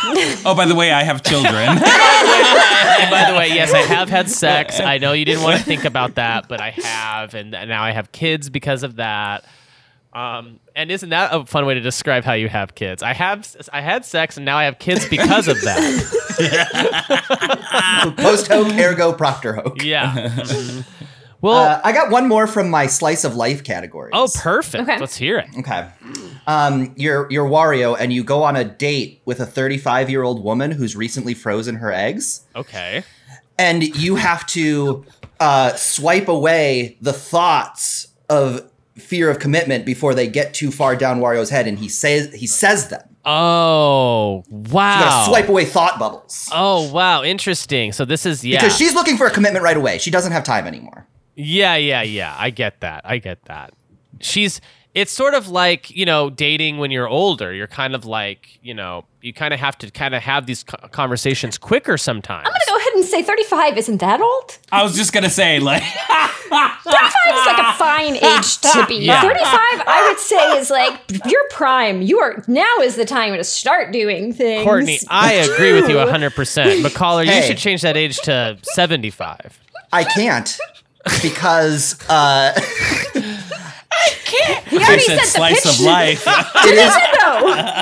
[0.47, 1.79] Oh, by the way, I have children.
[2.97, 4.79] And by the way, yes, I have had sex.
[4.79, 7.91] I know you didn't want to think about that, but I have, and now I
[7.91, 9.43] have kids because of that.
[10.13, 13.03] Um, and isn't that a fun way to describe how you have kids?
[13.03, 16.05] I have, I had sex, and now I have kids because of that.
[18.17, 19.81] Post hoc ergo propter hoc.
[19.83, 20.31] Yeah.
[21.45, 24.09] Well, Uh, I got one more from my slice of life category.
[24.13, 24.81] oh, perfect.
[24.83, 24.99] Okay.
[24.99, 25.47] Let's hear it.
[25.59, 25.87] Okay.
[26.47, 30.43] Um, you're you're Wario, and you go on a date with a 35 year old
[30.43, 33.03] woman who's recently frozen her eggs, Okay.
[33.59, 35.05] and you have to
[35.39, 41.19] uh, swipe away the thoughts of fear of commitment before they get too far down
[41.19, 43.01] Wario's head, and he says he says them.
[43.27, 44.99] Oh, You wow.
[44.99, 47.23] gotta swipe away thought bubbles Oh, wow.
[47.23, 47.91] Interesting.
[47.91, 48.61] So this is yeah.
[48.61, 49.97] because she's looking for a commitment right away.
[49.97, 51.07] She doesn't have time anymore.
[51.35, 52.35] Yeah, yeah, yeah.
[52.37, 53.01] I get that.
[53.03, 53.73] I get that.
[54.21, 54.61] She's
[54.95, 57.53] it's sort of like, you know, dating when you're older.
[57.53, 60.63] You're kind of like, you know, you kind of have to kind of have these
[60.63, 62.47] conversations quicker sometimes.
[62.47, 64.57] I'm gonna go ahead and say 35 isn't that old?
[64.71, 65.83] I was just gonna say like
[66.49, 69.05] 35 is like a fine age to be.
[69.05, 69.21] Yeah.
[69.21, 70.97] 35, I would say, is like
[71.29, 72.01] your prime.
[72.01, 74.63] You are now is the time to start doing things.
[74.63, 76.29] Courtney, I agree with you 100%.
[76.83, 79.59] McCaller, you should change that age to 75.
[79.91, 80.57] I can't
[81.21, 82.53] because uh,
[84.65, 85.79] He I already said said the slice pitch.
[85.79, 86.23] of life.
[86.67, 86.93] It is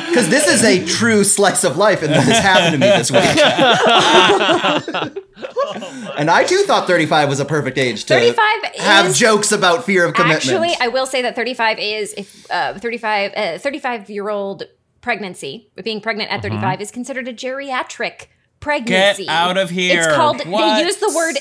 [0.09, 3.09] because this is a true slice of life, and this has happened to me this
[3.11, 3.23] week.
[6.17, 8.45] and I too thought 35 was a perfect age to 35
[8.77, 10.45] have jokes about fear of commitment.
[10.45, 14.63] Actually, I will say that 35 is if uh, 35 uh, 35 year old
[15.01, 18.27] pregnancy, being pregnant at 35 is considered a geriatric
[18.63, 19.27] pregnancy.
[19.29, 19.99] out of here.
[19.99, 20.45] It's called.
[20.47, 20.77] What?
[20.77, 21.35] They use the word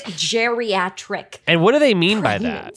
[0.57, 1.37] geriatric.
[1.47, 2.75] And what do they mean by that?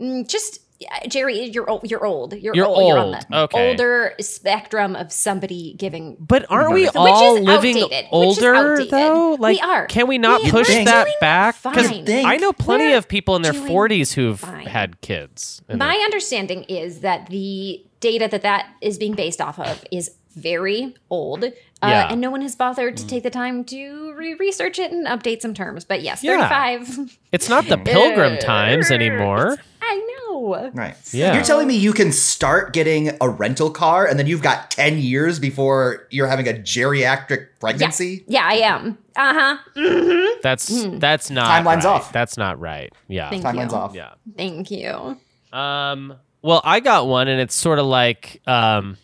[0.00, 0.60] Mm, Just.
[1.08, 1.90] Jerry, you're old.
[1.90, 2.34] You're old.
[2.34, 2.86] You're, You're old.
[2.86, 3.24] You're on old.
[3.28, 3.70] the Okay.
[3.70, 6.16] older spectrum of somebody giving.
[6.20, 8.90] But aren't we Which is all living outdated, which is older outdated.
[8.92, 9.34] though?
[9.34, 9.86] We are.
[9.88, 11.56] can we not We push that back?
[11.64, 14.66] Because I know plenty We're of people in their 40s who've fine.
[14.66, 15.62] had kids.
[15.68, 20.12] and My understanding is that the data that that is being based off of is
[20.38, 21.48] very old, uh,
[21.82, 22.08] Yeah.
[22.12, 25.40] and no one has bothered to take the time to re- research it and update
[25.42, 25.84] some terms.
[25.84, 26.36] But yes, Yeah.
[26.48, 27.16] thirty-five.
[27.32, 29.58] It's not the pilgrim times anymore.
[29.82, 29.96] I
[30.30, 30.70] know.
[30.74, 30.94] Right.
[31.12, 31.34] Yeah.
[31.34, 34.98] You're telling me you can start getting a rental car and then you've got 10
[34.98, 38.24] years before you're having a geriatric pregnancy?
[38.28, 38.98] yeah, I am.
[39.16, 40.32] Uh huh.
[40.42, 41.90] That's that's not Timeline's right.
[41.90, 42.12] off.
[42.12, 42.92] That's not right.
[43.08, 43.30] Yeah.
[43.30, 43.78] Thank Timeline's you.
[43.78, 43.94] off.
[43.94, 44.10] Yeah.
[44.36, 45.18] Thank you.
[45.52, 46.14] Um.
[46.42, 48.96] Well, I got one, and it's sort of like um.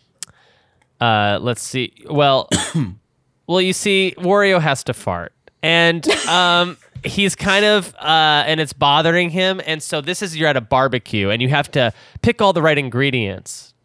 [1.05, 1.39] Uh.
[1.41, 1.93] Let's see.
[2.09, 2.49] Well.
[3.47, 6.77] well, you see, Wario has to fart, and um.
[7.03, 10.61] He's kind of uh, and it's bothering him, and so this is you're at a
[10.61, 13.75] barbecue, and you have to pick all the right ingredients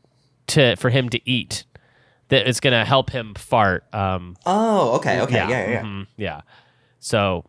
[0.47, 1.65] to for him to eat
[2.29, 3.85] that is going to help him fart.
[3.93, 5.83] Um, Oh, okay, okay, yeah, yeah, yeah.
[5.83, 6.41] mhm, yeah.
[6.99, 7.45] So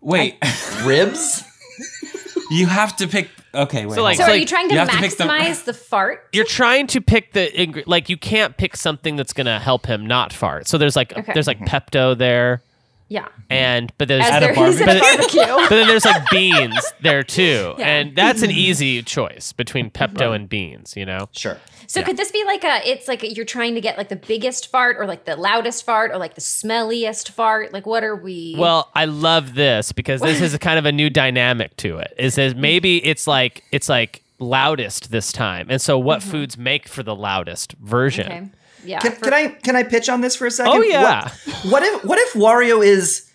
[0.00, 0.38] Wait,
[0.82, 1.44] Ribs?
[2.50, 3.30] you have to pick.
[3.54, 3.94] Okay, wait.
[3.94, 6.28] So, like- So, are you trying to You have to pick the- maximize the fart?
[6.32, 10.06] you're trying to pick the ingre- like you can't pick something that's gonna help him
[10.06, 10.68] not fart.
[10.68, 11.32] So there's like Okay.
[11.32, 11.74] there's like mm-hmm.
[11.98, 12.62] Pepto there,
[13.08, 13.28] Yeah.
[13.48, 15.40] and but there's As At a there is at a barbecue.
[15.40, 15.56] barbecue.
[15.68, 17.86] but then there's like beans there too, Yeah.
[17.88, 20.94] and that's an easy choice between Pepto and beans.
[20.96, 21.56] You know, Sure.
[21.86, 22.86] So could this be like a?
[22.86, 26.10] It's like you're trying to get like the biggest fart, or like the loudest fart,
[26.10, 27.72] or like the smelliest fart.
[27.72, 28.54] Like what are we?
[28.58, 32.12] well I love this because this is kind of a new dynamic to it.
[32.18, 36.86] Is that maybe it's like it's like loudest this time, and so what foods make
[36.88, 38.26] for the loudest version?
[38.26, 38.44] Mm-hmm.
[38.44, 38.52] okay.
[38.84, 39.00] Yeah.
[39.00, 40.72] Can, for- can I can I pitch on this for a second?
[40.72, 41.28] Oh, yeah.
[41.64, 43.30] What, what if what if Wario is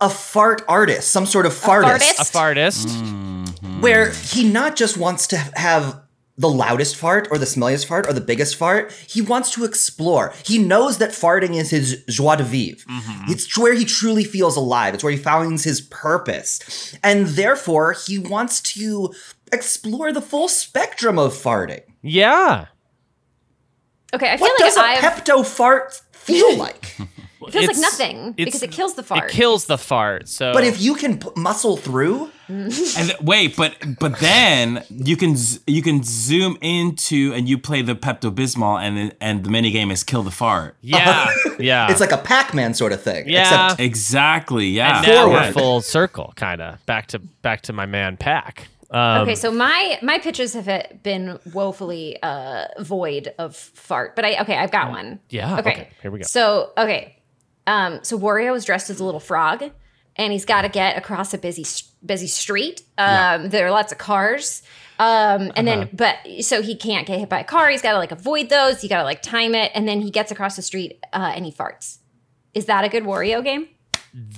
[0.00, 2.86] a fart artist, some sort of fartist, A fartist.
[2.86, 3.80] Mm.
[3.80, 6.00] where he not just wants to have
[6.36, 10.32] the loudest fart or the smelliest fart or the biggest fart, he wants to explore.
[10.44, 12.78] He knows that farting is his joie de vivre.
[13.26, 14.94] It's where he truly feels alive.
[14.94, 16.96] It's where he finds his purpose.
[17.02, 19.12] And therefore, he wants to
[19.52, 21.82] explore the full spectrum of farting.
[22.02, 22.66] Yeah.
[24.14, 24.32] Okay.
[24.32, 24.98] I feel What like does a I've.
[25.24, 26.96] Pepto fart feel like?
[27.40, 29.30] it feels like nothing because it kills the fart.
[29.30, 30.28] It kills the fart.
[30.28, 35.16] So But if you can p- muscle through, And th- wait, but but then you
[35.18, 39.50] can z- you can zoom into and you play the Pepto Bismol and and the
[39.50, 40.74] mini game is kill the fart.
[40.82, 41.90] yeah, yeah.
[41.90, 43.28] it's like a Pac-Man sort of thing.
[43.28, 43.42] Yeah.
[43.66, 44.66] Except Exactly.
[44.68, 44.98] Yeah.
[44.98, 45.52] And now we're Forward.
[45.54, 48.68] full circle, kind of back to back to my man Pack.
[48.90, 54.40] Um, okay, so my my pitches have been woefully uh, void of fart, but I
[54.42, 55.20] okay, I've got one.
[55.28, 56.22] Yeah, okay, here we go.
[56.24, 57.16] So okay,
[57.66, 59.62] um, so Wario is dressed as a little frog,
[60.16, 61.66] and he's got to get across a busy
[62.04, 62.82] busy street.
[62.96, 64.62] Um, There are lots of cars.
[65.00, 65.78] Um, and Uh-huh.
[65.84, 67.68] then, but so he can't get hit by a car.
[67.68, 68.82] He's got to like avoid those.
[68.82, 71.44] You got to like time it, and then he gets across the street uh, and
[71.44, 71.98] he farts.
[72.52, 73.68] Is that a good Wario game?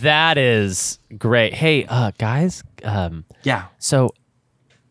[0.00, 1.54] that is great.
[1.54, 2.62] Hey, uh, guys.
[2.84, 3.66] Um, yeah.
[3.78, 4.10] so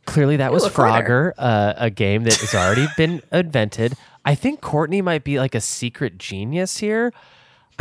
[0.09, 0.65] clearly that was.
[0.65, 3.93] Frogger, uh, a game that has already been invented.
[4.25, 7.13] I think Courtney might be like a secret genius here.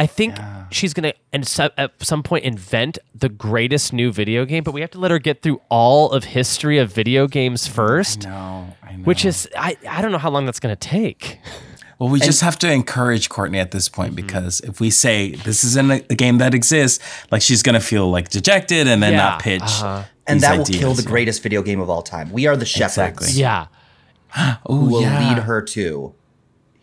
[0.01, 0.37] I think
[0.71, 1.43] she's gonna and
[1.77, 5.19] at some point invent the greatest new video game, but we have to let her
[5.19, 8.23] get through all of history of video games first.
[8.25, 9.03] No, I know.
[9.03, 11.41] Which is I, I don't know how long that's gonna take.
[11.99, 15.65] Well, we just have to encourage Courtney at this point because if we say this
[15.65, 17.03] isn't a, a game that exists,
[17.33, 19.63] like she's gonna feel like dejected and then Yeah, not pitch.
[19.63, 20.05] uh-huh.
[20.29, 21.09] And these that will ideas, kill the yeah.
[21.09, 22.31] greatest video game of all time.
[22.31, 23.41] We are the shepherds Exactly.
[23.41, 23.67] Yeah.
[24.67, 25.29] who Ooh, will yeah.
[25.29, 26.15] lead her to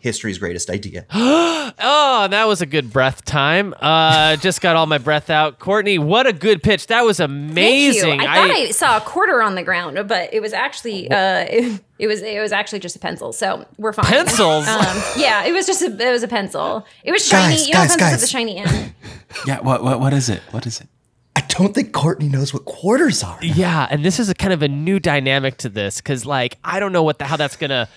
[0.06, 1.06] history's greatest idea.
[1.78, 3.74] Oh, that was a good breath time.
[3.80, 5.58] Uh, just got all my breath out.
[5.58, 6.86] Courtney, what a good pitch.
[6.86, 8.20] That was amazing.
[8.20, 8.28] Thank you.
[8.28, 11.80] I, thought I, saw a quarter on the ground, but it was actually uh, it,
[11.98, 13.32] it was it was actually just a pencil.
[13.32, 14.06] So we're fine.
[14.06, 14.66] Pencils?
[14.68, 16.86] Um, yeah, it was just a it was a pencil.
[17.02, 17.56] It was shiny.
[17.56, 18.10] Guys, you know, guys, pencils guys.
[18.12, 18.94] have the shiny end.
[19.46, 19.60] Yeah.
[19.60, 20.40] What, what what is it?
[20.52, 20.88] What is it?
[21.36, 23.38] I don't think Courtney knows what quarters are.
[23.42, 26.80] Yeah, and this is a kind of a new dynamic to this because, like, I
[26.80, 27.88] don't know what the, how that's gonna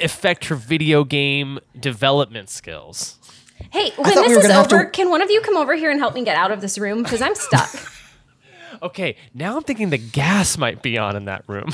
[0.00, 3.18] affect her video game development skills.
[3.70, 5.90] Hey, when thought we this is gonna over, can one of you come over here
[5.90, 7.68] and help me get out of this room because I'm stuck.
[8.82, 11.68] Okay, now I'm thinking the gas might be on in that room.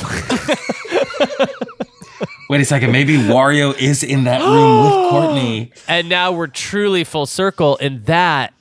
[2.48, 2.92] Wait a second.
[2.92, 5.72] Maybe Wario is in that room with Courtney.
[5.88, 8.52] And now we're truly full circle in that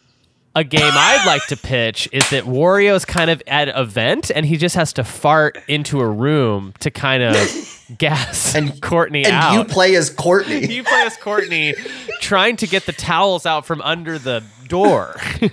[0.59, 4.45] a game I'd like to pitch is that Wario's kind of at an event and
[4.45, 7.35] he just has to fart into a room to kind of
[7.97, 9.53] gas And- Courtney And out.
[9.53, 10.65] you play as Courtney.
[10.79, 11.75] You play as Courtney
[12.19, 15.15] trying to get the towels out from under the door.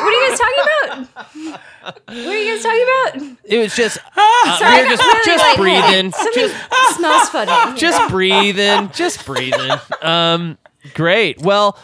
[0.00, 1.06] What are you guys talking
[1.44, 1.60] about?
[2.06, 2.84] What are you guys talking
[3.26, 3.38] about?
[3.44, 6.12] It was just uh, Sorry, we were just, really just like, breathing.
[6.12, 7.78] Something Just smells funny.
[7.80, 9.70] just breathing, just breathing.
[10.02, 10.56] Um,
[10.94, 11.40] great.
[11.42, 11.76] Well,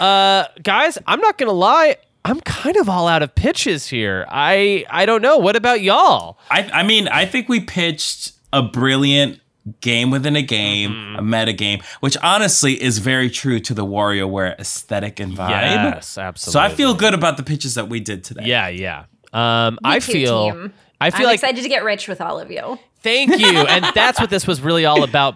[0.00, 1.96] uh, guys, I'm not gonna lie.
[2.24, 4.26] I'm kind of all out of pitches here.
[4.28, 5.38] I I don't know.
[5.38, 6.38] What about y'all?
[6.50, 9.40] I, I mean, I think we pitched a brilliant
[9.80, 11.16] game within a game, Mm-hmm.
[11.18, 15.50] a meta game, which honestly is very true to the WarioWare aesthetic and vibe.
[15.50, 16.52] Yes, absolutely.
[16.52, 18.44] So I feel good about the pitches that we did today.
[18.46, 19.04] Yeah, yeah.
[19.32, 20.52] Um, Me I too, feel.
[20.52, 20.72] team.
[21.00, 21.34] I feel I'm like.
[21.34, 22.78] excited to get rich with all of you.
[23.02, 25.34] Thank you, and that's what this was really all about.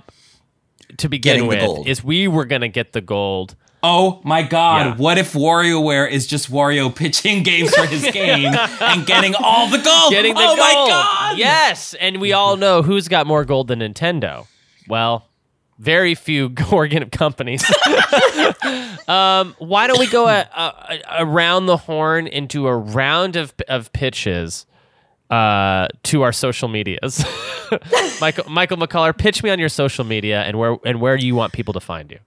[0.99, 3.55] To begin Getting with, is we were gonna get the gold.
[3.85, 4.95] Oh my god, Yeah.
[4.97, 9.79] what if WarioWare is just Wario pitching games for his game and getting all the
[9.79, 10.13] gold?
[10.13, 10.59] Getting the oh gold.
[10.59, 11.39] my god!
[11.39, 14.47] Yes, and we all know who's got more gold than Nintendo.
[14.89, 15.27] Well,
[15.79, 17.65] very few organic companies.
[19.09, 23.53] um, why don't we go a, a, a- around the horn into a round of
[23.69, 24.65] of pitches
[25.31, 27.25] uh, to our social medias?
[28.21, 31.53] Michael Michael McCullough, pitch me on your social media and where and where you want
[31.53, 32.19] people to find you.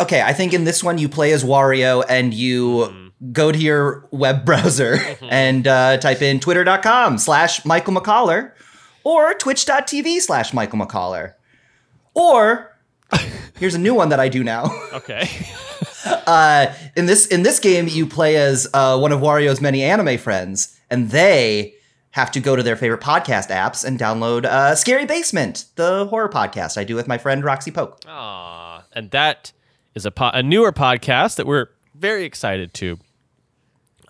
[0.00, 4.08] Okay, I think in this one you play as Wario and you go to your
[4.10, 8.52] web browser and uh, type in twitter.com slash Michael McCollar
[9.04, 11.34] or twitch.tv slash Michael McCollar.
[12.14, 12.76] Or
[13.58, 14.64] here's a new one that I do now.
[14.92, 15.28] Okay.
[16.04, 20.18] Uh, in this in this game, you play as uh, one of Wario's many anime
[20.18, 21.74] friends, and they
[22.10, 26.28] have to go to their favorite podcast apps and download uh, Scary Basement, the horror
[26.28, 28.00] podcast I do with my friend Roxy Poke.
[28.06, 29.52] Aw, and that
[29.94, 32.98] is a po- a newer podcast that we're very excited to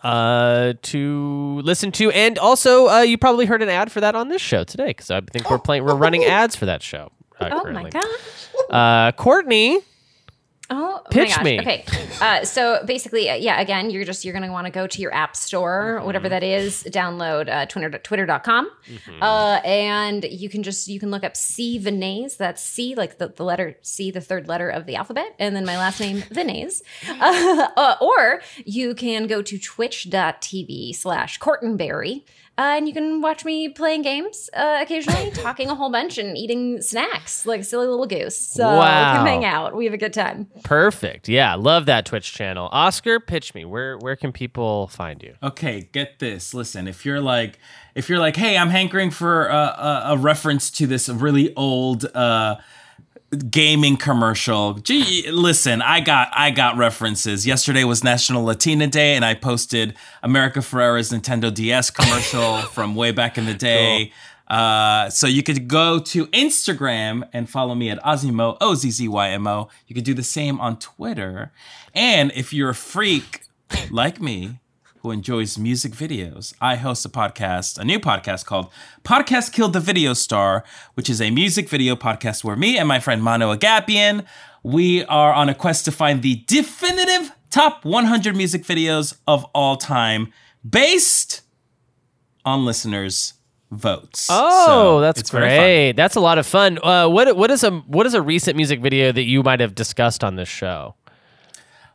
[0.03, 4.29] uh to listen to and also uh you probably heard an ad for that on
[4.29, 7.11] this show today because i think we're playing we're running ads for that show
[7.41, 7.91] uh, Oh my currently.
[8.71, 8.75] god.
[8.75, 9.79] uh courtney
[10.75, 11.45] Oh, Pitch my gosh.
[11.45, 11.61] me.
[11.61, 11.85] Okay.
[12.21, 15.03] Uh, so basically, uh, yeah, again, you're just, you're going to want to go to
[15.03, 16.07] your app store, Mm-hmm.
[16.07, 18.71] whatever that is, download uh, twitter, twitter.com.
[18.89, 19.23] Mm-hmm.
[19.23, 22.37] Uh, and you can just, you can look up C Vinays.
[22.39, 25.35] That's C, like the, the letter C, the third letter of the alphabet.
[25.39, 26.83] And then my last name, Vinays.
[27.09, 32.25] Uh, uh, or you can go to twitch.tv slash Cortonberry.
[32.59, 36.37] Uh, and you can watch me playing games uh, occasionally, talking a whole bunch and
[36.37, 38.39] eating snacks like silly little goose.
[38.39, 39.17] So Wow.
[39.17, 39.75] come hang out.
[39.75, 40.49] We have a good time.
[40.63, 45.35] perfect yeah love that twitch channel oscar pitch me where where can people find you
[45.43, 46.53] Okay, get this.
[46.55, 47.59] Listen, if you're like,
[47.95, 52.05] if you're like, hey, I'm hankering for a, a, a reference to this really old
[52.15, 52.57] uh,
[53.51, 54.75] gaming commercial.
[54.75, 57.47] Gee, listen, I got I got references.
[57.47, 63.11] Yesterday was National Latina Day, and I posted America Ferrera's Nintendo DS commercial from way
[63.11, 64.13] back in the day.
[64.49, 69.09] Uh, so you could go to Instagram and follow me at Ozzymo, O Z Z
[69.09, 69.69] Y M O.
[69.87, 71.53] You could do the same on Twitter.
[71.95, 73.45] And if you're a freak
[73.91, 74.59] like me,
[75.03, 78.71] who enjoys music videos, I host a podcast, a new podcast called
[79.03, 80.63] Podcast Killed the Video Star,
[80.95, 84.25] which is a music video podcast where me and my friend Mano Agapian,
[84.63, 89.77] we are on a quest to find the definitive top 100 music videos of all
[89.77, 90.33] time
[90.69, 91.43] based
[92.45, 93.35] on listeners'
[93.73, 94.29] votes.
[94.31, 95.59] oh So that's it's very fun.
[95.59, 98.55] great that's a lot of fun uh what what is a what is a recent
[98.57, 100.95] music video that you might have discussed on this show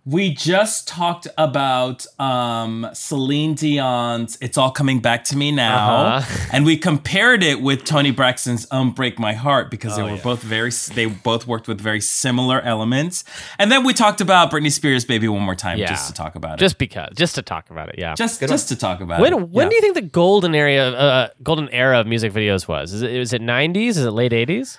[0.10, 6.48] We just talked about um, Celine Dion's "It's All Coming Back to Me Now," Uh-huh.
[6.54, 10.42] and we compared it with Toni Braxton's "Unbreak My Heart" because Oh, they were both
[10.42, 13.26] very, they both worked with very similar elements.
[13.60, 15.90] And then we talked about Britney Spears' "Baby One More Time" Yeah.
[15.90, 16.60] just to talk about it.
[16.60, 19.50] just because just to talk about it yeah just, just to talk about When it.
[19.50, 19.70] when Yeah.
[19.72, 22.94] do you think the golden area uh, golden era of music videos was?
[22.94, 23.90] Is it is it 90s?
[23.90, 24.78] Is it late 80s?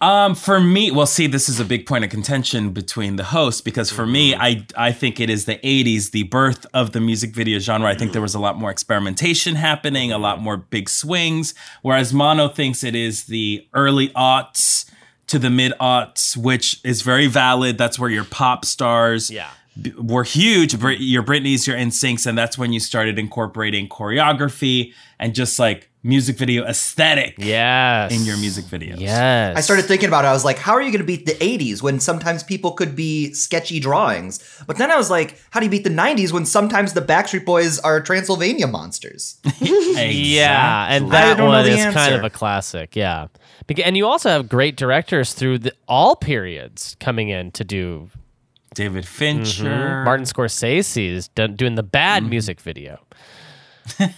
[0.00, 3.60] Um, for me, well, see, this is a big point of contention between the hosts
[3.60, 4.42] because for me, Mm-hmm.
[4.42, 7.88] I I think it is the '80s, the birth of the music video genre.
[7.88, 11.54] I think there was a lot more experimentation happening, a lot more big swings.
[11.82, 14.88] Whereas Mono thinks it is the early aughts
[15.28, 17.76] to the mid aughts, which is very valid.
[17.78, 19.50] That's where your pop stars Yeah.
[19.80, 20.74] b- were huge.
[20.74, 26.36] Your Britney's, your NSYNCs, and that's when you started incorporating choreography and just like music
[26.38, 28.10] video aesthetic Yes.
[28.12, 28.98] in your music videos.
[28.98, 29.56] Yes.
[29.56, 30.28] I started thinking about it.
[30.28, 32.96] I was like, how are you going to beat the 80s when sometimes people could
[32.96, 34.40] be sketchy drawings?
[34.66, 37.44] But then I was like, how do you beat the 90s when sometimes the Backstreet
[37.44, 39.38] Boys are Transylvania monsters?
[39.98, 42.94] Yeah, and that don't one the is kind of a classic.
[42.96, 43.26] Yeah,
[43.84, 48.08] and you also have great directors through the, all periods coming in to do.
[48.74, 50.04] David Fincher.
[50.04, 52.30] Martin Scorsese is doing the bad Mm-hmm.
[52.30, 53.00] music video.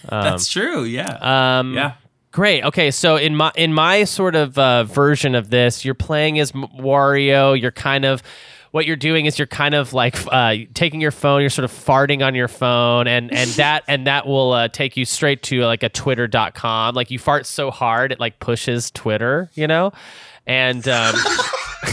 [0.09, 0.83] That's true.
[0.83, 1.59] Yeah.
[1.59, 1.93] Um, yeah.
[2.31, 2.63] Great.
[2.63, 6.53] Okay, so in my in my sort of uh, version of this, you're playing as
[6.53, 7.59] Wario.
[7.59, 8.23] You're kind of
[8.71, 11.41] what you're doing is you're kind of like uh, taking your phone.
[11.41, 14.95] You're sort of farting on your phone, and and that and that will uh, take
[14.95, 16.95] you straight to like a Twitter.com.
[16.95, 19.91] Like you fart so hard it like pushes Twitter, you know,
[20.47, 21.13] and um,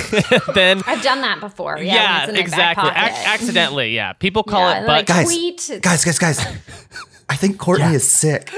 [0.54, 0.82] then.
[0.86, 1.78] I've done that before.
[1.78, 2.90] Yeah, Yeah, it's in my back exactly.
[2.90, 4.12] Ac- accidentally, yeah.
[4.12, 5.06] People call Yeah, it and butt.
[5.08, 5.82] then Guys, tweet.
[5.82, 6.46] Guys, guys, guys.
[7.30, 8.50] I think Courtney is sick.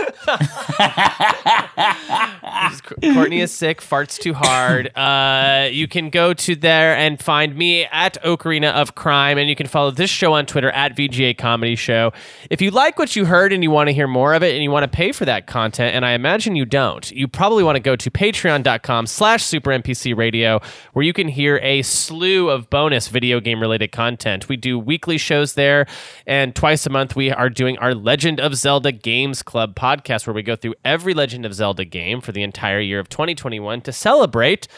[3.14, 4.96] Courtney is sick, farts too hard.
[4.96, 9.56] Uh, you can go to there and find me at Ocarina of Crime, and you
[9.56, 12.12] can follow this show on Twitter at VGA Comedy Show.
[12.48, 14.62] If you like what you heard and you want to hear more of it and
[14.62, 17.76] you want to pay for that content, and I imagine you don't, you probably want
[17.76, 20.60] to go to patreon.com slash super NPC radio,
[20.92, 24.48] where you can hear a slew of bonus video game related content.
[24.48, 25.86] We do weekly shows there,
[26.26, 30.34] and twice a month we are doing our Legend of Zelda Games Club podcast, where
[30.34, 33.92] we go through every Legend of Zelda game for the entire year of 2021 to
[33.92, 34.68] celebrate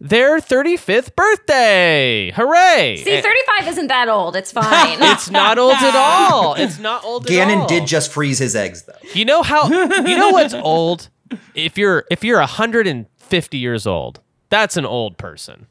[0.00, 2.30] their 35th birthday.
[2.32, 2.98] Hooray!
[3.02, 4.36] See, And 35 isn't that old.
[4.36, 4.98] It's fine.
[5.00, 5.94] it's not old at
[6.32, 6.54] all.
[6.54, 7.56] It's not old at all.
[7.64, 8.92] Ganon did just freeze his eggs, though.
[9.14, 11.08] You know how you know what's old?
[11.54, 14.20] If you're if you're 150 years old,
[14.50, 15.66] that's an old person.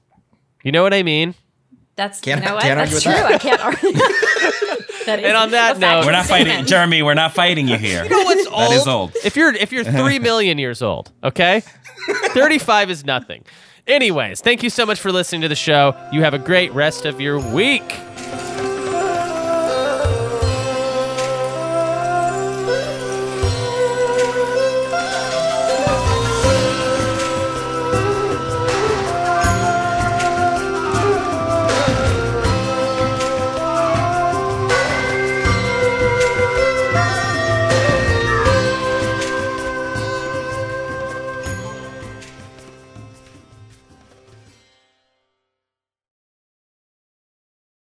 [0.63, 1.35] You know what I mean?
[1.95, 2.63] That's Can't- you know what?
[2.63, 3.23] can't argue That's with true.
[3.23, 3.31] that.
[3.31, 4.74] I can't argue.
[5.05, 6.67] That is And on that note- We're not fighting, statement.
[6.75, 7.01] Jeremy.
[7.03, 8.05] We're not fighting you here.
[8.09, 8.55] What's old?
[8.69, 9.11] That is old.
[9.23, 11.61] If you're if you're 3 million years old, okay?
[12.33, 13.43] 35 is nothing.
[13.87, 15.95] Anyways, thank you so much for listening to the show.
[16.11, 17.83] You have a great rest of your week.